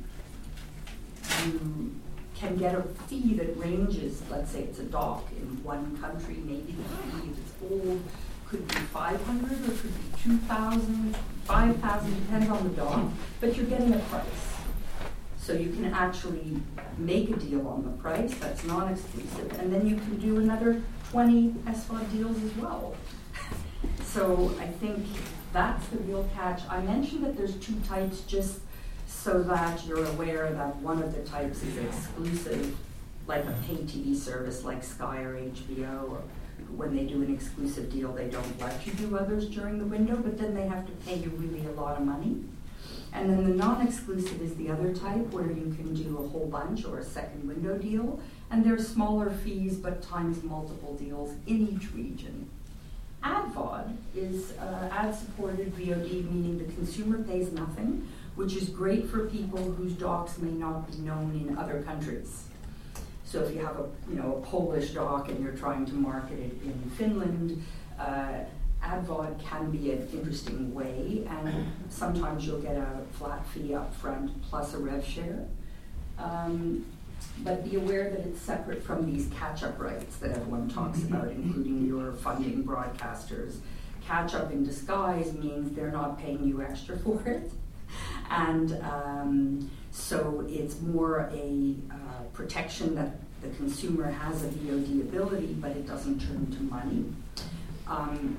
you 1.47 1.95
can 2.35 2.57
get 2.57 2.75
a 2.75 2.83
fee 2.83 3.35
that 3.35 3.57
ranges, 3.59 4.23
let's 4.31 4.51
say 4.51 4.61
it's 4.61 4.79
a 4.79 4.85
doc 4.85 5.25
in 5.37 5.63
one 5.63 5.97
country, 5.99 6.37
maybe 6.45 6.73
the 6.73 6.83
fee, 6.83 7.31
if 7.31 7.39
it's 7.39 7.53
old, 7.71 8.01
could 8.47 8.67
be 8.69 8.75
500 8.75 9.53
or 9.53 9.73
could 9.73 9.95
be 9.95 10.23
2,000, 10.23 11.17
5,000, 11.45 12.21
depends 12.21 12.51
on 12.51 12.65
the 12.65 12.71
doc, 12.71 13.05
but 13.41 13.57
you're 13.57 13.67
getting 13.67 13.95
a 13.95 13.99
price. 13.99 14.27
So 15.39 15.53
you 15.53 15.71
can 15.71 15.87
actually 15.87 16.61
make 16.99 17.31
a 17.31 17.37
deal 17.37 17.67
on 17.67 17.85
the 17.85 17.91
price 18.03 18.35
that's 18.35 18.65
non-exclusive, 18.65 19.59
and 19.59 19.73
then 19.73 19.87
you 19.87 19.97
can 19.97 20.19
do 20.19 20.39
another 20.39 20.83
20 21.11 21.51
SVOD 21.67 22.13
deals 22.13 22.43
as 22.43 22.57
well. 22.57 22.95
so 24.05 24.55
I 24.61 24.67
think 24.67 25.05
that's 25.53 25.87
the 25.89 25.99
real 25.99 26.29
catch. 26.35 26.63
I 26.69 26.81
mentioned 26.83 27.25
that 27.25 27.37
there's 27.37 27.57
two 27.57 27.75
types 27.89 28.21
just 28.21 28.61
so 29.23 29.41
that 29.41 29.87
you're 29.87 30.05
aware 30.05 30.51
that 30.53 30.75
one 30.77 31.01
of 31.01 31.15
the 31.15 31.23
types 31.23 31.63
is 31.63 31.77
exclusive, 31.77 32.77
like 33.29 33.45
a 33.45 33.55
pay 33.69 33.77
TV 33.77 34.17
service 34.17 34.65
like 34.65 34.83
Sky 34.83 35.23
or 35.23 35.37
HBO, 35.37 36.11
or 36.11 36.23
when 36.75 36.97
they 36.97 37.05
do 37.05 37.23
an 37.23 37.33
exclusive 37.33 37.91
deal, 37.93 38.13
they 38.13 38.29
don't 38.29 38.61
let 38.61 38.85
you 38.85 38.93
do 38.95 39.17
others 39.17 39.49
during 39.49 39.79
the 39.79 39.85
window, 39.85 40.17
but 40.17 40.37
then 40.39 40.55
they 40.55 40.67
have 40.67 40.85
to 40.87 40.93
pay 41.07 41.17
you 41.17 41.31
really 41.37 41.65
a 41.67 41.71
lot 41.73 41.97
of 41.99 42.05
money. 42.05 42.43
And 43.13 43.31
then 43.31 43.45
the 43.45 43.55
non 43.55 43.87
exclusive 43.87 44.43
is 44.43 44.57
the 44.57 44.71
other 44.71 44.93
type 44.93 45.31
where 45.31 45.53
you 45.53 45.73
can 45.77 45.95
do 45.95 46.19
a 46.19 46.29
whole 46.29 46.47
bunch 46.47 46.85
or 46.85 46.99
a 46.99 47.05
second 47.05 47.47
window 47.47 47.79
deal, 47.79 48.19
and 48.51 48.65
there's 48.65 48.89
smaller 48.89 49.31
fees 49.31 49.77
but 49.77 50.03
times 50.03 50.43
multiple 50.43 50.95
deals 50.95 51.31
in 51.47 51.69
each 51.69 51.93
region. 51.93 52.51
AdVOD 53.23 53.97
is 54.17 54.53
uh, 54.59 54.89
ad 54.91 55.15
supported 55.15 55.73
VOD, 55.77 56.29
meaning 56.29 56.59
the 56.59 56.73
consumer 56.73 57.23
pays 57.23 57.53
nothing 57.53 58.09
which 58.35 58.57
is 58.57 58.69
great 58.69 59.09
for 59.09 59.27
people 59.29 59.63
whose 59.73 59.93
docs 59.93 60.39
may 60.39 60.51
not 60.51 60.91
be 60.91 60.99
known 60.99 61.47
in 61.49 61.57
other 61.59 61.83
countries. 61.83 62.45
So 63.25 63.43
if 63.43 63.55
you 63.55 63.65
have 63.65 63.77
a 63.79 63.89
you 64.09 64.17
know 64.17 64.37
a 64.37 64.47
Polish 64.47 64.91
doc 64.91 65.29
and 65.29 65.43
you're 65.43 65.57
trying 65.57 65.87
to 65.87 65.95
market 65.95 66.39
it 66.39 66.53
in 66.65 66.91
Finland, 66.97 67.63
uh, 67.99 68.41
AdVod 68.83 69.43
can 69.43 69.71
be 69.71 69.93
an 69.93 70.09
interesting 70.13 70.75
way, 70.75 71.27
and 71.29 71.73
sometimes 71.89 72.47
you'll 72.47 72.61
get 72.61 72.77
a 72.77 73.01
flat 73.13 73.47
fee 73.47 73.75
up 73.75 73.95
front 73.95 74.43
plus 74.43 74.75
a 74.75 74.79
rev 74.79 75.05
share. 75.05 75.47
Um, 76.19 76.85
but 77.39 77.65
be 77.65 77.77
aware 77.77 78.11
that 78.11 78.21
it's 78.21 78.41
separate 78.41 78.83
from 78.83 79.11
these 79.11 79.31
catch-up 79.39 79.79
rights 79.79 80.17
that 80.17 80.33
everyone 80.33 80.69
talks 80.69 80.99
mm-hmm. 80.99 81.15
about, 81.15 81.31
including 81.31 81.87
your 81.87 82.13
funding 82.13 82.65
broadcasters. 82.65 83.57
Catch-up 84.05 84.51
in 84.51 84.65
disguise 84.65 85.33
means 85.33 85.75
they're 85.75 85.93
not 85.93 86.19
paying 86.19 86.45
you 86.45 86.63
extra 86.63 86.99
for 86.99 87.23
it, 87.27 87.51
and 88.33 88.79
um, 88.83 89.71
so 89.91 90.47
it's 90.49 90.81
more 90.81 91.31
a 91.33 91.75
uh, 91.91 92.23
protection 92.33 92.95
that 92.95 93.13
the 93.43 93.49
consumer 93.57 94.11
has 94.11 94.45
a 94.45 94.49
VOD 94.49 95.01
ability, 95.03 95.57
but 95.61 95.73
it 95.73 95.87
doesn't 95.87 96.21
turn 96.21 96.51
to 96.53 96.63
money. 96.63 97.05
Um, 97.87 98.39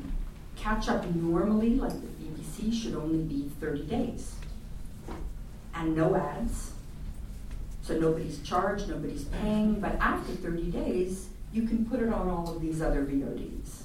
catch-up 0.55 1.05
normally, 1.13 1.75
like 1.75 1.93
the 1.93 2.07
BBC, 2.07 2.73
should 2.73 2.95
only 2.95 3.23
be 3.23 3.49
30 3.59 3.83
days, 3.83 4.35
and 5.75 5.95
no 5.95 6.15
ads 6.15 6.73
so 7.83 7.97
nobody's 7.99 8.39
charged, 8.39 8.87
nobody's 8.87 9.25
paying, 9.25 9.81
but 9.81 9.95
after 9.99 10.31
30 10.33 10.71
days, 10.71 11.27
you 11.51 11.67
can 11.67 11.85
put 11.85 11.99
it 11.99 12.11
on 12.13 12.29
all 12.29 12.55
of 12.55 12.61
these 12.61 12.81
other 12.81 13.03
VODs. 13.03 13.81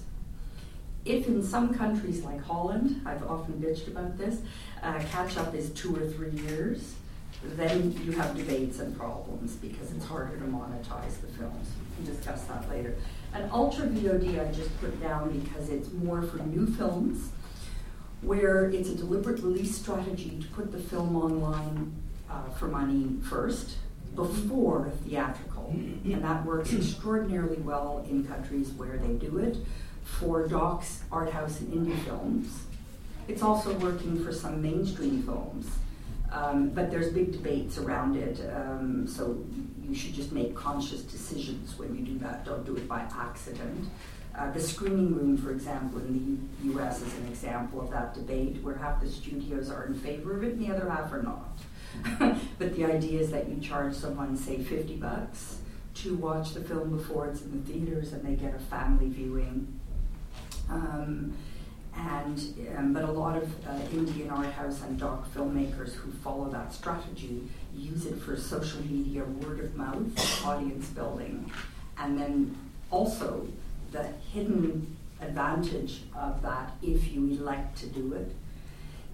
If 1.05 1.27
in 1.27 1.42
some 1.42 1.75
countries 1.75 2.23
like 2.23 2.40
Holland, 2.40 3.03
I've 3.05 3.27
often 3.27 3.55
bitched 3.55 3.88
about 3.88 4.16
this, 4.16 4.40
uh, 4.83 5.01
catch 5.11 5.37
up 5.37 5.55
is 5.55 5.71
two 5.71 5.95
or 5.95 6.09
three 6.09 6.31
years, 6.31 6.95
then 7.43 7.93
you 8.05 8.12
have 8.12 8.37
debates 8.37 8.81
and 8.81 8.97
problems 8.97 9.57
because 9.57 9.93
it's 9.93 10.05
harder 10.05 10.37
to 10.37 10.45
monetize 10.45 11.21
the 11.21 11.29
films. 11.29 11.69
We 11.99 12.05
can 12.05 12.14
discuss 12.14 12.45
that 12.45 12.69
later. 12.69 12.97
An 13.33 13.49
ultra 13.53 13.87
VOD 13.87 14.41
I 14.41 14.53
just 14.53 14.79
put 14.81 15.01
down 15.01 15.38
because 15.38 15.69
it's 15.69 15.93
more 15.93 16.23
for 16.23 16.38
new 16.38 16.67
films 16.67 17.31
where 18.23 18.69
it's 18.71 18.88
a 18.88 18.95
deliberate 18.95 19.41
release 19.41 19.77
strategy 19.77 20.38
to 20.41 20.49
put 20.49 20.73
the 20.73 20.79
film 20.79 21.14
online 21.14 21.93
uh, 22.29 22.49
for 22.51 22.67
money 22.67 23.17
first 23.23 23.77
before 24.14 24.91
theatrical. 25.05 25.71
And 25.71 26.25
that 26.25 26.45
works 26.45 26.73
extraordinarily 26.73 27.59
well 27.59 28.05
in 28.09 28.25
countries 28.27 28.71
where 28.71 28.97
they 28.97 29.14
do 29.14 29.38
it. 29.38 29.57
For 30.03 30.49
docs, 30.49 31.03
art 31.12 31.31
house, 31.31 31.61
and 31.61 31.73
indie 31.73 32.03
films. 32.05 32.64
It's 33.29 33.43
also 33.43 33.75
working 33.75 34.25
for 34.25 34.33
some 34.33 34.61
mainstream 34.62 35.23
films. 35.23 35.69
Um, 36.33 36.71
but 36.71 36.91
there's 36.91 37.12
big 37.12 37.33
debates 37.33 37.79
around 37.79 38.17
it, 38.17 38.41
um, 38.55 39.07
so 39.07 39.43
you 39.83 39.95
should 39.95 40.14
just 40.14 40.31
make 40.31 40.55
conscious 40.55 41.01
decisions 41.03 41.79
when 41.79 41.95
you 41.97 42.03
do 42.03 42.19
that. 42.19 42.45
Don't 42.45 42.67
do 42.67 42.77
it 42.77 42.87
by 42.87 43.01
accident. 43.19 43.88
Uh, 44.37 44.51
the 44.53 44.61
screening 44.61 45.14
room, 45.14 45.37
for 45.38 45.51
example, 45.51 45.99
in 46.01 46.12
the 46.62 46.69
U- 46.69 46.79
US 46.79 47.01
is 47.01 47.14
an 47.14 47.27
example 47.29 47.81
of 47.81 47.91
that 47.91 48.14
debate 48.14 48.62
where 48.62 48.77
half 48.77 49.01
the 49.01 49.09
studios 49.09 49.71
are 49.71 49.87
in 49.87 49.95
favor 49.95 50.37
of 50.37 50.45
it 50.45 50.55
and 50.55 50.64
the 50.64 50.73
other 50.75 50.88
half 50.88 51.11
are 51.12 51.23
not. 51.23 51.59
but 52.59 52.77
the 52.77 52.85
idea 52.85 53.21
is 53.21 53.31
that 53.31 53.49
you 53.49 53.59
charge 53.61 53.95
someone, 53.95 54.37
say, 54.37 54.62
50 54.62 54.97
bucks 54.97 55.59
to 55.95 56.14
watch 56.17 56.53
the 56.53 56.61
film 56.61 56.97
before 56.97 57.27
it's 57.27 57.41
in 57.41 57.51
the 57.64 57.73
theaters 57.73 58.12
and 58.12 58.23
they 58.25 58.35
get 58.35 58.55
a 58.55 58.59
family 58.59 59.09
viewing. 59.09 59.81
Um, 60.69 61.35
and 61.99 62.55
um, 62.77 62.93
but 62.93 63.05
a 63.05 63.11
lot 63.11 63.37
of 63.37 63.49
uh, 63.67 63.79
Indian 63.93 64.31
art 64.31 64.53
house 64.53 64.83
and 64.83 64.99
doc 64.99 65.33
filmmakers 65.35 65.95
who 65.95 66.11
follow 66.13 66.49
that 66.51 66.73
strategy 66.73 67.43
use 67.75 68.07
it 68.07 68.21
for 68.21 68.37
social 68.37 68.83
media, 68.83 69.25
word 69.25 69.61
of 69.61 69.75
mouth, 69.77 70.45
audience 70.45 70.89
building, 70.89 71.51
and 71.99 72.19
then 72.19 72.57
also 72.91 73.47
the 73.93 74.05
hidden 74.33 74.97
advantage 75.21 76.03
of 76.15 76.41
that 76.43 76.73
if 76.83 77.13
you 77.13 77.29
elect 77.31 77.77
to 77.79 77.87
do 77.87 78.13
it 78.13 78.35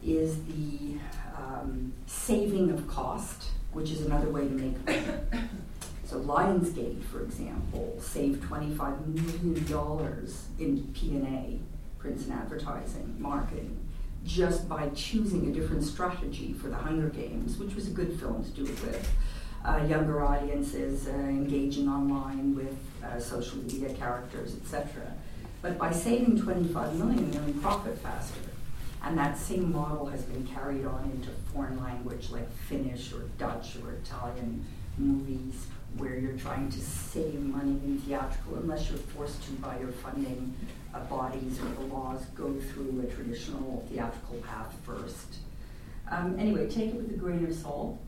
is 0.05 0.37
the 0.44 0.99
um, 1.37 1.92
saving 2.07 2.70
of 2.70 2.87
cost, 2.87 3.44
which 3.73 3.90
is 3.90 4.03
another 4.03 4.29
way 4.29 4.42
to 4.42 4.51
make 4.51 4.87
money. 4.87 5.03
So 6.05 6.20
Lionsgate, 6.20 7.03
for 7.05 7.23
example, 7.23 7.97
saved 7.99 8.42
$25 8.44 9.07
million 9.07 10.29
in 10.59 10.92
P&A, 10.92 11.59
prints 12.04 12.24
and 12.26 12.34
advertising, 12.34 13.16
marketing, 13.18 13.74
just 14.26 14.68
by 14.68 14.90
choosing 14.90 15.48
a 15.48 15.52
different 15.52 15.82
strategy 15.82 16.52
for 16.52 16.68
the 16.68 16.76
Hunger 16.76 17.08
Games, 17.08 17.56
which 17.56 17.74
was 17.74 17.88
a 17.88 17.92
good 17.92 18.20
film 18.20 18.44
to 18.44 18.50
do 18.50 18.64
it 18.64 18.82
with. 18.82 19.10
Uh, 19.64 19.82
younger 19.88 20.22
audiences 20.22 21.08
uh, 21.08 21.12
engaging 21.12 21.88
online 21.88 22.54
with 22.54 22.76
uh, 23.02 23.18
social 23.18 23.56
media 23.56 23.88
characters, 23.94 24.54
etc. 24.54 25.14
But 25.62 25.78
by 25.78 25.92
saving 25.92 26.42
25 26.42 26.94
million, 26.96 27.30
they're 27.30 27.42
in 27.42 27.58
profit 27.62 27.96
faster. 27.96 28.40
And 29.02 29.16
that 29.16 29.38
same 29.38 29.72
model 29.72 30.04
has 30.06 30.24
been 30.24 30.46
carried 30.46 30.84
on 30.84 31.10
into 31.10 31.30
foreign 31.54 31.80
language 31.82 32.28
like 32.28 32.52
Finnish 32.52 33.14
or 33.14 33.22
Dutch 33.38 33.76
or 33.82 33.92
Italian 33.92 34.66
movies 34.98 35.66
where 35.96 36.18
you're 36.18 36.37
trying 36.37 36.70
to 36.70 36.80
save 36.80 37.40
money 37.40 37.78
in 37.85 38.00
theatrical 38.00 38.57
unless 38.57 38.88
you're 38.88 38.98
forced 38.98 39.42
to 39.44 39.52
by 39.52 39.78
your 39.78 39.92
funding 39.92 40.54
uh, 40.92 41.00
bodies 41.04 41.59
or 41.61 41.68
the 41.83 41.94
laws 41.94 42.24
go 42.35 42.52
through 42.54 43.04
a 43.07 43.14
traditional 43.14 43.87
theatrical 43.88 44.37
path 44.38 44.74
first. 44.85 45.37
Um, 46.11 46.38
anyway, 46.38 46.68
take 46.68 46.90
it 46.90 46.94
with 46.96 47.11
a 47.11 47.16
grain 47.16 47.44
of 47.46 47.54
salt. 47.54 47.98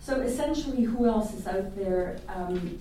So 0.00 0.20
essentially, 0.20 0.82
who 0.82 1.06
else 1.06 1.32
is 1.34 1.46
out 1.46 1.74
there? 1.76 2.18
Um, 2.28 2.78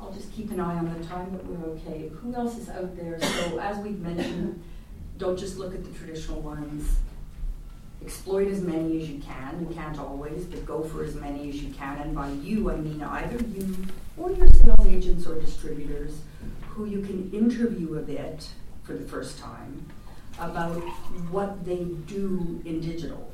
I'll 0.00 0.12
just 0.12 0.32
keep 0.32 0.50
an 0.50 0.60
eye 0.60 0.76
on 0.76 0.92
the 0.98 1.06
time, 1.06 1.30
but 1.30 1.46
we're 1.46 1.72
okay. 1.74 2.10
Who 2.20 2.34
else 2.34 2.58
is 2.58 2.68
out 2.68 2.96
there? 2.96 3.20
So 3.20 3.58
as 3.58 3.78
we've 3.78 3.98
mentioned, 4.00 4.62
don't 5.16 5.38
just 5.38 5.56
look 5.56 5.74
at 5.74 5.84
the 5.84 5.90
traditional 5.98 6.40
ones. 6.40 6.96
Exploit 8.04 8.48
as 8.48 8.60
many 8.60 9.00
as 9.00 9.08
you 9.08 9.20
can. 9.20 9.66
You 9.68 9.74
can't 9.74 9.98
always, 9.98 10.44
but 10.44 10.66
go 10.66 10.82
for 10.82 11.04
as 11.04 11.14
many 11.14 11.48
as 11.48 11.62
you 11.62 11.72
can. 11.74 11.98
And 11.98 12.14
by 12.14 12.30
you, 12.30 12.70
I 12.70 12.76
mean 12.76 13.02
either 13.02 13.44
you 13.44 13.76
or 14.16 14.32
your 14.32 14.48
sales 14.48 14.86
agents 14.86 15.26
or 15.26 15.38
distributors 15.40 16.20
who 16.68 16.86
you 16.86 17.02
can 17.02 17.30
interview 17.32 17.96
a 17.98 18.02
bit 18.02 18.48
for 18.82 18.94
the 18.94 19.04
first 19.04 19.38
time 19.38 19.86
about 20.38 20.74
what 21.30 21.64
they 21.64 21.84
do 22.06 22.60
in 22.64 22.80
digital 22.80 23.32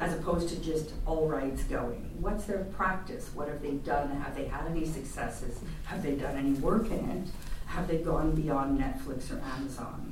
as 0.00 0.12
opposed 0.14 0.48
to 0.48 0.56
just 0.56 0.92
all 1.06 1.28
rights 1.28 1.62
going. 1.64 2.10
What's 2.18 2.44
their 2.44 2.64
practice? 2.64 3.30
What 3.34 3.48
have 3.48 3.62
they 3.62 3.72
done? 3.72 4.10
Have 4.20 4.34
they 4.34 4.46
had 4.46 4.66
any 4.66 4.84
successes? 4.84 5.60
Have 5.84 6.02
they 6.02 6.16
done 6.16 6.36
any 6.36 6.52
work 6.54 6.86
in 6.90 7.08
it? 7.08 7.28
Have 7.66 7.86
they 7.86 7.98
gone 7.98 8.32
beyond 8.32 8.80
Netflix 8.80 9.30
or 9.30 9.40
Amazon? 9.40 10.11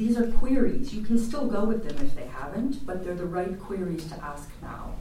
These 0.00 0.16
are 0.16 0.28
queries. 0.28 0.94
You 0.94 1.02
can 1.02 1.18
still 1.18 1.46
go 1.46 1.66
with 1.66 1.86
them 1.86 1.94
if 2.02 2.14
they 2.14 2.26
haven't, 2.26 2.86
but 2.86 3.04
they're 3.04 3.14
the 3.14 3.26
right 3.26 3.60
queries 3.60 4.06
to 4.06 4.14
ask 4.24 4.48
now. 4.62 4.94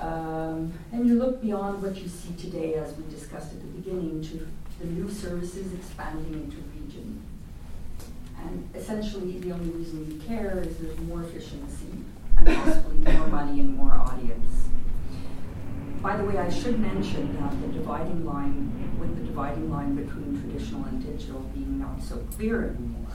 Um, 0.00 0.72
and 0.92 1.06
you 1.06 1.16
look 1.18 1.42
beyond 1.42 1.82
what 1.82 1.94
you 1.96 2.08
see 2.08 2.32
today, 2.38 2.76
as 2.76 2.96
we 2.96 3.04
discussed 3.10 3.52
at 3.52 3.60
the 3.60 3.66
beginning, 3.66 4.22
to 4.22 4.48
the 4.78 4.86
new 4.86 5.10
services 5.10 5.74
expanding 5.74 6.32
into 6.42 6.56
region. 6.74 7.20
And 8.38 8.66
essentially, 8.74 9.38
the 9.40 9.52
only 9.52 9.68
reason 9.72 10.10
you 10.10 10.18
care 10.26 10.58
is 10.60 10.78
there's 10.78 10.98
more 11.00 11.22
efficiency 11.22 12.02
and 12.38 12.46
possibly 12.46 13.12
more 13.12 13.26
money 13.26 13.60
and 13.60 13.76
more 13.76 13.92
audience. 13.92 14.70
By 16.00 16.16
the 16.16 16.24
way, 16.24 16.38
I 16.38 16.48
should 16.48 16.80
mention 16.80 17.38
that 17.38 17.60
the 17.60 17.68
dividing 17.78 18.24
line, 18.24 18.96
with 18.98 19.18
the 19.18 19.24
dividing 19.24 19.70
line 19.70 19.96
between 19.96 20.40
traditional 20.40 20.82
and 20.84 21.04
digital 21.04 21.40
being 21.52 21.78
not 21.78 22.02
so 22.02 22.16
clear 22.34 22.74
anymore, 22.74 23.06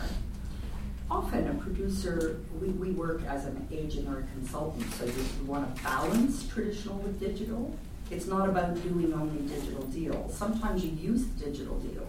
often 1.10 1.48
a 1.50 1.54
producer, 1.56 2.40
we, 2.60 2.70
we 2.70 2.92
work 2.92 3.24
as 3.26 3.46
an 3.46 3.68
agent 3.72 4.08
or 4.08 4.20
a 4.20 4.24
consultant, 4.34 4.92
so 4.94 5.06
you, 5.06 5.12
you 5.12 5.46
want 5.46 5.76
to 5.76 5.84
balance 5.84 6.48
traditional 6.48 6.98
with 6.98 7.20
digital. 7.20 7.76
It's 8.12 8.28
not 8.28 8.50
about 8.50 8.82
doing 8.84 9.14
only 9.14 9.42
digital 9.48 9.84
deals. 9.84 10.36
Sometimes 10.36 10.84
you 10.84 10.92
use 10.92 11.26
the 11.28 11.46
digital 11.46 11.78
deal 11.80 12.08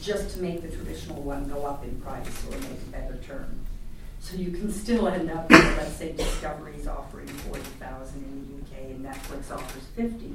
just 0.00 0.34
to 0.34 0.42
make 0.42 0.62
the 0.62 0.68
traditional 0.68 1.20
one 1.22 1.48
go 1.48 1.66
up 1.66 1.84
in 1.84 2.00
price 2.00 2.26
or 2.46 2.52
make 2.58 2.70
a 2.70 2.90
better 2.90 3.18
term. 3.26 3.58
So 4.20 4.36
you 4.36 4.50
can 4.50 4.72
still 4.72 5.08
end 5.08 5.30
up 5.30 5.50
with, 5.50 5.76
let's 5.76 5.96
say, 5.96 6.12
Discovery's 6.12 6.86
offering 6.86 7.26
40000 7.26 8.22
in 8.22 8.46
the 8.46 8.62
UK 8.62 8.90
and 8.90 9.04
Netflix 9.04 9.54
offers 9.54 9.84
50 9.94 10.32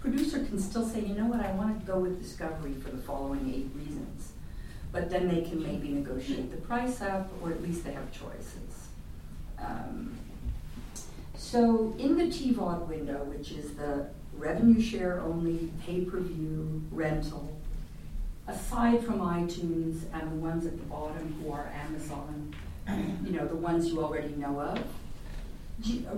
Producer 0.00 0.44
can 0.44 0.60
still 0.60 0.86
say, 0.86 1.00
you 1.00 1.14
know 1.14 1.26
what, 1.26 1.40
I 1.40 1.50
want 1.52 1.80
to 1.80 1.86
go 1.86 1.98
with 1.98 2.22
Discovery 2.22 2.74
for 2.74 2.90
the 2.90 3.02
following 3.02 3.52
eight 3.52 3.68
reasons 3.74 4.32
but 4.92 5.10
then 5.10 5.28
they 5.28 5.42
can 5.42 5.62
maybe 5.62 5.88
negotiate 5.88 6.50
the 6.50 6.56
price 6.58 7.00
up, 7.00 7.30
or 7.42 7.50
at 7.50 7.62
least 7.62 7.84
they 7.84 7.92
have 7.92 8.10
choices. 8.12 8.88
Um, 9.58 10.16
so 11.36 11.94
in 11.98 12.16
the 12.16 12.24
TVOD 12.24 12.86
window, 12.86 13.24
which 13.24 13.52
is 13.52 13.74
the 13.74 14.08
revenue 14.36 14.80
share 14.80 15.20
only, 15.20 15.70
pay 15.84 16.04
per 16.04 16.18
view, 16.20 16.82
rental, 16.90 17.56
aside 18.48 19.04
from 19.04 19.20
iTunes 19.20 20.02
and 20.12 20.30
the 20.30 20.36
ones 20.36 20.66
at 20.66 20.76
the 20.76 20.84
bottom 20.84 21.34
who 21.42 21.52
are 21.52 21.70
Amazon, 21.86 22.54
you 23.24 23.32
know, 23.32 23.46
the 23.46 23.56
ones 23.56 23.88
you 23.88 24.02
already 24.02 24.34
know 24.36 24.60
of, 24.60 24.82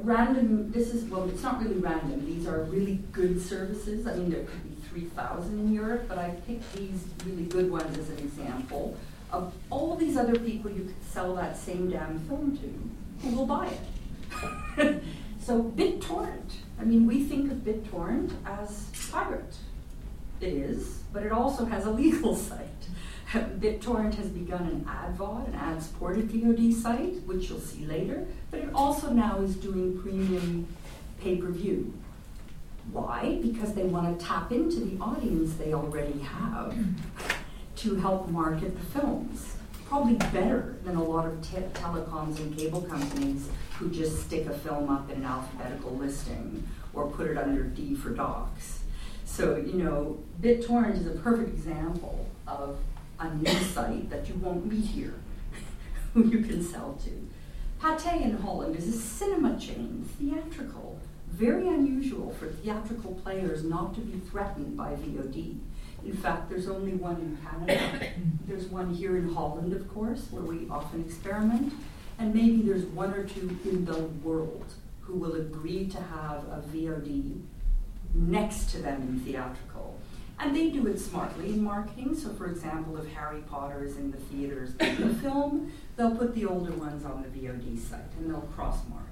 random, 0.02 0.70
this 0.70 0.92
is, 0.92 1.04
well, 1.04 1.28
it's 1.28 1.42
not 1.42 1.62
really 1.62 1.78
random. 1.78 2.24
These 2.26 2.46
are 2.46 2.62
really 2.64 3.00
good 3.12 3.40
services. 3.40 4.07
I 4.07 4.14
mean, 4.14 4.31
there 4.31 4.44
could 4.44 4.76
be 4.76 4.78
3,000 5.01 5.59
in 5.59 5.73
Europe, 5.73 6.07
but 6.09 6.19
I 6.19 6.31
picked 6.47 6.73
these 6.75 7.05
really 7.25 7.45
good 7.45 7.71
ones 7.71 7.97
as 7.99 8.09
an 8.11 8.19
example 8.19 8.97
of 9.33 9.53
all 9.71 9.97
these 9.97 10.17
other 10.17 10.39
people 10.39 10.71
you 10.71 10.85
could 10.85 11.05
sell 11.05 11.35
that 11.35 11.57
same 11.57 11.91
damn 11.91 12.19
film 12.21 12.57
to 12.59 13.27
who 13.29 13.37
will 13.37 13.47
buy 13.47 13.69
it. 13.69 15.03
so 15.41 15.63
BitTorrent, 15.63 16.55
I 16.81 16.85
mean, 16.85 17.07
we 17.07 17.25
think 17.25 17.51
of 17.51 17.59
BitTorrent 17.59 18.33
as 18.47 18.91
pirate. 19.11 19.57
It 20.41 20.53
is, 20.53 21.03
but 21.13 21.25
it 21.25 21.33
also 21.33 21.65
has 21.65 21.87
a 21.87 21.91
legal 22.03 22.37
site. 22.37 22.67
BitTorrent 23.33 24.15
has 24.15 24.29
begun 24.29 24.63
an 24.63 24.87
AdVOD, 24.87 25.49
an 25.49 25.55
ad-supported 25.55 26.31
VOD 26.31 26.73
site, 26.73 27.23
which 27.27 27.51
you'll 27.51 27.61
see 27.61 27.85
later, 27.85 28.27
but 28.51 28.61
it 28.61 28.71
also 28.75 29.13
now 29.13 29.41
is 29.41 29.57
doing 29.57 30.01
premium 30.01 30.67
pay-per-view. 31.21 31.93
Why? 32.92 33.38
Because 33.42 33.74
they 33.74 33.85
want 33.85 34.18
to 34.18 34.24
tap 34.24 34.51
into 34.53 34.81
the 34.81 34.98
audience 35.03 35.55
they 35.55 35.74
already 35.74 36.18
have 36.20 36.74
to 37.77 37.94
help 37.96 38.29
market 38.29 38.74
the 38.79 39.01
films. 39.01 39.57
Probably 39.87 40.14
better 40.14 40.77
than 40.85 40.96
a 40.96 41.03
lot 41.03 41.27
of 41.27 41.40
te- 41.42 41.59
telecoms 41.74 42.38
and 42.38 42.57
cable 42.57 42.83
companies 42.83 43.48
who 43.79 43.90
just 43.90 44.24
stick 44.27 44.46
a 44.46 44.53
film 44.53 44.90
up 44.90 45.11
in 45.11 45.18
an 45.18 45.24
alphabetical 45.24 45.92
listing 45.96 46.66
or 46.92 47.09
put 47.09 47.29
it 47.31 47.38
under 47.38 47.62
D 47.62 47.94
for 47.94 48.11
docs. 48.11 48.81
So, 49.24 49.57
you 49.57 49.74
know, 49.74 50.18
BitTorrent 50.40 50.98
is 50.98 51.07
a 51.07 51.11
perfect 51.11 51.51
example 51.51 52.27
of 52.46 52.79
a 53.20 53.33
new 53.35 53.46
site 53.46 54.11
that 54.11 54.29
you 54.29 54.35
won't 54.35 54.66
meet 54.66 54.85
here, 54.85 55.14
who 56.14 56.24
you 56.27 56.40
can 56.40 56.62
sell 56.62 56.98
to. 57.05 57.29
Pathé 57.81 58.22
in 58.22 58.38
Holland 58.38 58.74
is 58.77 58.88
a 58.88 58.98
cinema 58.98 59.59
chain, 59.59 60.09
theatrical. 60.18 60.98
Very 61.31 61.69
unusual 61.69 62.33
for 62.33 62.47
theatrical 62.47 63.14
players 63.14 63.64
not 63.64 63.95
to 63.95 64.01
be 64.01 64.19
threatened 64.19 64.77
by 64.77 64.95
VOD. 64.95 65.59
In 66.05 66.17
fact, 66.17 66.49
there's 66.49 66.69
only 66.69 66.93
one 66.93 67.17
in 67.17 67.38
Canada. 67.45 68.09
There's 68.47 68.67
one 68.67 68.95
here 68.95 69.17
in 69.17 69.35
Holland, 69.35 69.73
of 69.75 69.93
course, 69.93 70.27
where 70.31 70.43
we 70.43 70.67
often 70.71 71.05
experiment. 71.05 71.73
And 72.19 72.35
maybe 72.35 72.62
there's 72.62 72.85
one 72.87 73.12
or 73.12 73.25
two 73.25 73.59
in 73.64 73.85
the 73.85 73.99
world 74.25 74.73
who 75.01 75.14
will 75.14 75.35
agree 75.35 75.87
to 75.88 75.99
have 75.99 76.45
a 76.45 76.62
VOD 76.73 77.43
next 78.14 78.71
to 78.71 78.79
them 78.79 79.03
in 79.03 79.21
theatrical. 79.21 79.99
And 80.41 80.55
they 80.55 80.71
do 80.71 80.87
it 80.87 80.99
smartly 80.99 81.51
in 81.51 81.62
marketing. 81.62 82.17
So, 82.17 82.31
for 82.31 82.47
example, 82.47 82.97
if 82.97 83.12
Harry 83.12 83.41
Potter 83.43 83.85
is 83.85 83.97
in 83.97 84.11
the 84.11 84.19
theaters 84.19 84.71
in 84.81 85.09
the 85.09 85.14
film, 85.23 85.73
they'll 85.97 86.17
put 86.17 86.35
the 86.35 86.47
older 86.47 86.73
ones 86.73 87.05
on 87.05 87.23
the 87.23 87.29
VOD 87.29 87.79
site 87.79 88.01
and 88.19 88.31
they'll 88.31 88.49
cross 88.55 88.79
market. 88.88 89.08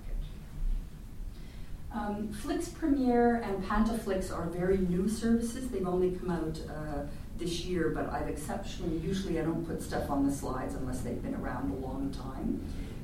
Um, 1.96 2.28
Flix 2.30 2.68
Premiere 2.68 3.36
and 3.36 3.64
Pantaflix 3.64 4.30
are 4.30 4.44
very 4.46 4.76
new 4.76 5.08
services. 5.08 5.68
They've 5.68 5.86
only 5.86 6.10
come 6.10 6.30
out 6.30 6.60
uh, 6.68 7.06
this 7.38 7.64
year, 7.64 7.88
but 7.88 8.10
I've 8.10 8.28
exceptionally, 8.28 8.98
usually 8.98 9.40
I 9.40 9.42
don't 9.42 9.66
put 9.66 9.82
stuff 9.82 10.10
on 10.10 10.26
the 10.28 10.32
slides 10.32 10.74
unless 10.74 11.00
they've 11.00 11.22
been 11.22 11.34
around 11.34 11.72
a 11.72 11.76
long 11.76 12.10
time. 12.10 12.60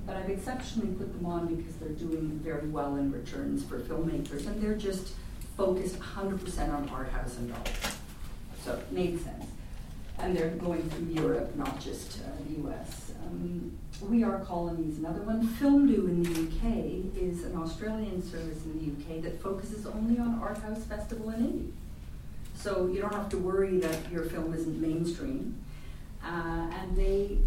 But 0.06 0.16
I've 0.16 0.28
exceptionally 0.28 0.92
put 0.94 1.10
them 1.14 1.24
on 1.24 1.54
because 1.54 1.74
they're 1.76 1.88
doing 1.88 2.38
very 2.44 2.68
well 2.68 2.96
in 2.96 3.10
returns 3.10 3.64
for 3.64 3.78
filmmakers, 3.78 4.46
and 4.46 4.60
they're 4.60 4.74
just 4.76 5.14
focused 5.56 5.98
100% 5.98 6.74
on 6.74 6.88
art 6.90 7.08
house 7.08 7.38
and 7.38 7.48
dollars. 7.48 7.96
So 8.62 8.74
it 8.74 8.92
made 8.92 9.22
sense. 9.22 9.46
And 10.18 10.36
they're 10.36 10.50
going 10.50 10.82
through 10.90 11.22
Europe, 11.22 11.56
not 11.56 11.80
just 11.80 12.20
uh, 12.20 12.28
the 12.46 12.68
US. 12.68 13.11
Um, 13.26 13.78
we 14.08 14.24
Are 14.24 14.38
Colonies, 14.40 14.98
another 14.98 15.22
one. 15.22 15.46
FilmDoo 15.46 16.08
in 16.08 16.22
the 16.22 16.30
UK 16.30 17.22
is 17.22 17.44
an 17.44 17.56
Australian 17.56 18.22
service 18.22 18.64
in 18.64 18.78
the 18.78 19.16
UK 19.16 19.22
that 19.22 19.40
focuses 19.40 19.86
only 19.86 20.18
on 20.18 20.40
art 20.42 20.58
house 20.58 20.84
festival 20.84 21.28
and 21.30 21.46
indie. 21.46 21.70
So 22.54 22.86
you 22.88 23.00
don't 23.00 23.12
have 23.12 23.28
to 23.30 23.38
worry 23.38 23.78
that 23.78 24.10
your 24.10 24.24
film 24.24 24.54
isn't 24.54 24.80
mainstream. 24.80 25.56
Uh, 26.24 26.70
and 26.80 26.96
they, 26.96 27.38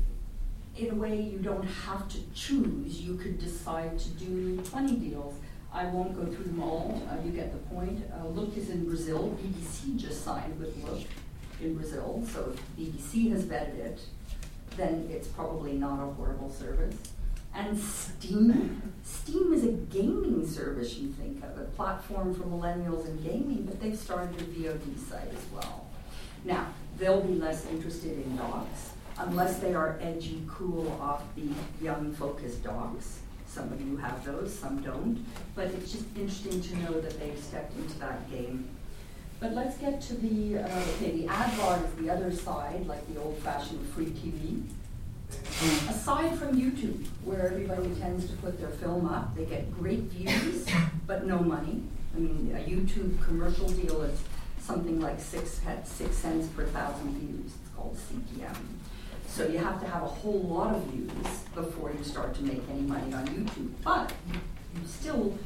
in 0.77 0.91
a 0.91 0.95
way, 0.95 1.19
you 1.21 1.39
don't 1.39 1.63
have 1.65 2.07
to 2.09 2.17
choose. 2.33 3.01
You 3.01 3.15
could 3.15 3.39
decide 3.39 3.97
to 3.99 4.09
do 4.09 4.57
20 4.61 4.95
deals. 4.95 5.35
I 5.73 5.85
won't 5.87 6.15
go 6.15 6.25
through 6.25 6.45
them 6.45 6.61
all. 6.63 7.01
Uh, 7.09 7.15
you 7.25 7.31
get 7.31 7.51
the 7.51 7.75
point. 7.75 8.01
Uh, 8.13 8.27
Looke 8.27 8.55
is 8.55 8.69
in 8.69 8.85
Brazil. 8.85 9.37
BBC 9.41 9.97
just 9.97 10.23
signed 10.23 10.57
with 10.59 10.81
Looke 10.85 11.07
in 11.61 11.75
Brazil. 11.75 12.23
So 12.31 12.53
BBC 12.79 13.31
has 13.31 13.43
vetted 13.43 13.77
it, 13.79 14.01
then 14.77 15.07
it's 15.11 15.27
probably 15.27 15.73
not 15.73 16.01
a 16.01 16.11
horrible 16.13 16.49
service. 16.49 16.95
And 17.53 17.77
Steam. 17.79 18.81
Steam 19.03 19.53
is 19.53 19.63
a 19.63 19.71
gaming 19.71 20.45
service, 20.45 20.97
you 20.97 21.09
think 21.09 21.43
of, 21.43 21.57
a 21.57 21.63
platform 21.63 22.33
for 22.33 22.43
millennials 22.43 23.07
in 23.07 23.23
gaming, 23.23 23.63
but 23.63 23.79
they've 23.79 23.97
started 23.97 24.39
a 24.41 24.43
VOD 24.45 24.99
site 25.09 25.31
as 25.31 25.51
well. 25.53 25.85
Now, 26.43 26.67
they'll 26.97 27.21
be 27.21 27.35
less 27.35 27.65
interested 27.67 28.11
in 28.11 28.35
docs, 28.35 28.91
unless 29.17 29.59
they 29.59 29.73
are 29.73 29.97
edgy, 30.01 30.43
cool, 30.47 30.97
offbeat, 30.99 31.55
young, 31.81 32.13
focused 32.13 32.63
docs. 32.63 33.19
Some 33.47 33.71
of 33.71 33.79
you 33.79 33.95
have 33.97 34.25
those, 34.25 34.53
some 34.53 34.81
don't. 34.81 35.25
But 35.55 35.67
it's 35.67 35.91
just 35.91 36.05
interesting 36.15 36.61
to 36.61 36.77
know 36.79 36.99
that 36.99 37.17
they've 37.19 37.39
stepped 37.41 37.75
into 37.77 37.97
that 37.99 38.29
game. 38.29 38.67
But 39.45 39.53
let's 39.53 39.77
get 39.77 40.01
to 40.01 40.15
the, 40.15 40.57
uh, 40.57 40.79
okay, 40.95 41.11
the 41.11 41.27
AdVOD 41.27 41.85
is 41.85 41.93
the 42.03 42.09
other 42.09 42.31
side, 42.31 42.87
like 42.87 43.07
the 43.13 43.21
old-fashioned 43.21 43.87
free 43.89 44.07
TV. 44.07 44.63
Aside 45.87 46.35
from 46.39 46.59
YouTube, 46.59 47.05
where 47.23 47.45
everybody 47.45 47.93
tends 47.93 48.27
to 48.27 48.35
put 48.37 48.59
their 48.59 48.71
film 48.71 49.05
up, 49.05 49.35
they 49.35 49.45
get 49.45 49.71
great 49.71 49.99
views, 49.99 50.65
but 51.05 51.27
no 51.27 51.37
money. 51.37 51.83
I 52.15 52.19
mean, 52.21 52.55
a 52.55 52.67
YouTube 52.67 53.23
commercial 53.23 53.69
deal 53.69 54.01
is 54.01 54.19
something 54.61 54.99
like 54.99 55.19
six, 55.19 55.61
six 55.83 56.15
cents 56.15 56.47
per 56.47 56.65
thousand 56.65 57.11
views. 57.19 57.51
It's 57.61 57.75
called 57.75 57.95
CPM. 57.97 58.57
So 59.27 59.47
you 59.47 59.59
have 59.59 59.79
to 59.79 59.87
have 59.87 60.01
a 60.01 60.07
whole 60.07 60.41
lot 60.41 60.73
of 60.73 60.81
views 60.85 61.11
before 61.53 61.91
you 61.91 62.03
start 62.03 62.33
to 62.33 62.41
make 62.41 62.63
any 62.71 62.81
money 62.81 63.13
on 63.13 63.27
YouTube. 63.27 63.69
But 63.83 64.11
you 64.33 64.39
still 64.87 65.37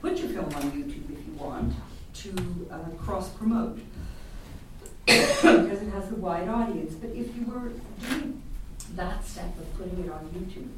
put 0.00 0.16
your 0.18 0.28
film 0.28 0.54
on 0.54 0.70
YouTube 0.70 1.10
if 1.10 1.26
you 1.26 1.32
want 1.36 1.74
to 2.14 2.68
uh, 2.70 2.78
cross 3.02 3.30
promote 3.30 3.78
because 5.06 5.82
it 5.82 5.90
has 5.90 6.10
a 6.10 6.14
wide 6.16 6.48
audience. 6.48 6.94
But 6.94 7.10
if 7.10 7.34
you 7.36 7.44
were 7.46 7.72
doing 8.08 8.42
that 8.94 9.24
step 9.24 9.58
of 9.58 9.76
putting 9.76 10.04
it 10.04 10.10
on 10.10 10.28
YouTube, 10.34 10.68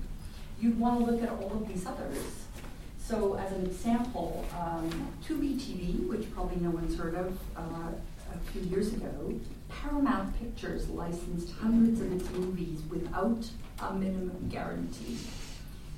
you'd 0.61 0.79
want 0.79 1.01
to 1.01 1.11
look 1.11 1.23
at 1.23 1.31
all 1.31 1.53
of 1.53 1.68
these 1.68 1.87
others. 1.87 2.18
So, 2.99 3.35
as 3.35 3.53
an 3.53 3.66
example, 3.66 4.47
um, 4.59 4.88
Tubi 5.27 5.57
TV, 5.61 6.09
which 6.09 6.33
probably 6.33 6.57
no 6.57 6.70
one's 6.70 6.97
heard 6.99 7.14
of, 7.14 7.38
uh, 7.55 7.92
a 8.35 8.51
few 8.51 8.62
years 8.62 8.94
ago, 8.94 9.38
Paramount 9.68 10.38
Pictures 10.38 10.88
licensed 10.88 11.53
hundreds 11.61 12.01
of 12.01 12.12
its 12.12 12.31
movies 12.31 12.81
without 12.88 13.47
a 13.81 13.92
minimum 13.92 14.49
guarantee. 14.51 15.18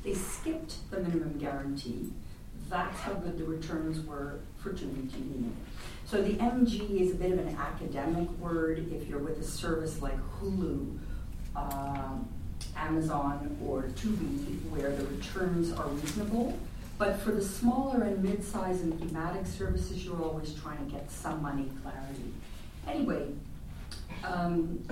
They 0.03 0.15
skipped 0.15 0.91
the 0.91 1.01
minimum 1.01 1.39
guarantee. 1.39 2.11
That's 2.69 2.99
how 3.01 3.15
good 3.15 3.39
the 3.39 3.45
returns 3.45 4.05
were 4.05 4.41
So 6.07 6.23
the 6.23 6.35
MG 6.35 7.01
is 7.01 7.13
a 7.13 7.15
bit 7.17 7.33
of 7.33 7.39
an 7.41 7.57
academic 7.57 8.29
word 8.39 8.87
if 8.93 9.09
you're 9.09 9.19
with 9.19 9.41
a 9.41 9.45
service 9.45 10.01
like 10.01 10.19
Hulu, 10.41 10.99
uh, 11.57 12.11
Amazon, 12.77 13.59
or 13.65 13.83
Tubi, 13.83 14.71
where 14.71 14.95
the 14.95 15.05
returns 15.07 15.73
are 15.73 15.89
reasonable. 15.89 16.57
But 16.99 17.19
for 17.21 17.33
the 17.33 17.43
smaller 17.43 18.05
and 18.05 18.23
mid-sized 18.23 18.83
and 18.83 18.99
thematic 18.99 19.47
services, 19.47 20.05
you're 20.05 20.23
always 20.23 20.55
trying 20.55 20.79
to 20.87 20.91
get 20.93 21.11
some 21.11 21.43
money 21.43 21.71
clarity. 21.83 22.33
Anyway, 22.87 23.33
um, 24.25 24.83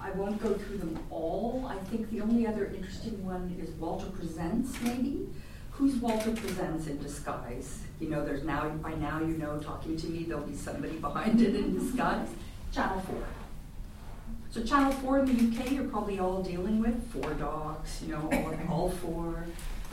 I 0.00 0.12
won't 0.12 0.40
go 0.42 0.54
through 0.54 0.78
them 0.78 0.98
all. 1.10 1.66
I 1.68 1.76
think 1.86 2.10
the 2.10 2.20
only 2.20 2.46
other 2.46 2.66
interesting 2.66 3.24
one 3.24 3.54
is 3.60 3.70
Walter 3.70 4.06
Presents, 4.06 4.80
maybe. 4.80 5.28
Who's 5.72 5.96
Walter 5.96 6.30
Presents 6.30 6.86
in 6.86 7.02
disguise? 7.02 7.80
You 8.00 8.10
know, 8.10 8.24
there's 8.24 8.44
now, 8.44 8.68
by 8.68 8.94
now, 8.94 9.20
you 9.20 9.38
know, 9.38 9.58
talking 9.58 9.96
to 9.96 10.06
me, 10.06 10.24
there'll 10.24 10.46
be 10.46 10.54
somebody 10.54 10.96
behind 10.98 11.40
it 11.40 11.54
in 11.54 11.78
disguise. 11.78 12.28
Channel 12.72 13.00
4. 13.00 13.16
So 14.50 14.62
Channel 14.62 14.92
4 14.92 15.20
in 15.20 15.52
the 15.52 15.60
UK, 15.60 15.72
you're 15.72 15.84
probably 15.84 16.18
all 16.18 16.42
dealing 16.42 16.80
with, 16.80 17.10
four 17.10 17.32
docs, 17.34 18.02
you 18.02 18.12
know, 18.12 18.28
all, 18.32 18.54
all 18.70 18.90
four. 18.90 19.44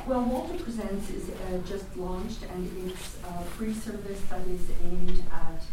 Well, 0.06 0.22
Walter 0.22 0.62
Presents 0.62 1.10
is 1.12 1.30
uh, 1.30 1.60
just 1.66 1.86
launched, 1.96 2.44
and 2.44 2.88
it's 2.88 3.18
a 3.26 3.44
free 3.44 3.74
service 3.74 4.20
that 4.30 4.42
is 4.48 4.62
aimed 4.84 5.24
at 5.32 5.64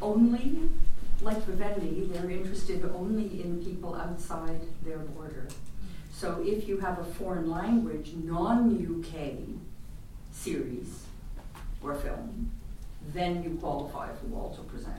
only, 0.00 0.70
like 1.20 1.44
Vivendi, 1.44 2.08
they're 2.12 2.30
interested 2.30 2.84
only 2.94 3.42
in 3.42 3.64
people 3.64 3.94
outside 3.94 4.60
their 4.84 4.98
border. 4.98 5.48
So 6.12 6.42
if 6.44 6.68
you 6.68 6.78
have 6.78 6.98
a 6.98 7.04
foreign 7.04 7.50
language, 7.50 8.12
non-UK 8.14 9.34
series 10.32 11.06
or 11.82 11.94
film, 11.94 12.50
then 13.12 13.42
you 13.42 13.58
qualify 13.60 14.08
for 14.08 14.26
Walter 14.26 14.62
Presents. 14.62 14.98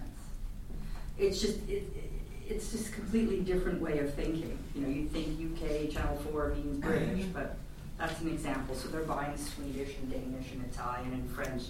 It's 1.17 1.39
just 1.39 1.57
it, 1.69 1.83
it, 1.95 2.11
it's 2.49 2.71
just 2.71 2.93
completely 2.93 3.39
different 3.39 3.81
way 3.81 3.99
of 3.99 4.13
thinking. 4.13 4.57
You 4.75 4.81
know, 4.81 4.89
you 4.89 5.07
think 5.07 5.39
UK 5.39 5.89
Channel 5.91 6.17
4 6.31 6.55
means 6.55 6.77
British, 6.77 7.25
but 7.25 7.55
that's 7.97 8.19
an 8.21 8.29
example. 8.29 8.75
So 8.75 8.89
they're 8.89 9.03
buying 9.03 9.37
Swedish 9.37 9.95
and 9.97 10.11
Danish 10.11 10.51
and 10.51 10.65
Italian 10.65 11.13
and 11.13 11.29
French 11.31 11.63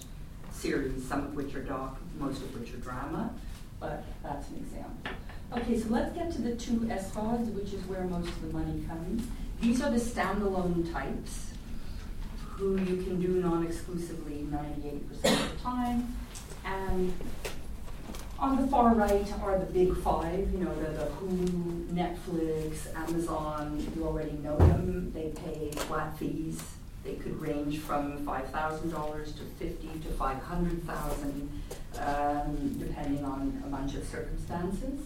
series, 0.50 1.06
some 1.06 1.20
of 1.20 1.34
which 1.34 1.54
are 1.54 1.62
doc, 1.62 1.98
most 2.18 2.42
of 2.42 2.58
which 2.58 2.72
are 2.72 2.78
drama, 2.78 3.32
but 3.78 4.04
that's 4.22 4.48
an 4.50 4.56
example. 4.56 5.12
Okay, 5.56 5.78
so 5.78 5.88
let's 5.90 6.12
get 6.14 6.32
to 6.32 6.42
the 6.42 6.56
two 6.56 6.80
SVODs, 6.80 7.52
which 7.54 7.72
is 7.72 7.84
where 7.86 8.04
most 8.04 8.28
of 8.28 8.42
the 8.42 8.58
money 8.58 8.82
comes. 8.88 9.26
These 9.60 9.82
are 9.82 9.90
the 9.90 9.98
standalone 9.98 10.92
types 10.92 11.53
who 12.56 12.78
you 12.78 13.02
can 13.02 13.20
do 13.20 13.28
non-exclusively 13.28 14.46
98% 14.50 15.00
of 15.10 15.22
the 15.22 15.62
time. 15.62 16.14
And 16.64 17.12
on 18.38 18.60
the 18.60 18.68
far 18.68 18.94
right 18.94 19.32
are 19.42 19.58
the 19.58 19.66
big 19.66 19.96
five, 19.98 20.48
you 20.52 20.58
know, 20.58 20.74
the, 20.76 20.90
the 20.90 21.06
Hulu, 21.06 21.88
Netflix, 21.88 22.94
Amazon, 22.94 23.84
you 23.96 24.06
already 24.06 24.32
know 24.38 24.56
them. 24.56 25.12
They 25.12 25.32
pay 25.44 25.70
flat 25.72 26.16
fees. 26.16 26.62
They 27.04 27.14
could 27.14 27.40
range 27.40 27.80
from 27.80 28.24
$5,000 28.24 29.24
to 29.24 29.42
50 29.58 29.88
to 30.00 30.08
500,000, 30.14 31.62
um, 31.98 32.76
depending 32.78 33.24
on 33.24 33.62
a 33.66 33.68
bunch 33.68 33.94
of 33.94 34.04
circumstances. 34.04 35.00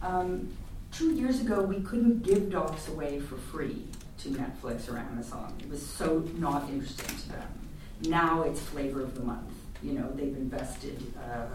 Um, 0.00 0.48
two 0.90 1.12
years 1.12 1.40
ago, 1.40 1.62
we 1.62 1.80
couldn't 1.80 2.24
give 2.24 2.50
docs 2.50 2.88
away 2.88 3.20
for 3.20 3.36
free 3.36 3.86
to 4.22 4.28
Netflix 4.28 4.92
or 4.92 4.98
Amazon. 4.98 5.52
It 5.60 5.68
was 5.68 5.84
so 5.84 6.20
not 6.36 6.68
interesting 6.68 7.16
to 7.16 7.28
them. 7.30 7.68
Now 8.02 8.42
it's 8.42 8.60
flavor 8.60 9.02
of 9.02 9.14
the 9.14 9.22
month. 9.22 9.52
You 9.82 9.94
know, 9.94 10.10
they've 10.14 10.36
invested. 10.36 11.12
Uh, 11.16 11.46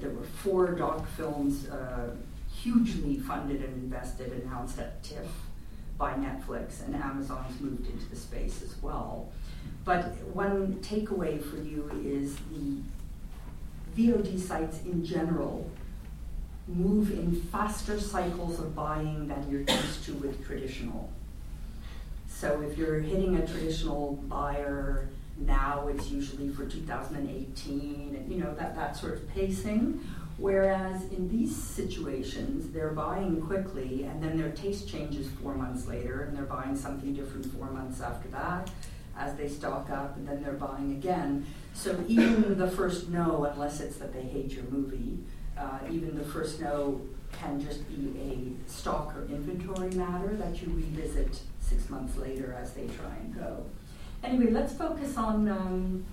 there 0.00 0.10
were 0.10 0.24
four 0.24 0.72
doc 0.72 1.06
films 1.16 1.68
uh, 1.68 2.14
hugely 2.52 3.18
funded 3.18 3.62
and 3.62 3.74
invested, 3.82 4.32
announced 4.42 4.78
at 4.78 5.02
TIFF 5.02 5.26
by 5.98 6.14
Netflix, 6.14 6.84
and 6.84 6.94
Amazon's 6.94 7.60
moved 7.60 7.86
into 7.88 8.08
the 8.08 8.16
space 8.16 8.62
as 8.62 8.80
well. 8.80 9.30
But 9.84 10.14
one 10.32 10.76
takeaway 10.76 11.42
for 11.42 11.56
you 11.56 11.90
is 12.04 12.36
the 12.50 12.80
VOD 13.96 14.38
sites 14.38 14.82
in 14.82 15.04
general 15.04 15.68
move 16.68 17.10
in 17.10 17.34
faster 17.34 17.98
cycles 17.98 18.60
of 18.60 18.74
buying 18.74 19.26
than 19.28 19.50
you're 19.50 19.62
used 19.62 20.04
to 20.04 20.12
with 20.14 20.46
traditional. 20.46 21.10
So 22.38 22.60
if 22.60 22.78
you're 22.78 23.00
hitting 23.00 23.34
a 23.34 23.44
traditional 23.44 24.12
buyer 24.28 25.08
now, 25.38 25.88
it's 25.88 26.08
usually 26.08 26.48
for 26.50 26.66
2018, 26.66 28.14
and 28.14 28.32
you 28.32 28.38
know 28.38 28.54
that 28.54 28.76
that 28.76 28.96
sort 28.96 29.14
of 29.14 29.28
pacing. 29.30 30.06
Whereas 30.36 31.02
in 31.10 31.28
these 31.28 31.56
situations, 31.56 32.72
they're 32.72 32.92
buying 32.92 33.42
quickly, 33.42 34.04
and 34.04 34.22
then 34.22 34.38
their 34.38 34.50
taste 34.50 34.88
changes 34.88 35.28
four 35.42 35.56
months 35.56 35.88
later, 35.88 36.22
and 36.22 36.36
they're 36.36 36.44
buying 36.44 36.76
something 36.76 37.12
different 37.12 37.46
four 37.46 37.72
months 37.72 38.00
after 38.00 38.28
that 38.28 38.70
as 39.18 39.34
they 39.34 39.48
stock 39.48 39.90
up, 39.90 40.16
and 40.16 40.28
then 40.28 40.40
they're 40.40 40.52
buying 40.52 40.92
again. 40.92 41.44
So 41.74 42.04
even 42.06 42.56
the 42.56 42.70
first 42.70 43.08
no, 43.08 43.50
unless 43.52 43.80
it's 43.80 43.96
that 43.96 44.12
they 44.12 44.22
hate 44.22 44.52
your 44.52 44.64
movie, 44.70 45.18
uh, 45.58 45.78
even 45.90 46.16
the 46.16 46.24
first 46.24 46.60
no 46.60 47.00
can 47.32 47.60
just 47.60 47.86
be 47.88 48.12
a 48.18 48.70
stock 48.70 49.14
or 49.16 49.22
inventory 49.26 49.90
matter 49.90 50.34
that 50.36 50.60
you 50.62 50.72
revisit 50.74 51.40
six 51.60 51.88
months 51.90 52.16
later 52.16 52.56
as 52.60 52.72
they 52.72 52.86
try 52.86 53.14
and 53.20 53.34
go. 53.34 53.64
Anyway, 54.24 54.50
let's 54.50 54.72
focus 54.72 55.16
on 55.16 55.48
um, 55.48 56.04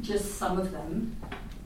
just 0.00 0.36
some 0.38 0.58
of 0.58 0.72
them. 0.72 1.16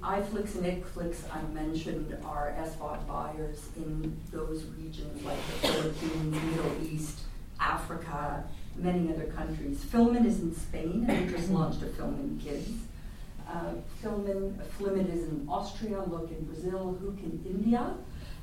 iFlix 0.03 0.55
and 0.57 0.65
ICFlix, 0.65 1.19
I 1.33 1.43
mentioned, 1.53 2.17
are 2.25 2.55
SVOD 2.59 3.07
buyers 3.07 3.69
in 3.77 4.17
those 4.33 4.65
regions 4.79 5.23
like 5.23 5.39
the 5.47 5.69
Philippines, 5.69 6.37
Middle 6.43 6.73
East, 6.83 7.21
Africa, 7.61 8.45
many 8.77 9.13
other 9.13 9.27
countries. 9.27 9.79
Filmin 9.85 10.27
is 10.27 10.41
in 10.41 10.55
Spain, 10.55 11.07
and 11.09 11.27
we 11.27 11.37
just 11.37 11.51
launched 11.51 11.83
a 11.83 11.87
Filmin 11.87 12.41
Kids. 12.43 12.71
Uh, 13.49 13.75
Flimmit 14.03 15.15
is 15.15 15.29
in 15.29 15.47
Austria, 15.49 16.03
Looke 16.03 16.31
in 16.31 16.45
Brazil, 16.45 16.99
HOOQ 17.01 17.19
in 17.23 17.43
India. 17.47 17.95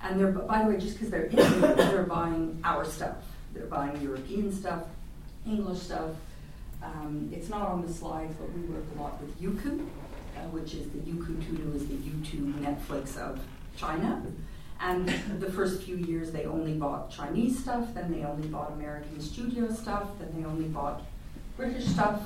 And 0.01 0.19
they're, 0.19 0.31
by 0.31 0.63
the 0.63 0.69
way, 0.69 0.77
just 0.77 0.95
because 0.95 1.09
they're 1.09 1.25
Indian, 1.25 1.61
they're 1.61 2.03
buying 2.03 2.59
our 2.63 2.85
stuff. 2.85 3.17
They're 3.53 3.65
buying 3.65 4.01
European 4.01 4.51
stuff, 4.51 4.83
English 5.45 5.79
stuff. 5.79 6.11
Um, 6.81 7.29
it's 7.33 7.49
not 7.49 7.67
on 7.67 7.85
the 7.85 7.93
slides, 7.93 8.33
but 8.39 8.51
we 8.53 8.61
work 8.61 8.83
a 8.95 9.01
lot 9.01 9.21
with 9.21 9.41
Youku, 9.41 9.79
uh, 9.79 10.39
which 10.51 10.73
is 10.73 10.89
the 10.89 10.99
Youku 10.99 11.35
Tudou 11.43 11.75
is 11.75 11.87
the 11.87 11.95
YouTube 11.95 12.53
Netflix 12.59 13.17
of 13.17 13.39
China. 13.77 14.21
And 14.81 15.07
the 15.39 15.51
first 15.51 15.83
few 15.83 15.95
years, 15.95 16.31
they 16.31 16.45
only 16.45 16.73
bought 16.73 17.09
Chinese 17.09 17.59
stuff, 17.59 17.93
then 17.93 18.11
they 18.11 18.23
only 18.25 18.47
bought 18.47 18.73
American 18.73 19.21
studio 19.21 19.71
stuff, 19.71 20.09
then 20.19 20.33
they 20.35 20.45
only 20.45 20.67
bought 20.67 21.01
British 21.55 21.85
stuff. 21.85 22.21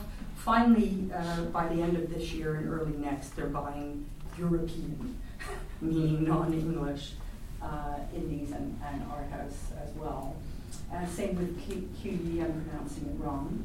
Finally, 0.48 1.10
uh, 1.14 1.42
by 1.52 1.68
the 1.68 1.82
end 1.82 1.98
of 1.98 2.10
this 2.10 2.32
year 2.32 2.56
and 2.56 2.70
early 2.70 2.98
next, 3.00 3.36
they're 3.36 3.48
buying 3.48 4.06
European, 4.40 5.20
meaning 5.82 6.24
non 6.24 6.54
English, 6.54 7.16
uh, 7.62 7.96
indies 8.16 8.54
and, 8.54 8.80
and 8.88 9.04
art 9.12 9.30
house 9.30 9.74
as 9.84 9.94
well. 9.96 10.38
Uh, 10.90 11.06
same 11.06 11.36
with 11.36 11.62
Q- 11.66 11.90
QE, 12.02 12.46
I'm 12.46 12.64
pronouncing 12.64 13.08
it 13.08 13.22
wrong. 13.22 13.62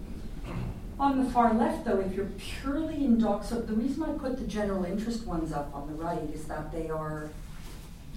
On 0.98 1.24
the 1.24 1.30
far 1.30 1.54
left, 1.54 1.84
though, 1.84 2.00
if 2.00 2.14
you're 2.14 2.32
purely 2.36 3.04
in 3.04 3.16
docs, 3.16 3.50
so 3.50 3.60
the 3.60 3.74
reason 3.74 4.02
I 4.02 4.18
put 4.18 4.36
the 4.36 4.46
general 4.48 4.84
interest 4.84 5.24
ones 5.24 5.52
up 5.52 5.72
on 5.72 5.86
the 5.86 5.94
right 5.94 6.28
is 6.34 6.46
that 6.46 6.72
they 6.72 6.90
are 6.90 7.30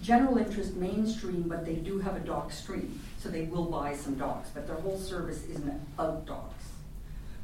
general 0.01 0.39
interest 0.39 0.74
mainstream, 0.74 1.43
but 1.43 1.68
they 1.68 1.76
do 1.76 1.99
have 1.99 2.16
a 2.16 2.20
doc 2.22 2.51
stream. 2.51 2.99
So 3.20 3.30
they 3.30 3.43
will 3.43 3.66
buy 3.66 3.95
some 3.95 4.16
docs, 4.16 4.49
but 4.55 4.66
their 4.66 4.78
whole 4.78 4.97
service 4.97 5.43
isn't 5.45 5.82
about 5.93 6.26
docs. 6.26 6.55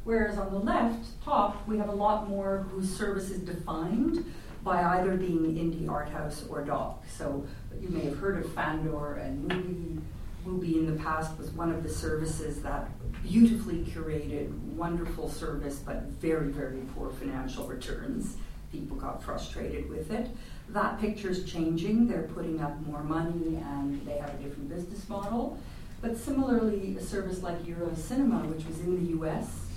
Whereas 0.04 0.38
on 0.38 0.52
the 0.52 0.60
left, 0.60 1.06
top, 1.24 1.68
we 1.68 1.78
have 1.78 1.90
a 1.90 1.94
lot 1.94 2.28
more 2.28 2.66
whose 2.72 2.90
service 2.96 3.30
is 3.30 3.40
defined 3.40 4.26
by 4.64 4.84
either 5.00 5.16
being 5.16 5.56
indie 5.56 5.90
art 5.90 6.10
house 6.10 6.46
or 6.50 6.64
doc. 6.64 7.04
So 7.08 7.46
you 7.80 7.90
may 7.90 8.06
have 8.06 8.18
heard 8.18 8.44
of 8.44 8.52
Fandor 8.54 9.16
and 9.16 9.50
MUBI. 9.50 10.02
MUBI 10.46 10.76
in 10.76 10.96
the 10.96 11.04
past 11.04 11.38
was 11.38 11.52
one 11.52 11.72
of 11.72 11.84
the 11.84 11.90
services 11.90 12.62
that 12.64 12.90
beautifully 13.22 13.84
curated, 13.86 14.52
wonderful 14.74 15.30
service, 15.30 15.78
but 15.78 16.04
very, 16.20 16.52
very 16.52 16.82
poor 16.96 17.12
financial 17.12 17.68
returns. 17.68 18.38
People 18.72 18.98
got 18.98 19.24
frustrated 19.24 19.88
with 19.90 20.12
it. 20.12 20.30
That 20.70 21.00
picture 21.00 21.30
is 21.30 21.44
changing. 21.44 22.08
They're 22.08 22.24
putting 22.24 22.62
up 22.62 22.80
more 22.88 23.04
money 23.04 23.58
and 23.58 24.04
they 24.08 24.18
have 24.18 24.34
a 24.34 24.38
different 24.38 24.70
business 24.70 25.08
model. 25.10 25.60
But 26.02 26.18
similarly, 26.18 26.98
a 26.98 27.04
service 27.04 27.44
like 27.44 27.68
Euro 27.68 27.94
Cinema, 27.96 28.40
which 28.48 28.66
was 28.66 28.80
in 28.80 28.96
the 28.96 29.26
US, 29.28 29.68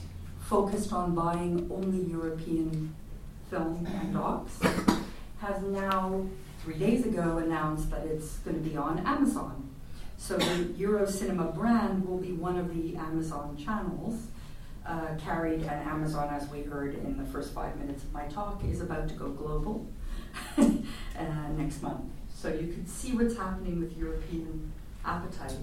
focused 0.48 0.92
on 0.92 1.14
buying 1.14 1.68
only 1.72 2.10
European 2.10 2.94
film 3.50 3.86
and 3.86 4.12
docs, 4.12 4.60
has 5.38 5.62
now, 5.62 6.26
three 6.62 6.78
days 6.78 7.06
ago, 7.06 7.38
announced 7.38 7.90
that 7.90 8.06
it's 8.06 8.38
going 8.38 8.62
to 8.62 8.68
be 8.68 8.76
on 8.76 8.98
Amazon. 9.06 9.68
So 10.16 10.36
the 10.36 10.72
Euro 10.78 11.06
Cinema 11.06 11.44
brand 11.44 12.06
will 12.06 12.18
be 12.18 12.32
one 12.32 12.56
of 12.56 12.74
the 12.74 12.96
Amazon 12.96 13.56
channels. 13.62 14.28
Uh, 14.86 15.16
carried 15.18 15.62
and 15.62 15.88
Amazon, 15.88 16.28
as 16.28 16.46
we 16.50 16.62
heard 16.62 16.94
in 16.94 17.16
the 17.16 17.24
first 17.24 17.54
five 17.54 17.74
minutes 17.78 18.02
of 18.02 18.12
my 18.12 18.26
talk, 18.26 18.62
is 18.64 18.82
about 18.82 19.08
to 19.08 19.14
go 19.14 19.30
global 19.30 19.86
uh, 20.58 20.62
next 21.56 21.82
month. 21.82 22.04
So 22.34 22.48
you 22.48 22.70
can 22.70 22.86
see 22.86 23.12
what's 23.12 23.34
happening 23.34 23.80
with 23.80 23.96
European 23.96 24.70
appetite. 25.02 25.56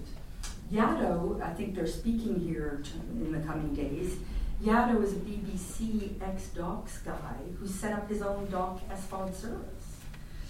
Yaddo, 0.73 1.39
I 1.39 1.53
think 1.53 1.75
they're 1.75 1.85
speaking 1.85 2.39
here 2.39 2.81
in 3.11 3.31
the 3.31 3.41
coming 3.41 3.75
days, 3.75 4.17
Yaddo 4.63 5.03
is 5.03 5.13
a 5.13 5.15
BBC 5.15 6.21
ex-docs 6.21 6.99
guy 6.99 7.35
who 7.59 7.67
set 7.67 7.93
up 7.93 8.07
his 8.07 8.21
own 8.21 8.47
doc 8.51 8.79
SVOD 8.89 9.33
service. 9.33 9.97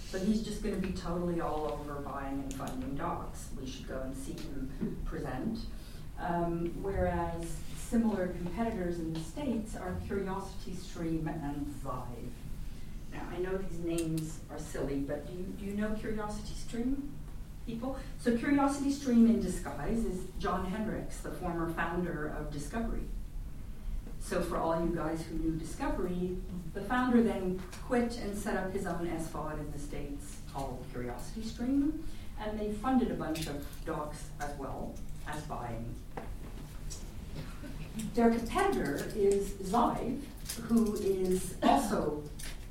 So 0.10 0.20
he's 0.20 0.42
just 0.42 0.62
going 0.62 0.76
to 0.76 0.86
be 0.86 0.92
totally 0.92 1.40
all 1.40 1.80
over 1.80 2.02
buying 2.02 2.42
and 2.42 2.54
funding 2.54 2.96
docs. 2.96 3.48
We 3.58 3.66
should 3.66 3.88
go 3.88 4.02
and 4.02 4.14
see 4.14 4.34
him 4.34 4.98
present. 5.06 5.60
Um, 6.20 6.74
whereas 6.82 7.56
similar 7.78 8.28
competitors 8.28 9.00
in 9.00 9.14
the 9.14 9.22
States 9.22 9.78
are 9.78 9.96
Curiosity 10.06 10.76
Stream 10.76 11.30
and 11.30 11.66
Vive. 11.82 12.04
Now, 13.14 13.22
I 13.34 13.40
know 13.40 13.58
these 13.58 13.80
names 13.80 14.40
are 14.50 14.60
silly, 14.60 14.98
but 14.98 15.26
do 15.26 15.34
you, 15.34 15.44
do 15.58 15.66
you 15.66 15.78
know 15.78 15.96
Curiosity 15.98 16.54
Stream? 16.54 17.14
People? 17.66 17.98
So, 18.20 18.38
Curiosity 18.38 18.92
Stream 18.92 19.26
in 19.28 19.42
disguise 19.42 20.04
is 20.04 20.26
John 20.38 20.66
Hendricks, 20.66 21.20
the 21.20 21.32
former 21.32 21.72
founder 21.72 22.36
of 22.38 22.52
Discovery. 22.52 23.04
So 24.22 24.42
for 24.42 24.58
all 24.58 24.80
you 24.80 24.96
guys 24.96 25.24
who 25.24 25.38
knew 25.38 25.52
Discovery, 25.58 26.38
the 26.74 26.82
founder 26.82 27.22
then 27.22 27.60
quit 27.88 28.18
and 28.20 28.38
set 28.38 28.56
up 28.56 28.72
his 28.72 28.86
own 28.86 29.08
SVOD 29.08 29.60
in 29.60 29.72
the 29.72 29.80
States 29.80 30.38
called 30.54 30.86
Curiosity 30.92 31.44
Stream, 31.44 32.04
and 32.40 32.60
they 32.60 32.72
funded 32.72 33.12
a 33.12 33.16
bunch 33.16 33.48
of 33.48 33.66
docs 33.86 34.24
as 34.40 34.58
well 34.58 34.94
as 35.28 35.42
buying. 35.44 35.94
Their 38.16 38.30
competitor 38.30 39.06
is 39.16 39.50
Zive, 39.50 40.22
who 40.64 40.96
is 40.96 41.56
also 41.64 42.24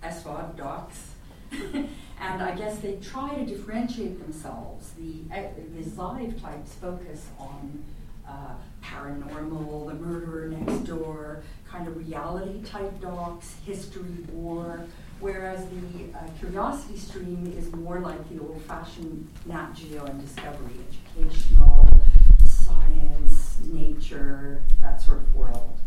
SVOD 0.02 0.56
docs. 0.56 1.08
and 1.50 2.42
I 2.42 2.54
guess 2.54 2.78
they 2.78 2.96
try 2.96 3.34
to 3.34 3.44
differentiate 3.44 4.20
themselves. 4.22 4.92
The, 4.98 5.24
the 5.28 5.82
Zive 5.82 6.40
types 6.40 6.74
focus 6.74 7.26
on 7.38 7.84
uh, 8.26 8.54
paranormal, 8.82 9.88
the 9.88 9.94
murderer 9.94 10.48
next 10.48 10.86
door, 10.86 11.42
kind 11.68 11.86
of 11.86 11.96
reality 11.96 12.62
type 12.62 13.00
docs, 13.00 13.54
history, 13.64 14.24
war, 14.32 14.80
whereas 15.20 15.66
the 15.68 16.18
uh, 16.18 16.22
Curiosity 16.38 16.98
Stream 16.98 17.52
is 17.56 17.72
more 17.72 18.00
like 18.00 18.28
the 18.28 18.40
old-fashioned 18.40 19.28
Nat 19.46 19.72
Geo 19.74 20.04
and 20.04 20.20
Discovery, 20.20 20.72
educational, 21.16 21.86
science, 22.46 23.58
nature, 23.66 24.62
that 24.80 25.00
sort 25.00 25.18
of 25.18 25.34
world. 25.34 25.78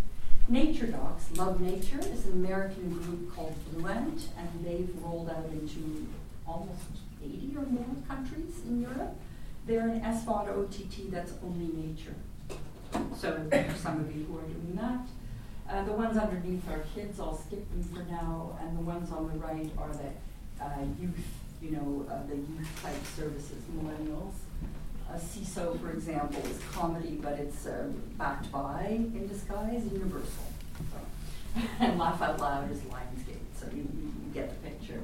Nature 0.50 0.88
Docs, 0.88 1.38
Love 1.38 1.62
Nature, 1.62 2.00
is 2.00 2.26
an 2.26 2.34
American 2.34 2.90
group 2.90 3.34
called 3.34 3.56
Blue 3.72 3.88
Ant, 3.88 4.28
and 4.38 4.50
they've 4.66 4.94
rolled 5.02 5.30
out 5.30 5.46
into 5.52 6.06
almost 6.46 6.82
80 7.24 7.54
or 7.58 7.66
more 7.66 7.86
countries 8.08 8.62
in 8.68 8.82
Europe. 8.82 9.16
They're 9.66 9.88
an 9.88 10.02
SVOD 10.02 10.50
OTT 10.50 11.12
that's 11.12 11.34
only 11.44 11.72
nature. 11.74 12.16
So 13.24 13.42
some 13.82 14.02
of 14.02 14.14
you 14.14 14.26
who 14.26 14.38
are 14.38 14.42
doing 14.42 14.76
that. 14.76 15.08
Uh, 15.74 15.86
the 15.86 15.94
ones 15.94 16.18
underneath 16.18 16.70
are 16.70 16.84
kids, 16.94 17.22
I'll 17.22 17.38
skip 17.38 17.70
them 17.72 17.82
for 17.84 18.04
now, 18.12 18.60
and 18.60 18.78
the 18.78 18.82
ones 18.82 19.14
on 19.14 19.32
the 19.32 19.40
right 19.40 19.72
are 19.78 19.94
the 19.94 20.62
uh, 20.62 20.84
youth, 21.00 21.26
you 21.62 21.72
know, 21.72 22.06
uh, 22.12 22.28
the 22.28 22.36
youth 22.36 22.82
type 22.84 23.02
services, 23.16 23.64
millennials. 23.78 24.34
Uh, 25.10 25.16
Seeso, 25.16 25.80
for 25.80 25.92
example, 25.92 26.42
is 26.48 26.60
comedy, 26.74 27.18
but 27.22 27.40
it's 27.40 27.66
uh, 27.66 27.88
backed 28.18 28.52
by, 28.52 28.88
in 28.90 29.26
disguise, 29.30 29.86
Universal. 29.86 30.52
So. 30.92 31.62
and 31.80 31.98
Laugh 31.98 32.22
Out 32.22 32.42
Loud 32.42 32.70
is 32.74 32.80
Lionsgate, 32.80 33.38
so 33.58 33.68
you, 33.74 33.88
you, 33.96 34.14
you 34.22 34.34
get 34.34 34.50
the 34.50 34.70
picture. 34.70 35.00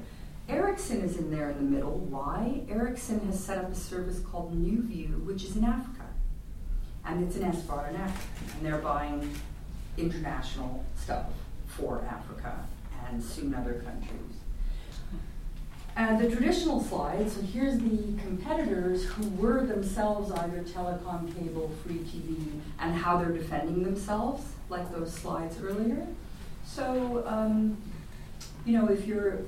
Ericsson 0.46 1.00
is 1.00 1.16
in 1.16 1.30
there 1.30 1.48
in 1.48 1.56
the 1.56 1.62
middle. 1.62 1.96
Why? 1.96 2.64
Ericsson 2.68 3.20
has 3.20 3.42
set 3.42 3.56
up 3.56 3.72
a 3.72 3.74
service 3.74 4.18
called 4.18 4.54
NewView, 4.54 5.24
which 5.24 5.42
is 5.44 5.56
in 5.56 5.64
Africa. 5.64 5.89
And 7.10 7.26
it's 7.26 7.36
an 7.36 7.50
SVOD 7.50 7.90
in 7.90 7.96
Africa. 7.96 8.52
And 8.54 8.66
they're 8.66 8.78
buying 8.78 9.34
international 9.98 10.84
stuff 10.96 11.26
for 11.66 12.04
Africa 12.08 12.54
and 13.08 13.22
soon 13.22 13.52
other 13.52 13.82
countries. 13.84 14.36
And 15.96 16.20
the 16.20 16.30
traditional 16.30 16.80
slide, 16.80 17.28
so 17.28 17.42
here's 17.42 17.78
the 17.78 18.14
competitors 18.22 19.06
who 19.06 19.28
were 19.30 19.66
themselves 19.66 20.30
either 20.30 20.62
telecom, 20.62 21.36
cable, 21.36 21.72
free 21.82 21.98
TV, 21.98 22.60
and 22.78 22.94
how 22.94 23.18
they're 23.18 23.32
defending 23.32 23.82
themselves, 23.82 24.44
like 24.68 24.90
those 24.92 25.12
slides 25.12 25.56
earlier. 25.60 26.06
So, 26.64 27.24
um, 27.26 27.76
you 28.64 28.78
know, 28.78 28.86
if 28.86 29.04
you're 29.04 29.40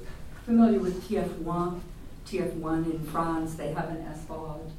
familiar 0.45 0.81
with 0.81 1.09
TF1, 1.09 1.81
TF1 2.27 2.91
in 2.91 3.07
France, 3.07 3.55
they 3.55 3.73
have 3.73 3.89
an 3.91 4.05
SVOD. 4.05 4.73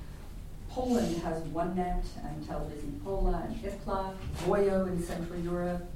Poland 0.73 1.21
has 1.21 1.39
OneNet 1.43 2.03
and 2.25 2.47
Telewizja 2.47 3.03
Pola 3.03 3.43
and 3.45 3.55
IPLA, 3.63 4.15
Voyo 4.37 4.87
in 4.87 5.03
Central 5.03 5.39
Europe. 5.39 5.87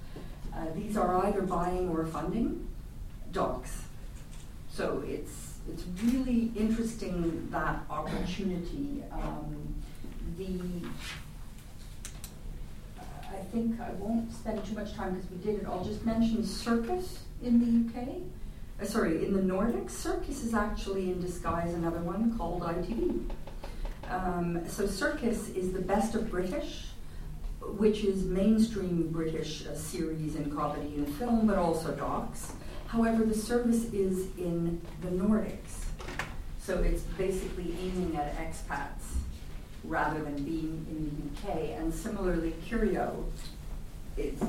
Uh, 0.56 0.66
these 0.76 0.96
are 0.96 1.26
either 1.26 1.42
buying 1.42 1.90
or 1.90 2.06
funding 2.06 2.68
docs. 3.32 3.82
So 4.72 5.04
it's 5.08 5.58
it's 5.68 5.84
really 6.04 6.52
interesting 6.56 7.50
that 7.50 7.80
opportunity. 7.90 9.04
Um, 9.12 9.74
the 10.38 10.60
I 13.00 13.42
think 13.52 13.82
I 13.82 13.90
won't 13.94 14.32
spend 14.32 14.64
too 14.64 14.76
much 14.76 14.94
time 14.94 15.16
because 15.16 15.32
we 15.32 15.38
did 15.38 15.62
it. 15.62 15.68
I'll 15.68 15.84
just 15.84 16.06
mention 16.06 16.44
Cirkus 16.44 17.18
in 17.42 17.60
the 17.60 18.00
UK. 18.00 18.10
Uh, 18.80 18.86
sorry, 18.86 19.26
in 19.26 19.34
the 19.34 19.42
Nordics, 19.42 19.90
Cirkus 19.92 20.46
is 20.46 20.54
actually 20.54 21.10
in 21.12 21.20
disguise 21.20 21.74
another 21.74 22.00
one 22.02 22.38
called 22.38 22.62
ITV. 22.62 23.28
Um, 24.10 24.68
so 24.68 24.86
Cirkus 24.86 25.54
is 25.56 25.74
the 25.74 25.82
best 25.82 26.16
of 26.16 26.32
British, 26.32 26.86
which 27.62 28.04
is 28.04 28.24
mainstream 28.24 29.10
British 29.12 29.66
uh, 29.66 29.76
series 29.76 30.36
and 30.36 30.56
comedy 30.56 30.96
and 30.96 31.08
film, 31.16 31.48
but 31.48 31.58
also 31.58 31.94
docs. 31.94 32.54
However, 32.88 33.26
the 33.26 33.36
service 33.36 33.86
is 33.94 34.28
in 34.38 34.82
the 35.02 35.10
Nordics. 35.10 35.84
So 36.60 36.80
it's 36.80 37.02
basically 37.18 37.76
aiming 37.82 38.16
at 38.18 38.38
expats 38.38 39.18
rather 39.84 40.22
than 40.24 40.44
being 40.44 40.86
in 40.90 41.34
the 41.44 41.52
UK. 41.52 41.80
And 41.80 41.94
similarly, 41.94 42.54
Curio, 42.66 43.26
it's, 44.16 44.42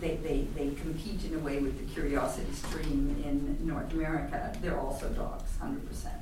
they, 0.00 0.16
they, 0.16 0.46
they 0.54 0.74
compete 0.80 1.24
in 1.24 1.34
a 1.34 1.38
way 1.38 1.58
with 1.58 1.78
the 1.78 1.92
Curiosity 1.92 2.52
Stream 2.52 3.22
in 3.24 3.66
North 3.66 3.92
America. 3.92 4.56
They're 4.60 4.78
also 4.78 5.08
docs, 5.10 5.52
100%. 5.62 6.21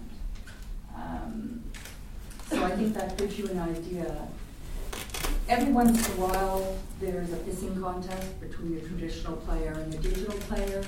Think 2.80 2.94
that 2.94 3.18
gives 3.18 3.38
you 3.38 3.46
an 3.48 3.58
idea. 3.58 4.26
Every 5.50 5.70
once 5.70 6.08
in 6.08 6.14
a 6.14 6.16
while, 6.16 6.78
there's 6.98 7.30
a 7.30 7.36
pissing 7.36 7.78
contest 7.78 8.40
between 8.40 8.74
the 8.74 8.80
traditional 8.80 9.36
player 9.36 9.72
and 9.72 9.92
the 9.92 9.98
digital 9.98 10.32
player 10.48 10.82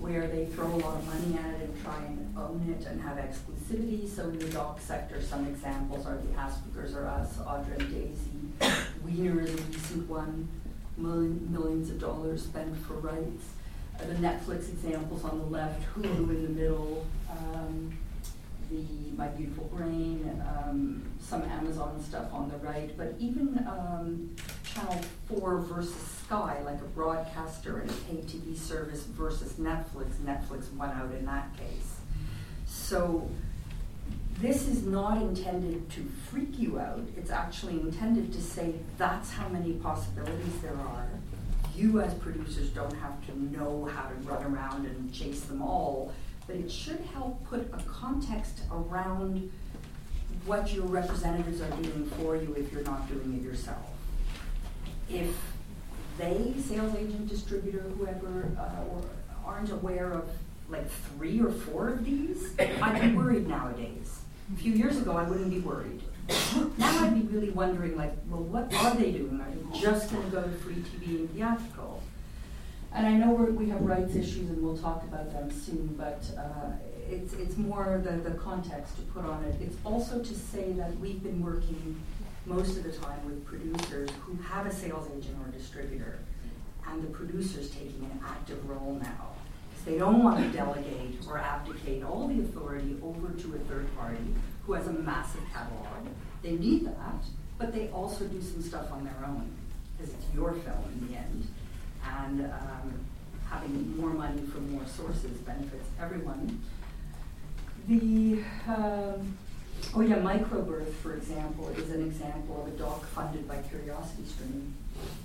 where 0.00 0.26
they 0.26 0.46
throw 0.46 0.66
a 0.66 0.74
lot 0.82 0.96
of 0.96 1.06
money 1.06 1.38
at 1.38 1.54
it 1.60 1.70
and 1.70 1.82
try 1.84 1.98
and 1.98 2.36
own 2.36 2.76
it 2.76 2.84
and 2.84 3.00
have 3.00 3.16
exclusivity. 3.18 4.08
So 4.08 4.24
in 4.24 4.40
the 4.40 4.48
doc 4.48 4.80
sector, 4.80 5.22
some 5.22 5.46
examples 5.46 6.04
are 6.04 6.16
the 6.16 6.32
Asperger's 6.36 6.96
Are 6.96 7.06
Us, 7.06 7.36
Audrie 7.36 7.78
and 7.78 7.94
Daisy. 7.94 8.74
Weiner 9.04 9.40
is 9.40 9.54
a 9.54 9.62
recent 9.62 10.10
one, 10.10 10.48
million, 10.96 11.46
millions 11.52 11.90
of 11.90 12.00
dollars 12.00 12.42
spent 12.42 12.76
for 12.84 12.94
rights. 12.94 13.44
Uh, 14.00 14.06
the 14.08 14.14
Netflix 14.14 14.68
examples 14.68 15.22
on 15.22 15.38
the 15.38 15.44
left, 15.44 15.80
Hulu 15.94 16.28
in 16.30 16.42
the 16.42 16.60
middle, 16.60 17.06
um, 17.30 17.96
the 18.70 18.84
My 19.16 19.26
Beautiful 19.28 19.64
Brain, 19.64 20.42
um, 20.46 21.02
some 21.20 21.42
Amazon 21.42 22.02
stuff 22.02 22.32
on 22.32 22.48
the 22.48 22.56
right, 22.58 22.96
but 22.96 23.14
even 23.18 23.58
um, 23.66 24.34
Channel 24.64 25.00
4 25.28 25.58
versus 25.58 25.94
Sky, 26.24 26.58
like 26.64 26.80
a 26.80 26.88
broadcaster 26.94 27.78
and 27.80 27.90
a 27.90 27.94
pay 27.94 28.16
TV 28.18 28.56
service 28.56 29.02
versus 29.02 29.54
Netflix. 29.54 30.14
Netflix 30.24 30.72
won 30.74 30.90
out 30.90 31.12
in 31.12 31.26
that 31.26 31.50
case. 31.56 31.96
So 32.66 33.28
this 34.40 34.68
is 34.68 34.84
not 34.84 35.20
intended 35.20 35.90
to 35.90 36.08
freak 36.30 36.58
you 36.58 36.78
out. 36.78 37.02
It's 37.16 37.30
actually 37.30 37.80
intended 37.80 38.32
to 38.32 38.40
say 38.40 38.74
that's 38.96 39.32
how 39.32 39.48
many 39.48 39.72
possibilities 39.74 40.60
there 40.62 40.76
are. 40.76 41.08
You, 41.74 42.00
as 42.00 42.14
producers, 42.14 42.70
don't 42.70 42.94
have 42.94 43.24
to 43.26 43.38
know 43.52 43.86
how 43.86 44.08
to 44.08 44.14
run 44.16 44.44
around 44.44 44.86
and 44.86 45.12
chase 45.12 45.40
them 45.42 45.62
all, 45.62 46.12
but 46.50 46.58
it 46.58 46.70
should 46.70 47.00
help 47.14 47.44
put 47.48 47.60
a 47.72 47.82
context 47.84 48.62
around 48.72 49.50
what 50.46 50.72
your 50.72 50.86
representatives 50.86 51.60
are 51.60 51.70
doing 51.70 52.10
for 52.18 52.34
you 52.34 52.54
if 52.54 52.72
you're 52.72 52.82
not 52.82 53.08
doing 53.08 53.38
it 53.38 53.42
yourself. 53.42 53.86
If 55.08 55.36
they, 56.18 56.54
sales 56.66 56.94
agent, 56.96 57.28
distributor, 57.28 57.80
whoever, 57.80 58.50
uh, 58.58 59.46
aren't 59.46 59.70
aware 59.70 60.12
of 60.12 60.28
like 60.68 60.88
three 60.90 61.40
or 61.40 61.50
four 61.50 61.88
of 61.88 62.04
these, 62.04 62.52
I'd 62.58 63.00
be 63.00 63.14
worried 63.14 63.46
nowadays. 63.46 64.20
A 64.52 64.56
few 64.56 64.72
years 64.72 64.98
ago, 64.98 65.16
I 65.16 65.22
wouldn't 65.22 65.50
be 65.50 65.60
worried. 65.60 66.02
now 66.78 67.04
I'd 67.04 67.14
be 67.14 67.34
really 67.34 67.50
wondering, 67.50 67.96
like, 67.96 68.12
well, 68.28 68.42
what 68.42 68.72
are 68.74 68.94
they 68.96 69.12
doing? 69.12 69.40
Are 69.40 69.50
they 69.50 69.80
just 69.80 70.10
going 70.12 70.24
to 70.24 70.30
go 70.30 70.42
to 70.42 70.48
free 70.48 70.76
TV 70.76 71.20
and 71.20 71.30
theatrical? 71.30 71.99
And 72.92 73.06
I 73.06 73.12
know 73.12 73.32
we 73.32 73.68
have 73.68 73.82
rights 73.82 74.16
issues, 74.16 74.50
and 74.50 74.62
we'll 74.62 74.76
talk 74.76 75.04
about 75.04 75.30
them 75.32 75.50
soon, 75.50 75.94
but 75.96 76.22
uh, 76.36 76.72
it's, 77.08 77.32
it's 77.34 77.56
more 77.56 78.00
the, 78.04 78.12
the 78.28 78.36
context 78.36 78.96
to 78.96 79.02
put 79.02 79.24
on 79.24 79.44
it. 79.44 79.54
It's 79.60 79.76
also 79.84 80.18
to 80.22 80.34
say 80.34 80.72
that 80.72 80.98
we've 80.98 81.22
been 81.22 81.42
working 81.42 82.00
most 82.46 82.76
of 82.78 82.82
the 82.82 82.92
time 82.92 83.24
with 83.24 83.44
producers 83.46 84.10
who 84.22 84.36
have 84.42 84.66
a 84.66 84.72
sales 84.72 85.08
agent 85.16 85.36
or 85.40 85.50
distributor, 85.52 86.18
and 86.88 87.02
the 87.02 87.08
producer's 87.08 87.70
taking 87.70 88.10
an 88.12 88.20
active 88.26 88.68
role 88.68 88.98
now. 89.00 89.28
They 89.84 89.96
don't 89.96 90.22
want 90.22 90.38
to 90.44 90.50
delegate 90.50 91.20
or 91.28 91.38
abdicate 91.38 92.02
all 92.02 92.26
the 92.28 92.40
authority 92.40 92.96
over 93.02 93.28
to 93.28 93.54
a 93.54 93.58
third 93.60 93.86
party 93.96 94.34
who 94.66 94.72
has 94.74 94.88
a 94.88 94.92
massive 94.92 95.42
catalog. 95.52 96.06
They 96.42 96.52
need 96.52 96.86
that, 96.86 97.24
but 97.56 97.72
they 97.72 97.88
also 97.88 98.24
do 98.24 98.42
some 98.42 98.62
stuff 98.62 98.90
on 98.92 99.04
their 99.04 99.24
own, 99.26 99.48
because 99.96 100.12
it's 100.12 100.26
your 100.34 100.52
film 100.52 100.84
in 100.92 101.08
the 101.08 101.16
end. 101.16 101.46
And 102.04 102.44
um, 102.44 102.94
having 103.48 103.96
more 103.96 104.10
money 104.10 104.42
from 104.46 104.72
more 104.72 104.86
sources 104.86 105.38
benefits 105.38 105.88
everyone. 106.00 106.62
The 107.88 108.44
um, 108.68 109.36
Oh 109.94 110.02
yeah, 110.02 110.18
microbirth, 110.18 110.92
for 111.02 111.14
example, 111.14 111.68
is 111.70 111.90
an 111.90 112.04
example 112.04 112.62
of 112.62 112.72
a 112.72 112.76
doc 112.76 113.04
funded 113.06 113.48
by 113.48 113.56
Curiosity 113.62 114.24
Stream. 114.24 114.74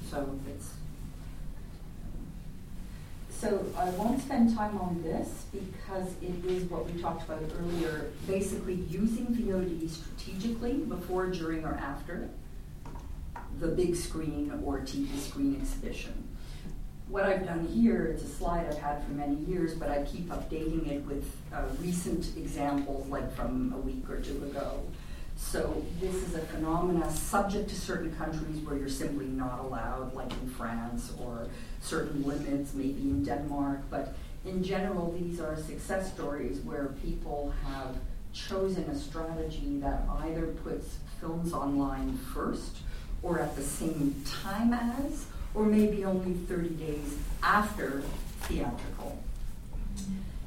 So 0.09 0.39
it's 0.47 0.71
so 3.30 3.65
I 3.78 3.89
won't 3.91 4.21
spend 4.21 4.55
time 4.55 4.78
on 4.78 5.03
this 5.03 5.45
because 5.51 6.07
it 6.21 6.45
is 6.45 6.63
what 6.63 6.89
we 6.89 6.99
talked 6.99 7.30
about 7.30 7.43
earlier, 7.59 8.09
basically 8.26 8.76
using 8.89 9.28
VOD 9.28 9.89
strategically 9.89 10.73
before, 10.73 11.28
during, 11.28 11.63
or 11.63 11.76
after 11.76 12.30
the 13.59 13.67
big 13.67 13.95
screen 13.95 14.51
or 14.65 14.80
TV 14.80 15.15
screen 15.19 15.57
exhibition 15.61 16.24
what 17.08 17.24
I've 17.24 17.45
done 17.45 17.68
here, 17.68 18.06
it's 18.06 18.24
a 18.24 18.28
slide 18.28 18.66
I've 18.68 18.78
had 18.78 19.03
for 19.03 19.12
many 19.12 19.36
years, 19.36 19.74
but 19.76 19.89
I 19.89 20.03
keep 20.03 20.30
updating 20.30 20.88
it 20.88 21.06
with 21.06 21.30
uh, 21.53 21.62
recent 21.80 22.36
examples, 22.36 23.08
like 23.08 23.34
from 23.36 23.74
a 23.74 23.78
week 23.78 24.10
or 24.10 24.20
two 24.20 24.38
ago. 24.43 24.82
So 25.38 25.84
this 25.99 26.16
is 26.16 26.36
a 26.36 26.39
phenomena 26.39 27.12
subject 27.12 27.70
to 27.70 27.76
certain 27.76 28.16
countries 28.16 28.62
where 28.62 28.78
you're 28.78 28.89
simply 28.89 29.26
not 29.26 29.60
allowed, 29.60 30.14
like 30.14 30.32
in 30.32 30.49
France, 30.49 31.14
or 31.22 31.47
certain 31.82 32.24
limits, 32.24 32.74
maybe 32.74 33.01
in 33.01 33.24
Denmark, 33.24 33.82
but 33.89 34.16
in 34.45 34.64
general, 34.64 35.12
these 35.20 35.39
are 35.39 35.58
success 35.58 36.14
stories 36.14 36.60
where 36.60 36.95
people 37.03 37.53
have 37.68 37.95
chosen 38.34 38.84
a 38.84 38.95
strategy 38.95 39.80
that 39.80 40.03
either 40.20 40.47
puts 40.47 40.97
films 41.20 41.53
online 41.53 42.18
first 42.34 42.78
or 43.24 43.39
at 43.39 43.56
the 43.56 43.64
same 43.64 44.24
time 44.26 44.74
as, 44.74 45.26
or 45.56 45.66
maybe 45.66 46.03
only 46.03 46.34
30 46.34 46.70
days 46.70 47.18
after 47.41 48.03
theatrical. 48.41 49.24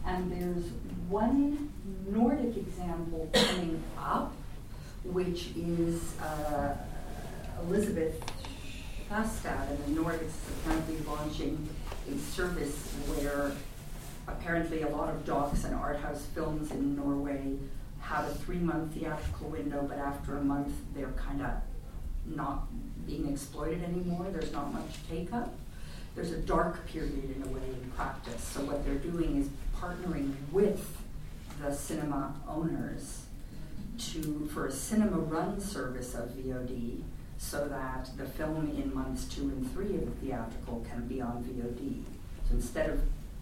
And 0.06 0.30
there's 0.30 0.64
one 1.08 1.72
Nordic 2.10 2.56
example 2.56 3.28
coming 3.32 3.82
up, 3.98 4.34
which 5.04 5.48
is 5.56 6.18
uh, 6.20 6.76
Elizabeth 7.62 8.22
Skastad 9.08 9.70
in 9.86 9.94
the 9.94 10.00
Nordics 10.00 10.22
is 10.22 10.34
apparently 10.60 10.98
launching 11.06 11.68
a 12.10 12.18
service 12.18 12.92
where 13.06 13.52
apparently 14.26 14.82
a 14.82 14.88
lot 14.88 15.08
of 15.08 15.24
docs 15.24 15.64
and 15.64 15.74
art 15.74 15.98
house 15.98 16.26
films 16.34 16.70
in 16.70 16.94
Norway 16.94 17.56
have 18.00 18.28
a 18.28 18.34
three 18.34 18.58
month 18.58 18.94
theatrical 18.94 19.48
window, 19.48 19.84
but 19.88 19.98
after 19.98 20.36
a 20.36 20.42
month 20.42 20.72
they're 20.94 21.12
kind 21.12 21.42
of 21.42 21.52
not 22.26 22.68
being 23.08 23.28
exploited 23.32 23.82
anymore. 23.82 24.26
There's 24.30 24.52
not 24.52 24.72
much 24.72 24.98
take 25.10 25.32
up. 25.32 25.52
There's 26.14 26.30
a 26.30 26.38
dark 26.38 26.86
period 26.86 27.34
in 27.36 27.42
a 27.42 27.48
way 27.48 27.62
in 27.68 27.90
practice. 27.96 28.42
So 28.42 28.60
what 28.60 28.84
they're 28.84 28.94
doing 28.94 29.40
is 29.40 29.48
partnering 29.76 30.34
with 30.52 30.86
the 31.60 31.74
cinema 31.74 32.34
owners 32.48 33.22
to 33.98 34.48
for 34.52 34.66
a 34.66 34.72
cinema 34.72 35.18
run 35.18 35.60
service 35.60 36.14
of 36.14 36.28
VOD 36.30 37.02
so 37.38 37.68
that 37.68 38.10
the 38.16 38.24
film 38.24 38.70
in 38.76 38.94
months 38.94 39.24
two 39.24 39.42
and 39.42 39.72
three 39.72 39.94
of 39.96 40.04
the 40.04 40.26
theatrical 40.26 40.84
can 40.90 41.06
be 41.06 41.20
on 41.20 41.44
VOD. 41.44 42.02
So 42.48 42.54
instead 42.54 42.90
of 42.90 43.00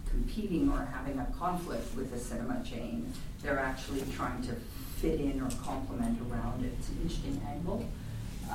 competing 0.08 0.70
or 0.70 0.86
having 0.92 1.18
a 1.18 1.26
conflict 1.38 1.94
with 1.96 2.12
a 2.12 2.18
cinema 2.18 2.62
chain, 2.64 3.12
they're 3.42 3.58
actually 3.58 4.02
trying 4.14 4.42
to 4.42 4.54
fit 4.96 5.20
in 5.20 5.40
or 5.40 5.50
complement 5.62 6.18
around 6.30 6.64
it. 6.64 6.72
It's 6.78 6.88
an 6.88 6.98
interesting 7.02 7.40
angle, 7.48 7.86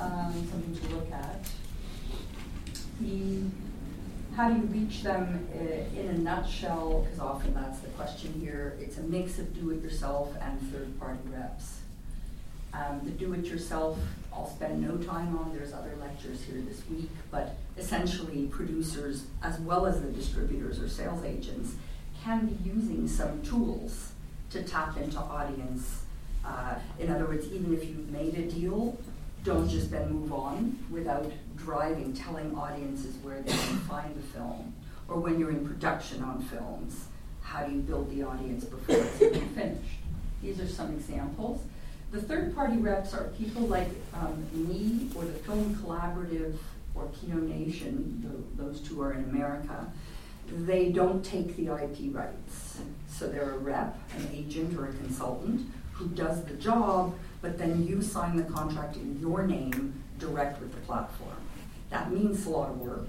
um, 0.00 0.32
something 0.50 0.76
to 0.76 0.94
look 0.94 1.10
at. 1.12 1.48
The 3.00 3.42
how 4.36 4.48
do 4.48 4.54
you 4.54 4.66
reach 4.66 5.02
them 5.02 5.46
uh, 5.54 6.00
in 6.00 6.08
a 6.08 6.18
nutshell? 6.18 7.04
Because 7.04 7.20
often 7.20 7.52
that's 7.52 7.80
the 7.80 7.88
question 7.90 8.32
here. 8.40 8.78
It's 8.80 8.96
a 8.96 9.02
mix 9.02 9.38
of 9.38 9.54
do 9.54 9.70
it 9.70 9.82
yourself 9.82 10.34
and 10.40 10.58
third 10.72 10.98
party 10.98 11.20
reps. 11.26 11.80
Um, 12.72 13.02
the 13.04 13.10
do 13.10 13.34
it 13.34 13.44
yourself, 13.44 13.98
I'll 14.32 14.48
spend 14.48 14.80
no 14.80 14.96
time 14.96 15.36
on. 15.36 15.52
There's 15.54 15.74
other 15.74 15.94
lectures 16.00 16.42
here 16.42 16.62
this 16.66 16.80
week, 16.88 17.10
but 17.30 17.56
essentially, 17.76 18.46
producers 18.46 19.26
as 19.42 19.60
well 19.60 19.84
as 19.84 20.00
the 20.00 20.10
distributors 20.10 20.80
or 20.80 20.88
sales 20.88 21.22
agents 21.24 21.74
can 22.24 22.46
be 22.46 22.70
using 22.70 23.06
some 23.06 23.42
tools 23.42 24.12
to 24.50 24.62
tap 24.62 24.96
into 24.96 25.18
audience. 25.18 26.04
Uh, 26.42 26.76
in 26.98 27.10
other 27.10 27.26
words, 27.26 27.46
even 27.52 27.74
if 27.74 27.84
you've 27.84 28.10
made 28.10 28.34
a 28.34 28.50
deal, 28.50 28.96
don't 29.44 29.68
just 29.68 29.90
then 29.90 30.10
move 30.10 30.32
on 30.32 30.78
without 30.90 31.30
driving, 31.56 32.12
telling 32.12 32.54
audiences 32.56 33.16
where 33.22 33.40
they 33.40 33.50
can 33.50 33.78
find 33.80 34.14
the 34.14 34.22
film. 34.22 34.74
Or 35.08 35.18
when 35.18 35.38
you're 35.38 35.50
in 35.50 35.66
production 35.66 36.22
on 36.22 36.42
films, 36.42 37.06
how 37.42 37.64
do 37.64 37.74
you 37.74 37.80
build 37.80 38.10
the 38.10 38.22
audience 38.22 38.64
before 38.64 38.96
it's 38.96 39.22
even 39.22 39.48
finished? 39.54 39.98
These 40.42 40.60
are 40.60 40.66
some 40.66 40.92
examples. 40.92 41.62
The 42.12 42.20
third 42.20 42.54
party 42.54 42.76
reps 42.76 43.14
are 43.14 43.24
people 43.38 43.62
like 43.62 43.88
um, 44.14 44.46
me 44.52 45.08
or 45.14 45.24
the 45.24 45.32
Film 45.32 45.74
Collaborative 45.76 46.56
or 46.94 47.08
Kino 47.08 47.36
Nation, 47.36 48.22
the, 48.56 48.62
those 48.62 48.80
two 48.80 49.00
are 49.00 49.12
in 49.12 49.24
America. 49.24 49.90
They 50.48 50.90
don't 50.90 51.24
take 51.24 51.56
the 51.56 51.68
IP 51.68 52.14
rights. 52.14 52.80
So 53.08 53.28
they're 53.28 53.52
a 53.52 53.58
rep, 53.58 53.98
an 54.16 54.28
agent, 54.32 54.78
or 54.78 54.88
a 54.88 54.92
consultant 54.92 55.70
who 55.92 56.08
does 56.08 56.44
the 56.44 56.54
job, 56.54 57.14
but 57.42 57.58
then 57.58 57.86
you 57.86 58.00
sign 58.00 58.36
the 58.36 58.44
contract 58.44 58.96
in 58.96 59.20
your 59.20 59.46
name 59.46 60.02
direct 60.18 60.60
with 60.60 60.72
the 60.72 60.80
platform. 60.82 61.36
That 61.90 62.10
means 62.10 62.46
a 62.46 62.50
lot 62.50 62.70
of 62.70 62.78
work 62.78 63.08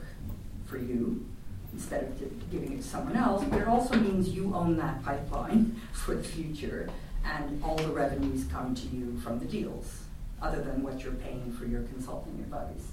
for 0.65 0.77
you 0.77 1.25
instead 1.71 2.03
of 2.03 2.51
giving 2.51 2.73
it 2.73 2.77
to 2.77 2.83
someone 2.83 3.15
else, 3.15 3.43
but 3.45 3.61
it 3.61 3.67
also 3.67 3.95
means 3.95 4.29
you 4.29 4.53
own 4.53 4.75
that 4.77 5.03
pipeline 5.03 5.79
for 5.93 6.15
the 6.15 6.23
future 6.23 6.89
and 7.23 7.63
all 7.63 7.77
the 7.77 7.87
revenues 7.87 8.45
come 8.51 8.75
to 8.75 8.87
you 8.87 9.17
from 9.23 9.39
the 9.39 9.45
deals, 9.45 10.01
other 10.41 10.61
than 10.61 10.83
what 10.83 11.01
you're 11.03 11.13
paying 11.13 11.51
for 11.53 11.65
your 11.65 11.83
consulting 11.83 12.33
advice. 12.39 12.91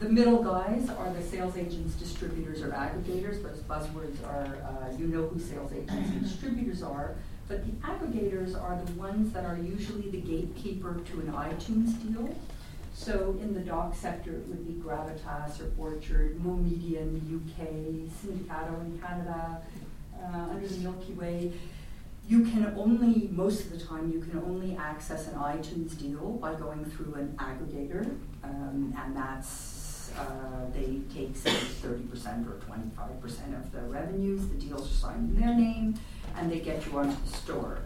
The 0.00 0.08
middle 0.08 0.42
guys 0.42 0.90
are 0.90 1.12
the 1.12 1.22
sales 1.22 1.56
agents, 1.56 1.94
distributors, 1.94 2.60
or 2.60 2.70
aggregators. 2.70 3.42
Those 3.42 3.60
buzzwords 3.60 4.22
are, 4.26 4.56
uh, 4.56 4.92
you 4.98 5.06
know 5.06 5.28
who 5.28 5.38
sales 5.38 5.72
agents 5.72 6.10
and 6.10 6.22
distributors 6.22 6.82
are, 6.82 7.14
but 7.48 7.64
the 7.66 7.72
aggregators 7.86 8.60
are 8.60 8.80
the 8.84 8.92
ones 8.92 9.32
that 9.32 9.44
are 9.44 9.58
usually 9.58 10.10
the 10.10 10.20
gatekeeper 10.20 11.00
to 11.10 11.20
an 11.20 11.32
iTunes 11.32 12.00
deal. 12.02 12.34
So 12.94 13.36
in 13.40 13.54
the 13.54 13.60
doc 13.60 13.94
sector, 13.94 14.30
it 14.30 14.46
would 14.48 14.66
be 14.66 14.74
Gravitas 14.74 15.60
or 15.60 15.70
Orchard, 15.78 16.42
Mo 16.44 16.56
Media 16.56 17.00
in 17.00 17.14
the 17.14 17.36
UK, 17.36 17.68
Syndicado 18.22 18.80
in 18.84 18.98
Canada, 18.98 19.60
uh, 20.22 20.50
under 20.50 20.66
the 20.66 20.78
Milky 20.78 21.12
Way 21.14 21.52
you 22.26 22.44
can 22.44 22.74
only, 22.76 23.28
most 23.32 23.66
of 23.66 23.70
the 23.70 23.84
time, 23.84 24.10
you 24.10 24.20
can 24.20 24.38
only 24.46 24.76
access 24.76 25.28
an 25.28 25.34
iTunes 25.34 25.98
deal 25.98 26.38
by 26.40 26.54
going 26.54 26.84
through 26.84 27.14
an 27.14 27.36
aggregator, 27.38 28.16
um, 28.42 28.94
and 28.98 29.14
that's, 29.14 30.10
uh, 30.18 30.70
they 30.72 31.00
take, 31.14 31.36
say, 31.36 31.50
30% 31.50 32.46
or 32.48 32.54
25% 32.64 33.54
of 33.54 33.70
the 33.72 33.80
revenues. 33.82 34.48
The 34.48 34.54
deals 34.54 34.90
are 34.90 34.94
signed 34.94 35.36
in 35.36 35.40
their 35.40 35.54
name, 35.54 35.94
and 36.36 36.50
they 36.50 36.60
get 36.60 36.84
you 36.86 36.98
onto 36.98 37.16
the 37.24 37.36
store. 37.36 37.78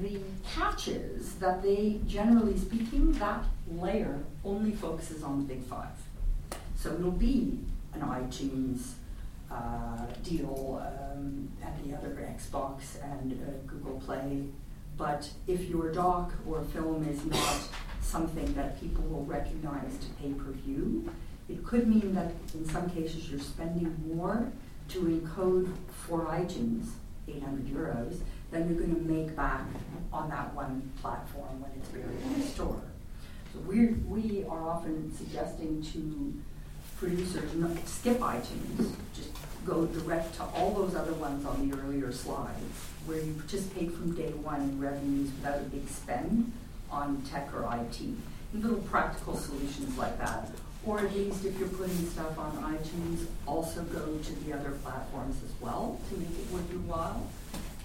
The 0.00 0.20
catch 0.54 0.88
is 0.88 1.34
that 1.36 1.62
they, 1.62 2.00
generally 2.06 2.56
speaking, 2.56 3.12
that 3.12 3.44
layer 3.70 4.20
only 4.44 4.72
focuses 4.72 5.22
on 5.22 5.38
the 5.38 5.54
big 5.54 5.64
five. 5.64 5.88
So 6.76 6.94
it'll 6.94 7.10
be 7.10 7.58
an 7.94 8.00
iTunes, 8.00 8.92
uh, 9.50 10.06
deal 10.24 10.82
um, 10.82 11.48
at 11.62 11.74
the 11.84 11.94
other 11.94 12.10
Xbox 12.38 13.02
and 13.02 13.32
uh, 13.32 13.50
Google 13.66 14.00
Play. 14.00 14.44
But 14.96 15.28
if 15.46 15.68
your 15.68 15.92
doc 15.92 16.32
or 16.46 16.62
film 16.62 17.06
is 17.06 17.24
not 17.24 17.58
something 18.00 18.52
that 18.54 18.80
people 18.80 19.04
will 19.04 19.24
recognize 19.24 19.98
to 19.98 20.06
pay 20.20 20.32
per 20.32 20.52
view, 20.52 21.10
it 21.48 21.64
could 21.64 21.86
mean 21.86 22.14
that 22.14 22.32
in 22.54 22.68
some 22.68 22.88
cases 22.90 23.30
you're 23.30 23.40
spending 23.40 23.94
more 24.14 24.50
to 24.88 25.00
encode 25.00 25.72
for 25.88 26.26
iTunes, 26.26 26.90
800 27.28 27.66
euros, 27.66 28.18
than 28.50 28.68
you're 28.68 28.78
going 28.78 28.94
to 28.94 29.02
make 29.02 29.34
back 29.34 29.64
on 30.12 30.28
that 30.30 30.54
one 30.54 30.90
platform 31.00 31.60
when 31.60 31.70
it's 31.76 31.88
buried 31.88 32.20
in 32.22 32.40
the 32.40 32.46
store. 32.46 32.82
So 33.52 33.60
we 33.60 33.86
we 34.08 34.44
are 34.48 34.68
often 34.68 35.14
suggesting 35.14 35.82
to 35.92 36.34
producers 36.98 37.54
not 37.54 37.76
skip 37.86 38.18
iTunes, 38.20 38.92
just 39.14 39.30
go 39.66 39.86
direct 39.86 40.34
to 40.36 40.44
all 40.44 40.72
those 40.72 40.94
other 40.94 41.12
ones 41.14 41.44
on 41.44 41.68
the 41.68 41.76
earlier 41.78 42.12
slides, 42.12 42.74
where 43.06 43.18
you 43.18 43.34
participate 43.34 43.92
from 43.92 44.14
day 44.14 44.30
one 44.30 44.60
in 44.60 44.80
revenues 44.80 45.30
without 45.32 45.58
a 45.58 45.64
big 45.64 45.88
spend 45.88 46.52
on 46.90 47.22
tech 47.22 47.52
or 47.54 47.62
IT. 47.74 48.00
Little 48.54 48.78
practical 48.80 49.36
solutions 49.36 49.96
like 49.96 50.18
that. 50.18 50.50
Or 50.84 50.98
at 50.98 51.14
least 51.14 51.44
if 51.44 51.58
you're 51.58 51.68
putting 51.68 52.06
stuff 52.10 52.36
on 52.38 52.52
iTunes, 52.76 53.26
also 53.46 53.82
go 53.84 54.18
to 54.18 54.44
the 54.44 54.52
other 54.52 54.72
platforms 54.82 55.36
as 55.44 55.50
well 55.60 56.00
to 56.08 56.16
make 56.16 56.30
it 56.30 56.50
worth 56.52 56.68
your 56.70 56.80
while. 56.80 57.30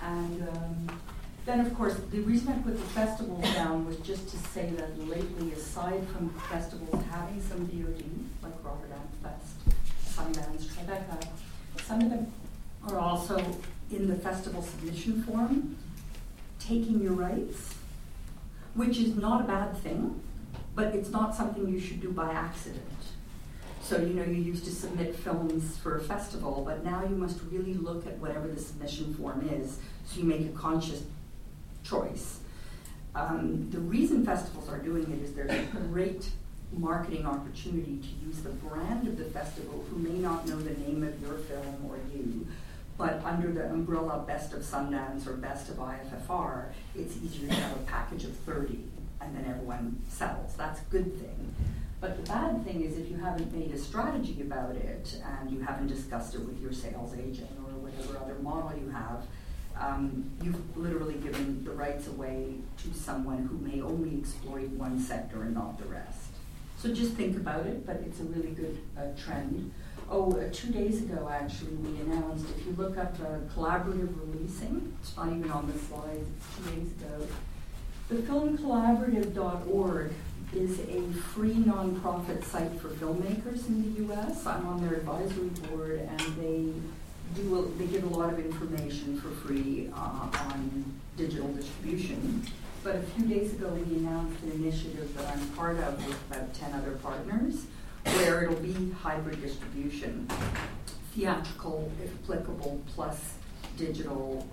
And 0.01 0.47
um, 0.49 0.99
then, 1.45 1.59
of 1.59 1.73
course, 1.75 1.95
the 2.11 2.19
reason 2.21 2.49
I 2.49 2.57
put 2.57 2.75
the 2.77 2.83
festivals 2.87 3.43
down 3.53 3.85
was 3.85 3.97
just 3.97 4.27
to 4.29 4.37
say 4.37 4.71
that 4.77 4.99
lately, 5.07 5.53
aside 5.53 6.07
from 6.09 6.29
festivals 6.49 7.03
having 7.11 7.41
some 7.41 7.67
VOD, 7.67 8.03
like 8.41 8.53
Rotterdam 8.63 9.07
Fest, 9.21 9.55
Sundance, 10.05 10.65
Tribeca, 10.65 11.27
some 11.83 12.01
of 12.01 12.09
them 12.09 12.31
are 12.87 12.99
also 12.99 13.37
in 13.91 14.07
the 14.07 14.15
festival 14.15 14.61
submission 14.61 15.23
form, 15.23 15.77
taking 16.59 16.99
your 17.01 17.13
rights, 17.13 17.75
which 18.73 18.97
is 18.97 19.15
not 19.15 19.41
a 19.41 19.43
bad 19.45 19.77
thing, 19.77 20.19
but 20.77 20.93
it's 20.93 21.09
not 21.09 21.33
something 21.33 21.67
you 21.67 21.79
should 21.79 21.99
do 21.99 22.11
by 22.11 22.31
accident. 22.31 22.83
So, 23.81 23.97
you 23.97 24.13
know, 24.13 24.23
you 24.23 24.35
used 24.35 24.63
to 24.65 24.71
submit 24.71 25.15
films 25.15 25.75
for 25.79 25.97
a 25.97 26.01
festival, 26.01 26.61
but 26.63 26.85
now 26.85 27.01
you 27.03 27.15
must 27.15 27.39
really 27.49 27.73
look 27.73 28.05
at 28.05 28.19
whatever 28.19 28.47
the 28.47 28.61
submission 28.61 29.15
form 29.15 29.49
is 29.51 29.79
so 30.05 30.19
you 30.19 30.25
make 30.25 30.41
a 30.41 30.49
conscious 30.49 31.03
choice. 31.83 32.41
Um, 33.15 33.71
the 33.71 33.79
reason 33.79 34.23
festivals 34.23 34.69
are 34.69 34.77
doing 34.77 35.11
it 35.11 35.23
is 35.23 35.33
there's 35.33 35.49
a 35.49 35.65
great 35.89 36.29
marketing 36.71 37.25
opportunity 37.25 37.97
to 37.97 38.27
use 38.27 38.41
the 38.41 38.49
brand 38.49 39.07
of 39.07 39.17
the 39.17 39.25
festival 39.25 39.83
who 39.89 39.97
may 39.97 40.19
not 40.19 40.47
know 40.47 40.57
the 40.57 40.79
name 40.81 41.01
of 41.01 41.19
your 41.19 41.39
film 41.39 41.89
or 41.89 41.97
you, 42.13 42.45
but 42.99 43.19
under 43.23 43.51
the 43.51 43.65
umbrella 43.71 44.23
Best 44.27 44.53
of 44.53 44.59
Sundance 44.59 45.25
or 45.25 45.33
Best 45.37 45.69
of 45.69 45.77
IFFR, 45.77 46.65
it's 46.93 47.17
easier 47.17 47.47
to 47.47 47.55
have 47.55 47.77
a 47.77 47.83
package 47.85 48.25
of 48.25 48.35
30 48.37 48.83
and 49.21 49.35
then 49.35 49.45
everyone 49.49 50.01
sells. 50.09 50.53
That's 50.55 50.81
a 50.81 50.85
good 50.85 51.19
thing. 51.19 51.53
But 51.99 52.17
the 52.17 52.31
bad 52.31 52.63
thing 52.63 52.83
is 52.83 52.97
if 52.97 53.09
you 53.09 53.17
haven't 53.17 53.51
made 53.51 53.71
a 53.71 53.77
strategy 53.77 54.41
about 54.41 54.75
it 54.75 55.19
and 55.25 55.49
you 55.49 55.59
haven't 55.61 55.87
discussed 55.87 56.35
it 56.35 56.41
with 56.41 56.61
your 56.61 56.71
sales 56.71 57.13
agent 57.15 57.49
or 57.65 57.71
whatever 57.79 58.17
other 58.17 58.35
model 58.35 58.77
you 58.77 58.89
have, 58.89 59.23
um, 59.79 60.29
you've 60.43 60.77
literally 60.77 61.15
given 61.15 61.63
the 61.63 61.71
rights 61.71 62.07
away 62.07 62.55
to 62.83 62.93
someone 62.93 63.45
who 63.45 63.57
may 63.57 63.81
only 63.81 64.19
exploit 64.19 64.69
one 64.69 64.99
sector 64.99 65.43
and 65.43 65.55
not 65.55 65.77
the 65.77 65.85
rest. 65.85 66.29
So 66.77 66.93
just 66.93 67.13
think 67.13 67.37
about 67.37 67.65
it, 67.65 67.85
but 67.85 67.97
it's 68.05 68.19
a 68.19 68.23
really 68.23 68.51
good 68.51 68.77
uh, 68.97 69.05
trend. 69.19 69.71
Oh, 70.09 70.31
uh, 70.31 70.49
two 70.53 70.71
days 70.71 71.01
ago, 71.01 71.27
actually, 71.29 71.73
we 71.75 71.99
announced 72.01 72.45
if 72.57 72.65
you 72.65 72.73
look 72.73 72.97
up 72.97 73.15
uh, 73.19 73.39
collaborative 73.53 74.09
releasing, 74.21 74.95
it's 75.01 75.17
not 75.17 75.27
even 75.27 75.49
on 75.51 75.67
the 75.67 75.77
slide, 75.77 76.21
it's 76.37 76.55
two 76.55 76.75
days 76.75 76.91
ago. 76.91 77.27
The 78.09 78.15
filmcollaborative.org 78.15 80.13
is 80.53 80.79
a 80.79 81.01
free 81.33 81.55
nonprofit 81.55 82.41
site 82.45 82.71
for 82.79 82.87
filmmakers 82.87 83.67
in 83.67 83.83
the 83.83 84.13
US. 84.13 84.45
I'm 84.45 84.65
on 84.65 84.81
their 84.81 84.97
advisory 84.99 85.49
board, 85.69 85.99
and 85.99 86.19
they 86.37 86.71
do 87.35 87.59
a, 87.59 87.67
they 87.77 87.85
give 87.87 88.05
a 88.05 88.07
lot 88.15 88.31
of 88.31 88.39
information 88.39 89.19
for 89.19 89.27
free 89.45 89.89
uh, 89.93 90.29
on 90.31 90.85
digital 91.17 91.49
distribution. 91.49 92.43
But 92.81 92.95
a 92.95 93.01
few 93.01 93.25
days 93.25 93.51
ago, 93.51 93.67
we 93.67 93.97
announced 93.97 94.41
an 94.43 94.51
initiative 94.53 95.13
that 95.17 95.27
I'm 95.35 95.45
part 95.49 95.77
of 95.79 96.07
with 96.07 96.17
about 96.31 96.53
10 96.53 96.75
other 96.75 96.91
partners, 97.03 97.65
where 98.05 98.43
it'll 98.43 98.55
be 98.61 98.91
hybrid 98.91 99.41
distribution, 99.41 100.29
theatrical, 101.13 101.91
if 102.01 102.09
applicable, 102.23 102.81
plus 102.95 103.33
digital 103.75 104.47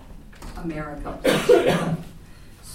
America. 0.57 1.97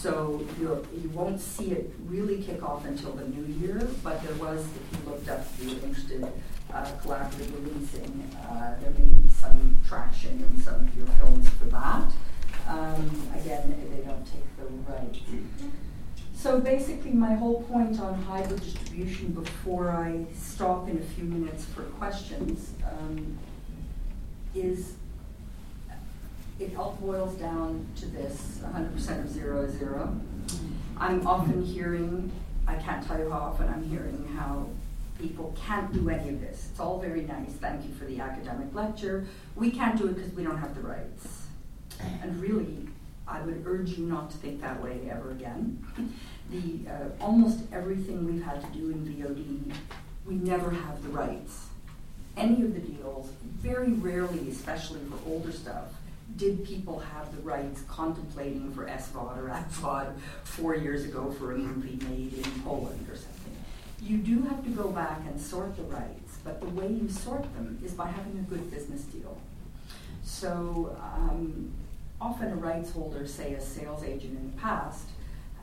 So 0.00 0.40
you 0.58 0.86
you 1.02 1.10
won't 1.10 1.38
see 1.38 1.72
it 1.72 1.92
really 2.06 2.42
kick 2.42 2.62
off 2.62 2.86
until 2.86 3.12
the 3.12 3.28
new 3.28 3.44
year, 3.60 3.86
but 4.02 4.22
there 4.22 4.34
was, 4.36 4.64
if 4.64 4.98
you 4.98 5.10
looked 5.10 5.28
up, 5.28 5.40
if 5.40 5.62
you 5.62 5.74
were 5.74 5.86
interested, 5.86 6.24
uh, 6.72 6.86
collaborative 7.02 7.52
releasing, 7.52 8.34
uh, 8.48 8.78
there 8.80 8.92
may 8.92 9.12
be 9.12 9.28
some 9.28 9.76
traction 9.86 10.42
in 10.42 10.62
some 10.62 10.76
of 10.76 10.96
your 10.96 11.06
films 11.18 11.46
for 11.50 11.66
that. 11.66 12.10
Um, 12.66 13.10
again, 13.34 13.74
they 13.94 14.02
don't 14.02 14.24
take 14.24 14.56
the 14.56 14.64
right. 14.90 15.18
So 16.34 16.58
basically, 16.58 17.10
my 17.10 17.34
whole 17.34 17.62
point 17.64 18.00
on 18.00 18.22
hybrid 18.22 18.62
distribution 18.62 19.32
before 19.32 19.90
I 19.90 20.24
stop 20.34 20.88
in 20.88 20.96
a 20.96 21.02
few 21.14 21.24
minutes 21.24 21.66
for 21.66 21.82
questions 21.82 22.70
um, 22.90 23.38
is 24.54 24.94
it 26.60 26.76
all 26.76 26.96
boils 27.00 27.34
down 27.36 27.86
to 27.96 28.06
this 28.06 28.60
100% 28.62 29.24
of 29.24 29.30
zero 29.30 29.62
is 29.62 29.78
zero. 29.78 30.14
I'm 30.98 31.26
often 31.26 31.64
hearing, 31.64 32.30
I 32.66 32.74
can't 32.74 33.04
tell 33.06 33.18
you 33.18 33.30
how 33.30 33.38
often 33.38 33.68
I'm 33.68 33.88
hearing 33.88 34.28
how 34.36 34.68
people 35.18 35.56
can't 35.66 35.90
do 35.92 36.10
any 36.10 36.28
of 36.28 36.40
this. 36.40 36.68
It's 36.70 36.80
all 36.80 37.00
very 37.00 37.22
nice. 37.22 37.52
Thank 37.52 37.86
you 37.86 37.94
for 37.94 38.04
the 38.04 38.20
academic 38.20 38.74
lecture. 38.74 39.26
We 39.56 39.70
can't 39.70 39.96
do 39.96 40.08
it 40.08 40.16
because 40.16 40.32
we 40.34 40.44
don't 40.44 40.58
have 40.58 40.74
the 40.74 40.82
rights. 40.82 41.46
And 42.22 42.38
really, 42.40 42.88
I 43.26 43.40
would 43.40 43.62
urge 43.66 43.90
you 43.90 44.04
not 44.04 44.30
to 44.30 44.36
think 44.36 44.60
that 44.60 44.82
way 44.82 45.08
ever 45.10 45.30
again. 45.30 45.82
The 46.50 46.90
uh, 46.90 47.24
almost 47.24 47.60
everything 47.72 48.26
we've 48.26 48.42
had 48.42 48.60
to 48.60 48.78
do 48.78 48.90
in 48.90 49.06
VOD, 49.06 49.72
we 50.26 50.34
never 50.34 50.70
have 50.70 51.02
the 51.02 51.08
rights. 51.10 51.66
Any 52.36 52.62
of 52.62 52.74
the 52.74 52.80
deals, 52.80 53.30
very 53.58 53.92
rarely, 53.92 54.48
especially 54.48 55.00
for 55.10 55.30
older 55.30 55.52
stuff, 55.52 55.92
did 56.40 56.64
people 56.64 56.98
have 56.98 57.36
the 57.36 57.42
rights 57.42 57.82
contemplating 57.86 58.72
for 58.72 58.86
SVOD 58.86 59.36
or 59.36 59.48
AVOD 59.48 60.14
four 60.42 60.74
years 60.74 61.04
ago 61.04 61.30
for 61.30 61.52
a 61.52 61.58
movie 61.58 62.02
made 62.06 62.32
in 62.32 62.62
Poland 62.62 63.06
or 63.10 63.14
something. 63.14 63.54
You 64.00 64.16
do 64.16 64.40
have 64.48 64.64
to 64.64 64.70
go 64.70 64.88
back 64.88 65.20
and 65.26 65.38
sort 65.38 65.76
the 65.76 65.82
rights, 65.82 66.38
but 66.42 66.58
the 66.62 66.68
way 66.68 66.88
you 66.88 67.10
sort 67.10 67.42
them 67.54 67.78
is 67.84 67.92
by 67.92 68.06
having 68.06 68.38
a 68.38 68.50
good 68.50 68.70
business 68.70 69.02
deal. 69.02 69.38
So 70.22 70.96
um, 71.02 71.72
often 72.18 72.52
a 72.52 72.56
rights 72.56 72.90
holder, 72.90 73.26
say 73.26 73.52
a 73.52 73.60
sales 73.60 74.02
agent 74.02 74.38
in 74.38 74.50
the 74.50 74.56
past, 74.56 75.04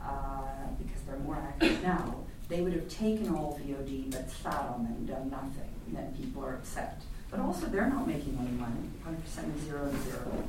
uh, 0.00 0.42
because 0.80 1.02
they're 1.02 1.18
more 1.18 1.36
active 1.36 1.82
now, 1.82 2.14
they 2.48 2.60
would 2.60 2.72
have 2.72 2.88
taken 2.88 3.34
all 3.34 3.60
VOD 3.60 4.12
but 4.12 4.30
sat 4.30 4.54
on 4.54 4.84
them 4.84 5.06
done 5.06 5.28
nothing, 5.28 5.72
and 5.88 5.96
then 5.96 6.14
people 6.14 6.44
are 6.44 6.54
upset. 6.54 7.02
But 7.30 7.40
also, 7.40 7.66
they're 7.66 7.90
not 7.90 8.06
making 8.06 8.38
any 8.40 8.56
money. 8.56 8.88
100% 9.06 9.56
is 9.56 9.62
zero 9.64 9.84
and 9.84 10.02
zero. 10.04 10.44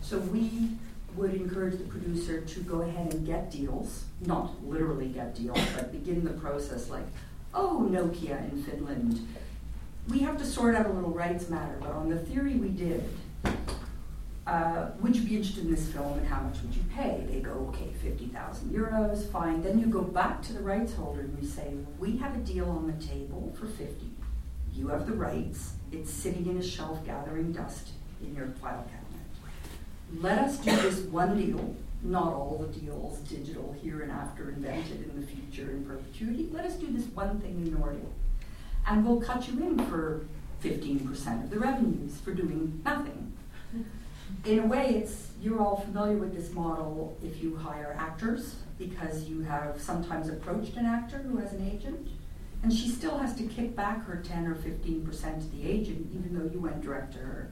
So 0.00 0.18
we 0.18 0.70
would 1.16 1.34
encourage 1.34 1.78
the 1.78 1.84
producer 1.84 2.40
to 2.40 2.60
go 2.60 2.82
ahead 2.82 3.12
and 3.12 3.26
get 3.26 3.50
deals, 3.50 4.04
not 4.26 4.64
literally 4.66 5.08
get 5.08 5.34
deals, 5.34 5.60
but 5.74 5.92
begin 5.92 6.24
the 6.24 6.30
process 6.30 6.88
like, 6.88 7.04
oh, 7.54 7.86
Nokia 7.90 8.50
in 8.50 8.62
Finland. 8.62 9.26
We 10.08 10.20
have 10.20 10.38
to 10.38 10.46
sort 10.46 10.74
out 10.74 10.86
a 10.86 10.92
little 10.92 11.10
rights 11.10 11.48
matter, 11.48 11.76
but 11.80 11.90
on 11.92 12.08
the 12.08 12.18
theory 12.18 12.54
we 12.54 12.68
did, 12.68 13.04
uh, 14.46 14.90
would 15.00 15.14
you 15.14 15.22
be 15.22 15.36
interested 15.36 15.64
in 15.64 15.70
this 15.70 15.86
film 15.88 16.18
and 16.18 16.26
how 16.26 16.40
much 16.40 16.60
would 16.62 16.74
you 16.74 16.82
pay? 16.94 17.24
They 17.30 17.40
go, 17.40 17.52
okay, 17.68 17.92
50,000 18.02 18.70
euros, 18.70 19.30
fine. 19.30 19.62
Then 19.62 19.78
you 19.78 19.86
go 19.86 20.02
back 20.02 20.42
to 20.42 20.52
the 20.52 20.60
rights 20.60 20.94
holder 20.94 21.20
and 21.20 21.40
you 21.40 21.46
say, 21.46 21.74
we 22.00 22.16
have 22.16 22.34
a 22.34 22.40
deal 22.40 22.68
on 22.68 22.86
the 22.86 23.06
table 23.06 23.54
for 23.58 23.66
50. 23.66 24.10
You 24.74 24.88
have 24.88 25.06
the 25.06 25.12
rights. 25.12 25.74
It's 25.92 26.10
sitting 26.10 26.46
in 26.46 26.56
a 26.56 26.62
shelf 26.62 27.04
gathering 27.04 27.52
dust 27.52 27.90
in 28.22 28.34
your 28.34 28.46
file 28.62 28.84
cabinet. 28.84 30.22
Let 30.22 30.38
us 30.38 30.58
do 30.58 30.74
this 30.76 31.00
one 31.00 31.38
deal, 31.38 31.76
not 32.02 32.32
all 32.32 32.58
the 32.58 32.78
deals, 32.78 33.18
digital, 33.20 33.76
here 33.82 34.00
and 34.00 34.10
after, 34.10 34.50
invented 34.50 35.04
in 35.04 35.20
the 35.20 35.26
future 35.26 35.70
in 35.70 35.84
perpetuity. 35.84 36.48
Let 36.50 36.64
us 36.64 36.74
do 36.76 36.86
this 36.90 37.06
one 37.08 37.40
thing 37.40 37.66
in 37.66 37.76
order. 37.80 38.00
And 38.86 39.06
we'll 39.06 39.20
cut 39.20 39.46
you 39.48 39.60
in 39.62 39.78
for 39.86 40.26
15% 40.64 41.44
of 41.44 41.50
the 41.50 41.58
revenues 41.58 42.18
for 42.24 42.32
doing 42.32 42.80
nothing. 42.84 43.32
In 44.46 44.60
a 44.60 44.66
way, 44.66 44.94
it's 44.94 45.28
you're 45.40 45.60
all 45.60 45.80
familiar 45.80 46.16
with 46.16 46.34
this 46.34 46.52
model 46.52 47.18
if 47.22 47.42
you 47.42 47.56
hire 47.56 47.94
actors 47.98 48.56
because 48.78 49.24
you 49.24 49.42
have 49.42 49.80
sometimes 49.80 50.28
approached 50.28 50.76
an 50.76 50.86
actor 50.86 51.18
who 51.18 51.36
has 51.36 51.52
an 51.52 51.70
agent 51.70 52.08
and 52.62 52.72
she 52.72 52.88
still 52.88 53.18
has 53.18 53.34
to 53.36 53.42
kick 53.44 53.74
back 53.74 54.04
her 54.06 54.16
10 54.16 54.46
or 54.46 54.54
15% 54.54 55.40
to 55.40 55.56
the 55.56 55.68
agent, 55.68 56.08
even 56.14 56.38
though 56.38 56.52
you 56.52 56.60
went 56.60 56.80
direct 56.80 57.12
to 57.14 57.18
her. 57.18 57.50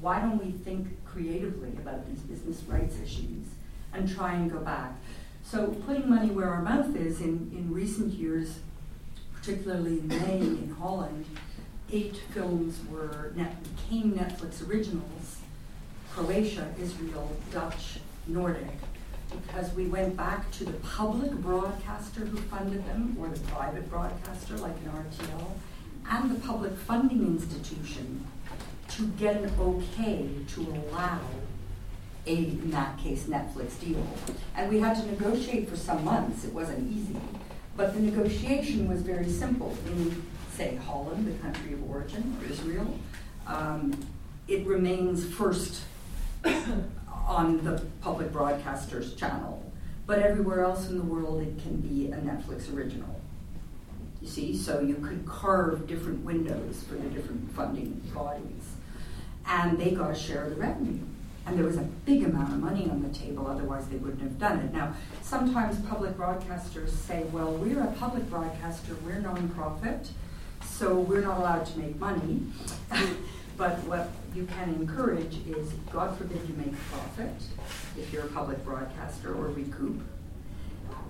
Why 0.00 0.20
don't 0.20 0.44
we 0.44 0.52
think 0.52 1.04
creatively 1.04 1.70
about 1.70 2.08
these 2.08 2.20
business 2.20 2.62
rights 2.66 2.96
issues 3.02 3.46
and 3.92 4.08
try 4.08 4.34
and 4.34 4.50
go 4.50 4.58
back? 4.58 4.94
So, 5.44 5.68
putting 5.86 6.08
money 6.08 6.30
where 6.30 6.48
our 6.48 6.62
mouth 6.62 6.94
is, 6.96 7.20
in, 7.20 7.50
in 7.54 7.72
recent 7.72 8.12
years, 8.14 8.58
particularly 9.34 10.00
in 10.00 10.08
May 10.08 10.38
in 10.38 10.74
Holland, 10.78 11.26
eight 11.92 12.16
films 12.32 12.78
were 12.90 13.32
net, 13.34 13.56
became 13.76 14.12
Netflix 14.12 14.66
originals 14.68 15.38
Croatia, 16.12 16.66
Israel, 16.80 17.30
Dutch, 17.52 18.00
Nordic, 18.26 18.66
because 19.30 19.72
we 19.74 19.86
went 19.86 20.16
back 20.16 20.50
to 20.52 20.64
the 20.64 20.72
public 20.72 21.32
broadcaster 21.32 22.20
who 22.20 22.36
funded 22.38 22.86
them, 22.86 23.16
or 23.20 23.28
the 23.28 23.40
private 23.40 23.88
broadcaster 23.90 24.56
like 24.58 24.74
an 24.84 24.92
RTL, 24.92 25.50
and 26.10 26.30
the 26.30 26.40
public 26.46 26.76
funding 26.76 27.26
institution 27.26 28.26
to 28.88 29.06
get 29.18 29.36
an 29.36 29.52
okay 29.58 30.28
to 30.48 30.60
allow 30.62 31.20
a, 32.26 32.34
in 32.34 32.70
that 32.70 32.98
case, 32.98 33.24
Netflix 33.24 33.80
deal. 33.80 34.06
And 34.56 34.68
we 34.68 34.80
had 34.80 34.96
to 34.96 35.06
negotiate 35.06 35.68
for 35.68 35.76
some 35.76 36.04
months. 36.04 36.44
It 36.44 36.52
wasn't 36.52 36.92
easy. 36.92 37.16
But 37.76 37.94
the 37.94 38.00
negotiation 38.00 38.88
was 38.88 39.00
very 39.00 39.28
simple. 39.28 39.76
In, 39.86 40.22
say, 40.52 40.76
Holland, 40.76 41.26
the 41.26 41.38
country 41.42 41.72
of 41.72 41.90
origin, 41.90 42.36
or 42.40 42.52
Israel, 42.52 42.98
um, 43.46 43.98
it 44.48 44.66
remains 44.66 45.24
first 45.24 45.82
on 47.30 47.62
the 47.62 47.80
public 48.02 48.32
broadcaster's 48.32 49.14
channel. 49.14 49.64
But 50.04 50.18
everywhere 50.18 50.64
else 50.64 50.88
in 50.88 50.98
the 50.98 51.04
world, 51.04 51.40
it 51.40 51.62
can 51.62 51.76
be 51.76 52.10
a 52.10 52.16
Netflix 52.16 52.74
original. 52.74 53.20
You 54.20 54.28
see, 54.28 54.56
so 54.56 54.80
you 54.80 54.96
could 54.96 55.24
carve 55.24 55.86
different 55.86 56.24
windows 56.24 56.82
for 56.86 56.94
the 56.94 57.08
different 57.08 57.54
funding 57.54 58.02
bodies. 58.12 58.74
And 59.46 59.78
they 59.78 59.92
got 59.92 60.10
a 60.10 60.14
share 60.18 60.44
of 60.44 60.50
the 60.50 60.56
revenue. 60.56 60.98
And 61.46 61.56
there 61.56 61.64
was 61.64 61.76
a 61.76 61.88
big 62.04 62.24
amount 62.24 62.52
of 62.52 62.58
money 62.58 62.90
on 62.90 63.00
the 63.00 63.16
table, 63.16 63.46
otherwise, 63.46 63.86
they 63.86 63.96
wouldn't 63.96 64.22
have 64.22 64.38
done 64.38 64.58
it. 64.58 64.72
Now, 64.72 64.94
sometimes 65.22 65.80
public 65.86 66.16
broadcasters 66.16 66.90
say, 66.90 67.22
well, 67.32 67.52
we're 67.52 67.80
a 67.80 67.92
public 67.92 68.28
broadcaster, 68.28 68.96
we're 69.04 69.22
nonprofit, 69.22 70.08
so 70.64 70.98
we're 70.98 71.22
not 71.22 71.38
allowed 71.38 71.64
to 71.66 71.78
make 71.78 71.98
money. 71.98 72.42
but 73.60 73.76
what 73.84 74.08
you 74.34 74.46
can 74.46 74.70
encourage 74.70 75.36
is, 75.46 75.74
God 75.92 76.16
forbid 76.16 76.40
you 76.48 76.54
make 76.54 76.72
a 76.72 76.94
profit, 76.96 77.42
if 77.94 78.10
you're 78.10 78.24
a 78.24 78.28
public 78.28 78.64
broadcaster, 78.64 79.34
or 79.34 79.48
recoup. 79.48 80.00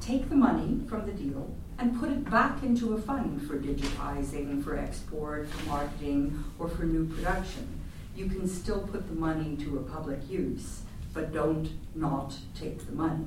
Take 0.00 0.28
the 0.28 0.34
money 0.34 0.80
from 0.88 1.06
the 1.06 1.12
deal 1.12 1.54
and 1.78 1.96
put 2.00 2.10
it 2.10 2.28
back 2.28 2.64
into 2.64 2.94
a 2.94 3.00
fund 3.00 3.40
for 3.46 3.56
digitizing, 3.56 4.64
for 4.64 4.76
export, 4.76 5.48
for 5.48 5.68
marketing, 5.68 6.42
or 6.58 6.66
for 6.66 6.82
new 6.82 7.06
production. 7.14 7.68
You 8.16 8.26
can 8.26 8.48
still 8.48 8.80
put 8.80 9.06
the 9.06 9.14
money 9.14 9.56
to 9.58 9.78
a 9.78 9.82
public 9.84 10.28
use, 10.28 10.80
but 11.14 11.32
don't 11.32 11.70
not 11.94 12.34
take 12.58 12.84
the 12.84 12.92
money. 12.92 13.26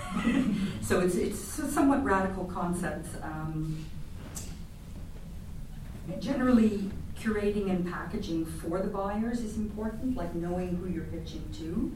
so 0.80 1.00
it's, 1.00 1.16
it's 1.16 1.58
a 1.58 1.70
somewhat 1.70 2.02
radical 2.02 2.46
concept. 2.46 3.08
Um, 3.22 3.84
generally, 6.18 6.90
curating 7.24 7.70
and 7.70 7.90
packaging 7.90 8.44
for 8.44 8.80
the 8.80 8.88
buyers 8.88 9.40
is 9.40 9.56
important, 9.56 10.16
like 10.16 10.34
knowing 10.34 10.76
who 10.76 10.88
you're 10.88 11.04
pitching 11.04 11.48
to 11.52 11.92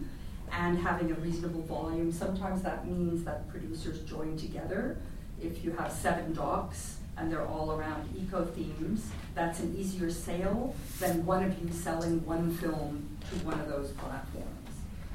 and 0.53 0.79
having 0.79 1.11
a 1.11 1.15
reasonable 1.15 1.63
volume. 1.63 2.11
Sometimes 2.11 2.63
that 2.63 2.87
means 2.87 3.25
that 3.25 3.49
producers 3.51 4.01
join 4.01 4.39
together. 4.39 4.99
If 5.43 5.63
you 5.63 5.73
have 5.73 5.93
seven 5.93 6.33
docs 6.33 6.99
and 7.19 7.31
they're 7.31 7.47
all 7.47 7.73
around 7.73 8.09
eco 8.17 8.45
themes, 8.47 9.11
that's 9.35 9.61
an 9.61 9.77
easier 9.77 10.11
sale 10.11 10.75
than 10.99 11.27
one 11.27 11.45
of 11.45 11.63
you 11.63 11.71
selling 11.71 12.25
one 12.25 12.51
film 12.57 13.07
to 13.31 13.45
one 13.45 13.61
of 13.61 13.69
those 13.69 13.91
platforms. 13.93 14.47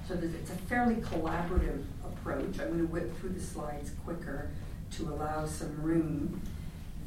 So 0.08 0.14
it's 0.14 0.52
a 0.52 0.56
fairly 0.56 0.96
collaborative 0.96 1.84
approach. 2.04 2.60
I'm 2.60 2.68
going 2.68 2.80
to 2.80 2.86
whip 2.86 3.18
through 3.18 3.32
the 3.32 3.42
slides 3.42 3.92
quicker 4.04 4.52
to 4.98 5.04
allow 5.10 5.48
some 5.48 5.82
room. 5.82 6.42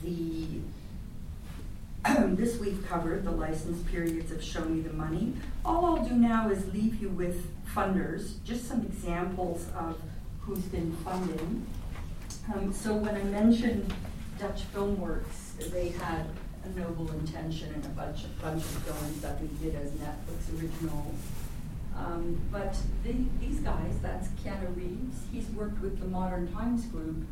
The 0.02 0.61
this 2.36 2.59
we've 2.59 2.86
covered 2.86 3.24
the 3.24 3.30
license 3.30 3.82
periods 3.90 4.30
of 4.30 4.42
Show 4.42 4.64
Me 4.64 4.80
the 4.80 4.92
Money. 4.92 5.32
All 5.64 5.84
I'll 5.84 6.04
do 6.04 6.14
now 6.14 6.48
is 6.50 6.72
leave 6.72 7.00
you 7.00 7.09
with 7.09 7.46
funders, 7.74 8.42
just 8.44 8.68
some 8.68 8.82
examples 8.82 9.66
of 9.76 10.00
who's 10.40 10.62
been 10.64 10.92
funding. 11.04 11.66
Um, 12.54 12.72
so 12.72 12.94
when 12.94 13.16
I 13.16 13.22
mentioned 13.24 13.92
Dutch 14.38 14.62
Filmworks, 14.72 15.70
they 15.72 15.88
had 15.88 16.26
a 16.64 16.78
noble 16.78 17.11
intention 17.12 17.72
and 17.74 17.84
a 17.84 17.88
bunch 17.88 18.24
of, 18.24 18.40
bunch 18.40 18.62
of 18.62 18.70
films 18.84 19.20
that 19.22 19.40
we 19.40 19.48
did 19.61 19.74
as 19.74 19.90
Netflix 19.92 20.61
originals. 20.61 21.14
Um, 21.96 22.40
but 22.52 22.76
the, 23.02 23.14
these 23.40 23.61
guys, 23.61 23.98
that's 24.00 24.28
Keanu 24.44 24.76
Reeves, 24.76 25.22
he's 25.32 25.48
worked 25.48 25.80
with 25.80 25.98
the 25.98 26.07
Modern 26.07 26.52
Times 26.52 26.84
Group, 26.86 27.24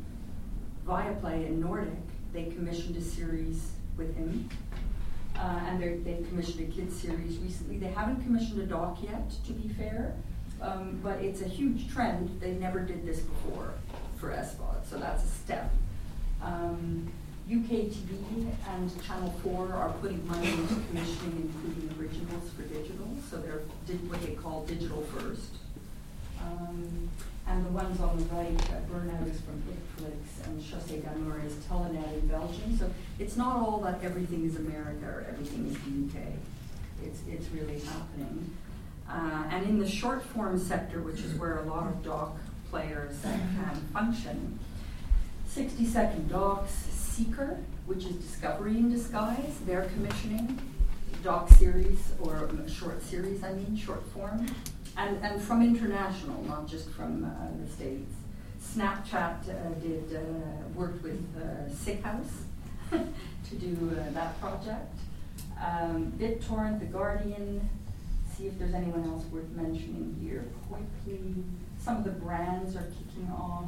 Viaplay 0.86 1.46
and 1.46 1.60
Nordic. 1.60 1.92
They 2.32 2.44
commissioned 2.46 2.96
a 2.96 3.02
series 3.02 3.70
with 3.97 4.16
him. 4.16 4.49
Uh, 5.36 5.61
and 5.66 5.82
they 5.82 6.22
commissioned 6.28 6.61
a 6.61 6.72
kids 6.72 7.01
series 7.01 7.38
recently. 7.38 7.78
They 7.78 7.88
haven't 7.88 8.22
commissioned 8.22 8.61
a 8.62 8.66
doc 8.66 8.99
yet, 9.03 9.30
to 9.47 9.53
be 9.53 9.68
fair, 9.68 10.14
um, 10.62 11.01
but 11.03 11.18
it's 11.18 11.42
a 11.42 11.49
huge 11.49 11.92
trend. 11.92 12.40
They 12.40 12.53
never 12.53 12.80
did 12.80 13.05
this 13.05 13.20
before 13.20 13.74
for 14.16 14.30
SVOD, 14.30 14.88
so 14.88 14.97
that's 14.97 15.24
a 15.24 15.28
step. 15.28 15.72
Um, 16.40 17.11
UK 17.47 17.90
TV 17.92 18.47
and 18.70 19.05
Channel 19.05 19.34
4 19.42 19.74
are 19.74 19.90
putting 20.01 20.26
money 20.26 20.51
into 20.51 20.74
commissioning, 20.88 21.53
including 21.53 21.95
originals 22.01 22.51
for 22.57 22.62
digital, 22.62 23.09
so 23.28 23.36
they're 23.36 23.62
did 23.86 24.09
what 24.09 24.22
they 24.22 24.32
call 24.32 24.64
digital 24.64 25.03
first. 25.03 25.51
Um, 26.40 27.11
and 27.47 27.64
the 27.64 27.70
ones 27.70 28.01
on 28.01 28.16
the 28.16 28.24
right, 28.34 28.59
uh, 28.70 28.80
Burnout 28.90 29.30
is 29.30 29.40
from 29.40 29.62
Netflix, 29.68 30.47
and 30.47 30.61
Chaussée 30.62 31.03
d'Amour 31.03 31.42
is 31.47 31.55
Telenet 31.66 32.14
in 32.14 32.26
Belgium. 32.28 32.76
So 32.78 32.90
it's 33.18 33.36
not 33.36 33.57
all 33.57 33.80
that 33.80 34.03
everything 34.03 34.45
is 34.47 34.57
America 34.57 35.07
or 35.07 35.26
everything 35.28 35.66
is 35.66 35.74
the 35.74 36.18
UK. 36.20 36.26
It's, 37.05 37.20
it's 37.28 37.49
really 37.53 37.80
happening. 37.80 38.51
Uh, 39.09 39.45
and 39.51 39.66
in 39.66 39.78
the 39.78 39.88
short 39.88 40.24
form 40.24 40.59
sector, 40.59 41.01
which 41.03 41.20
is 41.20 41.34
where 41.34 41.59
a 41.59 41.62
lot 41.64 41.86
of 41.86 42.03
doc 42.03 42.36
players 42.70 43.20
can 43.22 43.74
function, 43.92 44.59
60 45.47 45.84
second 45.84 46.28
docs, 46.30 46.72
Seeker, 46.72 47.59
which 47.86 48.07
is 48.07 48.16
Discovery 48.16 48.78
in 48.78 48.90
Disguise, 48.90 49.61
they're 49.66 49.84
commissioning 49.90 50.59
doc 51.22 51.49
series 51.51 52.12
or 52.20 52.51
short 52.66 53.03
series, 53.03 53.45
I 53.45 53.53
mean, 53.53 53.76
short 53.76 54.03
form 54.12 54.47
and, 54.97 55.22
and 55.22 55.40
from 55.40 55.62
international, 55.62 56.42
not 56.45 56.68
just 56.68 56.90
from 56.90 57.24
uh, 57.24 57.28
the 57.61 57.70
States. 57.70 58.12
Snapchat 58.62 59.49
uh, 59.49 59.68
did 59.80 60.16
uh, 60.16 60.20
worked 60.74 61.03
with 61.03 61.22
Sick 61.76 62.03
House 62.03 62.45
to 62.90 63.55
do 63.57 63.74
that 64.12 64.40
project. 64.40 64.95
Um, 65.61 66.12
BitTorrent, 66.18 66.80
The 66.80 66.86
Guardian, 66.86 67.68
see 68.36 68.47
if 68.47 68.59
there's 68.59 68.74
anyone 68.74 69.05
else 69.05 69.24
worth 69.26 69.49
mentioning 69.51 70.16
here 70.22 70.45
quickly. 70.68 71.34
Some 71.78 71.99
of 71.99 72.05
the 72.05 72.11
brands 72.11 72.74
are 72.76 72.86
kicking 72.99 73.30
off. 73.30 73.64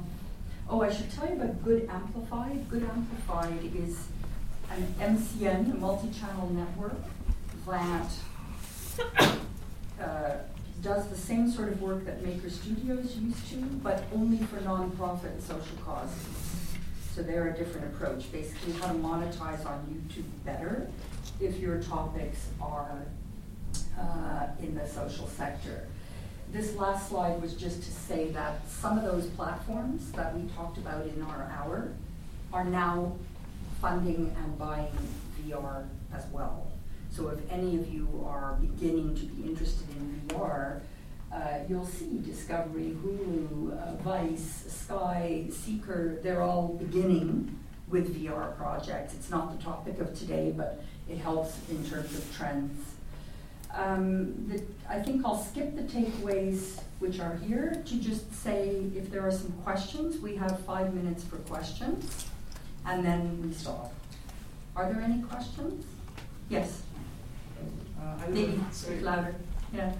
Oh, 0.69 0.83
I 0.83 0.93
should 0.93 1.11
tell 1.13 1.29
you 1.29 1.35
about 1.35 1.65
Good 1.65 1.89
Amplified. 1.89 2.69
Good 2.69 2.83
Amplified 2.83 3.73
is 3.77 4.09
an 4.71 4.95
MCN, 4.99 5.73
a 5.73 5.77
multi-channel 5.77 6.51
network 6.51 6.97
that 7.67 8.11
uh, 10.01 10.37
does 10.87 11.09
the 11.09 11.17
same 11.17 11.51
sort 11.51 11.69
of 11.69 11.83
work 11.83 12.05
that 12.05 12.25
Maker 12.25 12.49
Studios 12.49 13.17
used 13.17 13.51
to, 13.51 13.57
but 13.83 14.05
only 14.15 14.39
for 14.47 14.59
nonprofit 14.59 15.33
and 15.33 15.43
social 15.43 15.77
causes. 15.85 16.77
So 17.13 17.25
they're 17.25 17.49
a 17.49 17.57
different 17.57 17.93
approach, 17.93 18.31
basically 18.31 18.73
how 18.75 18.93
to 18.93 18.95
monetize 18.95 19.67
on 19.67 19.85
YouTube 19.89 20.45
better 20.45 20.89
if 21.41 21.59
your 21.59 21.83
topics 21.83 22.47
are 22.61 23.03
uh, 24.01 24.47
in 24.61 24.77
the 24.77 24.87
social 24.87 25.27
sector. 25.27 25.89
This 26.53 26.77
last 26.77 27.09
slide 27.09 27.43
was 27.43 27.55
just 27.55 27.83
to 27.83 27.91
say 27.91 28.31
that 28.31 28.61
some 28.69 28.97
of 28.97 29.03
those 29.03 29.27
platforms 29.31 30.13
that 30.13 30.37
we 30.39 30.49
talked 30.51 30.79
about 30.79 31.05
in 31.05 31.21
our 31.21 31.51
hour 31.59 31.89
are 32.53 32.65
now 32.65 33.17
funding 33.81 34.37
and 34.41 34.57
buying 34.57 34.97
VR 35.43 35.85
as 36.15 36.25
well. 36.27 36.71
So 37.17 37.29
if 37.29 37.39
any 37.51 37.77
of 37.77 37.89
you 37.89 38.27
are 38.29 38.59
beginning 38.61 39.15
to 39.15 39.25
be 39.25 39.49
interested 39.49 39.89
in 39.97 40.21
VR, 40.29 40.83
uh, 41.33 41.61
you'll 41.67 41.87
see 41.87 42.19
Discovery, 42.19 42.95
Hulu, 43.03 43.73
uh, 43.73 43.95
Vice, 44.03 44.67
Sky, 44.69 45.47
Seeker, 45.51 46.21
they're 46.23 46.43
all 46.43 46.69
beginning 46.79 47.59
with 47.89 48.15
VR 48.15 48.55
projects. 48.59 49.15
It's 49.15 49.31
not 49.31 49.57
the 49.57 49.65
topic 49.65 49.99
of 49.99 50.15
today, 50.15 50.53
but 50.55 50.85
it 51.09 51.17
helps 51.17 51.57
in 51.71 51.83
terms 51.89 52.15
of 52.19 52.37
trends. 52.37 52.85
Um, 53.73 54.47
the, 54.49 54.63
I 54.87 55.01
think 55.01 55.25
I'll 55.25 55.43
skip 55.43 55.75
the 55.75 55.85
takeaways 55.85 56.83
which 56.99 57.19
are 57.19 57.37
here 57.37 57.83
to 57.87 57.95
just 57.97 58.31
say 58.35 58.83
if 58.95 59.11
there 59.11 59.27
are 59.27 59.33
some 59.33 59.53
questions, 59.65 60.19
we 60.19 60.37
have 60.37 60.61
five 60.67 60.93
minutes 60.93 61.25
for 61.25 61.37
questions, 61.39 62.27
and 62.85 63.03
then 63.03 63.43
we 63.43 63.55
stop. 63.55 63.95
Are 64.75 64.93
there 64.93 65.01
any 65.01 65.23
questions? 65.23 65.87
Yes. 66.51 66.83
Uh, 68.01 68.29
Maybe 68.29 68.61
speak 68.73 69.03
louder. 69.03 69.35
Yeah. 69.75 69.93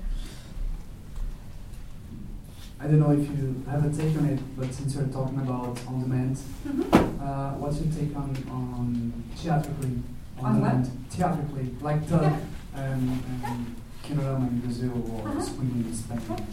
I 2.79 2.85
don't 2.85 3.01
know 3.01 3.13
if 3.13 3.21
you 3.21 3.63
have 3.71 3.85
a 3.85 3.91
take 3.91 4.17
on 4.19 4.27
it, 4.27 4.39
but 4.57 4.73
since 4.73 4.95
you're 4.95 5.07
talking 5.07 5.39
about 5.39 5.79
on 5.87 6.01
demand, 6.01 6.37
mm-hmm. 6.37 7.23
uh, 7.23 7.53
what's 7.53 7.81
your 7.81 7.91
take 7.93 8.15
on, 8.15 8.37
on 8.51 9.25
theatrically 9.35 10.03
on, 10.39 10.45
on 10.45 10.55
demand? 10.57 10.87
What? 10.87 11.13
Theatrically, 11.13 11.75
like 11.81 12.07
the 12.07 12.17
yeah. 12.17 12.39
um, 12.75 13.25
um, 13.45 13.77
Kinorama 14.05 14.49
in 14.49 14.61
Brazil 14.61 14.93
or 15.11 15.29
uh-huh. 15.29 15.41
Sweden 15.41 15.85
in 15.89 15.95
Spain? 15.95 16.47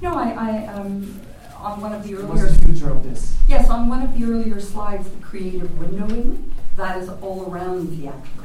No, 0.00 0.14
I, 0.14 0.30
I 0.30 0.66
um, 0.74 1.20
on 1.56 1.80
one 1.80 1.92
of 1.92 2.06
the 2.06 2.14
earlier. 2.14 2.28
What's 2.28 2.56
the 2.56 2.66
future 2.66 2.90
of 2.90 3.02
this? 3.02 3.36
Yes, 3.48 3.68
on 3.68 3.88
one 3.88 4.02
of 4.02 4.16
the 4.16 4.24
earlier 4.24 4.60
slides, 4.60 5.08
the 5.08 5.16
creative 5.16 5.70
windowing 5.70 6.50
that 6.76 6.98
is 6.98 7.08
all 7.08 7.50
around 7.50 7.88
theatrical. 7.88 8.43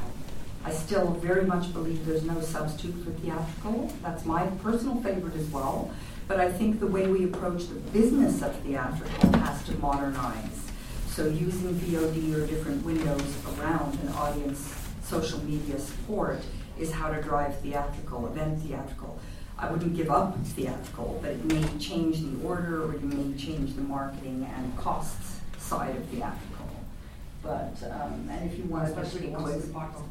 I 0.65 0.71
still 0.71 1.11
very 1.13 1.45
much 1.45 1.71
believe 1.73 2.05
there's 2.05 2.23
no 2.23 2.41
substitute 2.41 3.03
for 3.03 3.11
theatrical. 3.11 3.91
That's 4.01 4.25
my 4.25 4.45
personal 4.61 5.01
favorite 5.01 5.35
as 5.35 5.47
well. 5.47 5.91
But 6.27 6.39
I 6.39 6.51
think 6.51 6.79
the 6.79 6.87
way 6.87 7.07
we 7.07 7.23
approach 7.23 7.67
the 7.67 7.75
business 7.75 8.41
of 8.41 8.55
theatrical 8.57 9.39
has 9.39 9.63
to 9.65 9.73
modernize. 9.77 10.67
So 11.07 11.27
using 11.27 11.73
VOD 11.75 12.35
or 12.35 12.45
different 12.45 12.85
windows 12.85 13.35
around 13.57 13.97
an 14.01 14.09
audience 14.09 14.75
social 15.03 15.43
media 15.43 15.79
support 15.79 16.39
is 16.77 16.91
how 16.91 17.11
to 17.11 17.21
drive 17.21 17.59
theatrical, 17.61 18.27
event 18.27 18.61
theatrical. 18.61 19.19
I 19.57 19.69
wouldn't 19.71 19.95
give 19.95 20.09
up 20.09 20.37
theatrical, 20.45 21.19
but 21.21 21.31
it 21.31 21.45
may 21.45 21.63
change 21.79 22.21
the 22.21 22.47
order 22.47 22.83
or 22.85 22.93
you 22.93 23.07
may 23.07 23.37
change 23.37 23.75
the 23.75 23.81
marketing 23.81 24.49
and 24.55 24.77
costs 24.77 25.39
side 25.57 25.95
of 25.95 26.05
theatrical. 26.05 26.69
But, 27.41 27.75
um, 27.89 28.29
and 28.29 28.49
if 28.49 28.57
you 28.57 28.65
want 28.65 28.85
to 28.85 29.01
especially 29.01 29.31
part 29.31 29.95
of 29.95 30.03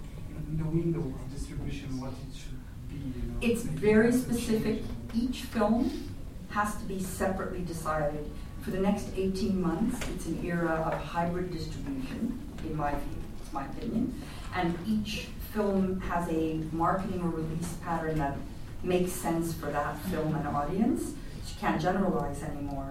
the 0.57 0.65
window 0.65 1.01
of 1.01 1.35
distribution, 1.35 2.01
what 2.01 2.13
it 2.13 2.37
should 2.37 2.59
be. 2.89 2.97
You 2.97 3.29
know, 3.29 3.37
it's 3.41 3.63
very 3.63 4.13
specific. 4.13 4.83
Each 5.15 5.43
film 5.43 6.15
has 6.51 6.77
to 6.77 6.85
be 6.85 7.01
separately 7.01 7.61
decided. 7.61 8.31
For 8.63 8.71
the 8.71 8.81
next 8.81 9.09
18 9.17 9.61
months, 9.61 10.09
it's 10.09 10.27
an 10.27 10.45
era 10.45 10.83
of 10.87 10.95
hybrid 10.95 11.53
distribution, 11.53 12.39
in 12.65 12.77
my 12.77 12.91
view, 12.91 13.23
it's 13.41 13.53
my 13.53 13.67
opinion. 13.67 14.21
And 14.55 14.77
each 14.87 15.29
film 15.53 16.01
has 16.01 16.29
a 16.29 16.61
marketing 16.73 17.23
or 17.23 17.31
release 17.31 17.75
pattern 17.83 18.19
that 18.19 18.37
makes 18.83 19.13
sense 19.13 19.53
for 19.55 19.67
that 19.67 19.99
film 20.07 20.35
and 20.35 20.47
audience. 20.49 21.03
So 21.03 21.11
you 21.11 21.61
can't 21.61 21.81
generalize 21.81 22.43
anymore. 22.43 22.91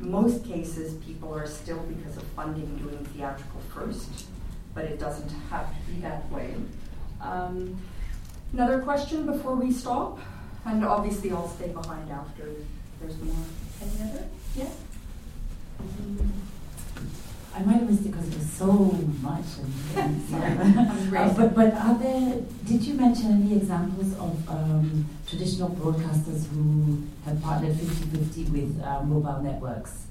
In 0.00 0.10
most 0.10 0.44
cases, 0.44 0.94
people 1.04 1.34
are 1.34 1.46
still, 1.46 1.78
because 1.78 2.16
of 2.16 2.22
funding, 2.34 2.76
doing 2.76 3.04
theatrical 3.06 3.60
first, 3.72 4.26
but 4.74 4.84
it 4.84 4.98
doesn't 4.98 5.30
have 5.50 5.68
to 5.68 5.90
be 5.90 6.00
that 6.00 6.30
way. 6.30 6.54
Um, 7.20 7.80
another 8.52 8.80
question 8.80 9.26
before 9.26 9.56
we 9.56 9.72
stop? 9.72 10.18
And 10.64 10.84
obviously, 10.84 11.30
I'll 11.30 11.48
stay 11.48 11.68
behind 11.68 12.10
after 12.10 12.50
there's 13.00 13.18
more. 13.20 13.36
Any 13.80 14.10
other? 14.10 14.24
Yeah? 14.56 14.68
I 17.54 17.62
might 17.62 17.74
have 17.74 17.90
missed 17.90 18.04
it 18.04 18.10
because 18.10 18.28
there's 18.30 18.50
so 18.50 18.72
much. 19.22 19.44
And, 19.96 20.22
and 20.34 21.16
uh, 21.16 21.32
but 21.34 21.54
but 21.54 21.72
are 21.74 21.98
there? 21.98 22.42
Did 22.64 22.82
you 22.82 22.94
mention 22.94 23.42
any 23.42 23.56
examples 23.56 24.12
of 24.18 24.48
um, 24.48 25.06
traditional 25.26 25.70
broadcasters 25.70 26.48
who 26.48 27.02
have 27.24 27.40
partnered 27.40 27.76
50-50 27.76 28.50
with 28.50 28.82
uh, 28.84 29.02
mobile 29.04 29.40
networks? 29.42 30.05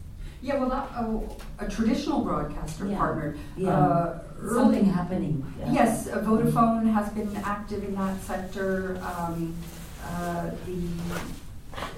Yeah, 0.46 0.60
well, 0.60 0.70
that, 0.70 0.88
oh, 1.00 1.36
a 1.58 1.68
traditional 1.68 2.22
broadcaster 2.22 2.86
Yeah. 2.86 2.98
partnered. 3.00 3.40
Yeah. 3.58 3.70
Uh, 3.72 4.20
Something 4.54 4.86
happening. 4.86 5.44
uh, 5.66 5.72
Yes, 5.72 6.08
uh, 6.08 6.20
Vodafone 6.20 6.94
has 6.94 7.10
been 7.14 7.36
active 7.38 7.84
in 7.84 7.96
that 7.96 8.22
sector. 8.22 9.02
Um, 9.02 9.56
uh, 10.08 10.52
the, 10.68 10.88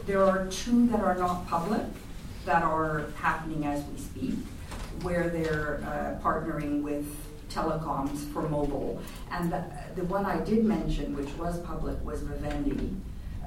there 0.05 0.23
are 0.23 0.45
two 0.47 0.87
that 0.87 1.01
are 1.01 1.15
not 1.15 1.45
public 1.49 1.81
that 2.45 2.63
are 2.63 3.07
happening 3.21 3.65
as 3.65 3.83
we 3.91 3.99
speak, 3.99 4.35
where 5.01 5.27
they're 5.27 5.81
uh, 5.85 6.23
partnering 6.23 6.83
with 6.83 7.05
telecoms 7.49 8.31
for 8.31 8.43
mobile. 8.47 9.01
And 9.29 9.51
the, 9.51 9.61
the 9.97 10.05
one 10.05 10.25
I 10.25 10.39
did 10.39 10.63
mention, 10.63 11.17
which 11.17 11.33
was 11.37 11.59
public, 11.59 11.97
was 12.05 12.21
Vivendi, 12.21 12.95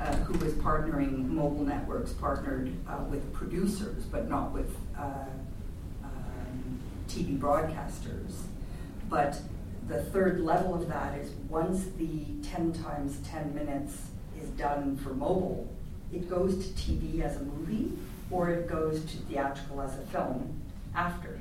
uh, 0.00 0.14
who 0.16 0.38
was 0.44 0.54
partnering, 0.54 1.28
mobile 1.28 1.64
networks 1.64 2.12
partnered 2.12 2.72
uh, 2.88 3.02
with 3.10 3.32
producers, 3.32 4.04
but 4.04 4.28
not 4.28 4.52
with 4.52 4.74
uh, 4.98 5.26
um, 6.02 6.80
TV 7.08 7.38
broadcasters. 7.38 8.42
But 9.08 9.40
the 9.88 10.02
third 10.04 10.40
level 10.40 10.74
of 10.74 10.88
that 10.88 11.18
is 11.18 11.32
once 11.48 11.86
the 11.98 12.24
10 12.48 12.72
times 12.72 13.18
10 13.28 13.54
minutes 13.54 13.98
is 14.40 14.48
done 14.50 14.96
for 14.96 15.10
mobile, 15.10 15.68
it 16.12 16.30
goes 16.30 16.66
to 16.66 16.72
TV 16.72 17.20
as 17.20 17.36
a 17.36 17.40
movie 17.40 17.92
or 18.30 18.50
it 18.50 18.68
goes 18.68 19.04
to 19.04 19.16
theatrical 19.18 19.82
as 19.82 19.94
a 19.98 20.02
film 20.06 20.60
after. 20.94 21.38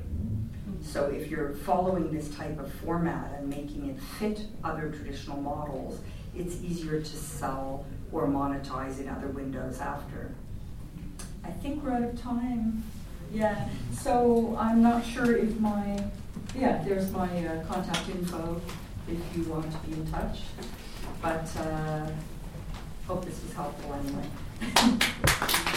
So 0.81 1.05
if 1.05 1.29
you're 1.29 1.53
following 1.53 2.11
this 2.11 2.33
type 2.35 2.59
of 2.59 2.71
format 2.73 3.33
and 3.37 3.49
making 3.49 3.89
it 3.89 3.99
fit 4.17 4.47
other 4.63 4.89
traditional 4.89 5.37
models, 5.37 5.99
it's 6.35 6.55
easier 6.61 6.99
to 6.99 7.05
sell 7.05 7.85
or 8.11 8.27
monetize 8.27 8.99
in 8.99 9.07
other 9.07 9.27
windows 9.27 9.79
after. 9.79 10.31
I 11.43 11.51
think 11.51 11.83
we're 11.83 11.91
out 11.91 12.03
of 12.03 12.21
time. 12.21 12.83
Yeah, 13.31 13.69
so 13.93 14.55
I'm 14.59 14.81
not 14.81 15.05
sure 15.05 15.35
if 15.35 15.59
my, 15.59 16.03
yeah, 16.55 16.83
there's 16.83 17.11
my 17.11 17.45
uh, 17.45 17.63
contact 17.65 18.09
info 18.09 18.59
if 19.07 19.37
you 19.37 19.43
want 19.43 19.71
to 19.71 19.77
be 19.79 19.93
in 19.93 20.11
touch. 20.11 20.39
But 21.21 21.49
uh, 21.57 22.09
hope 23.07 23.25
this 23.25 23.41
was 23.43 23.53
helpful 23.53 23.93
anyway. 23.93 25.65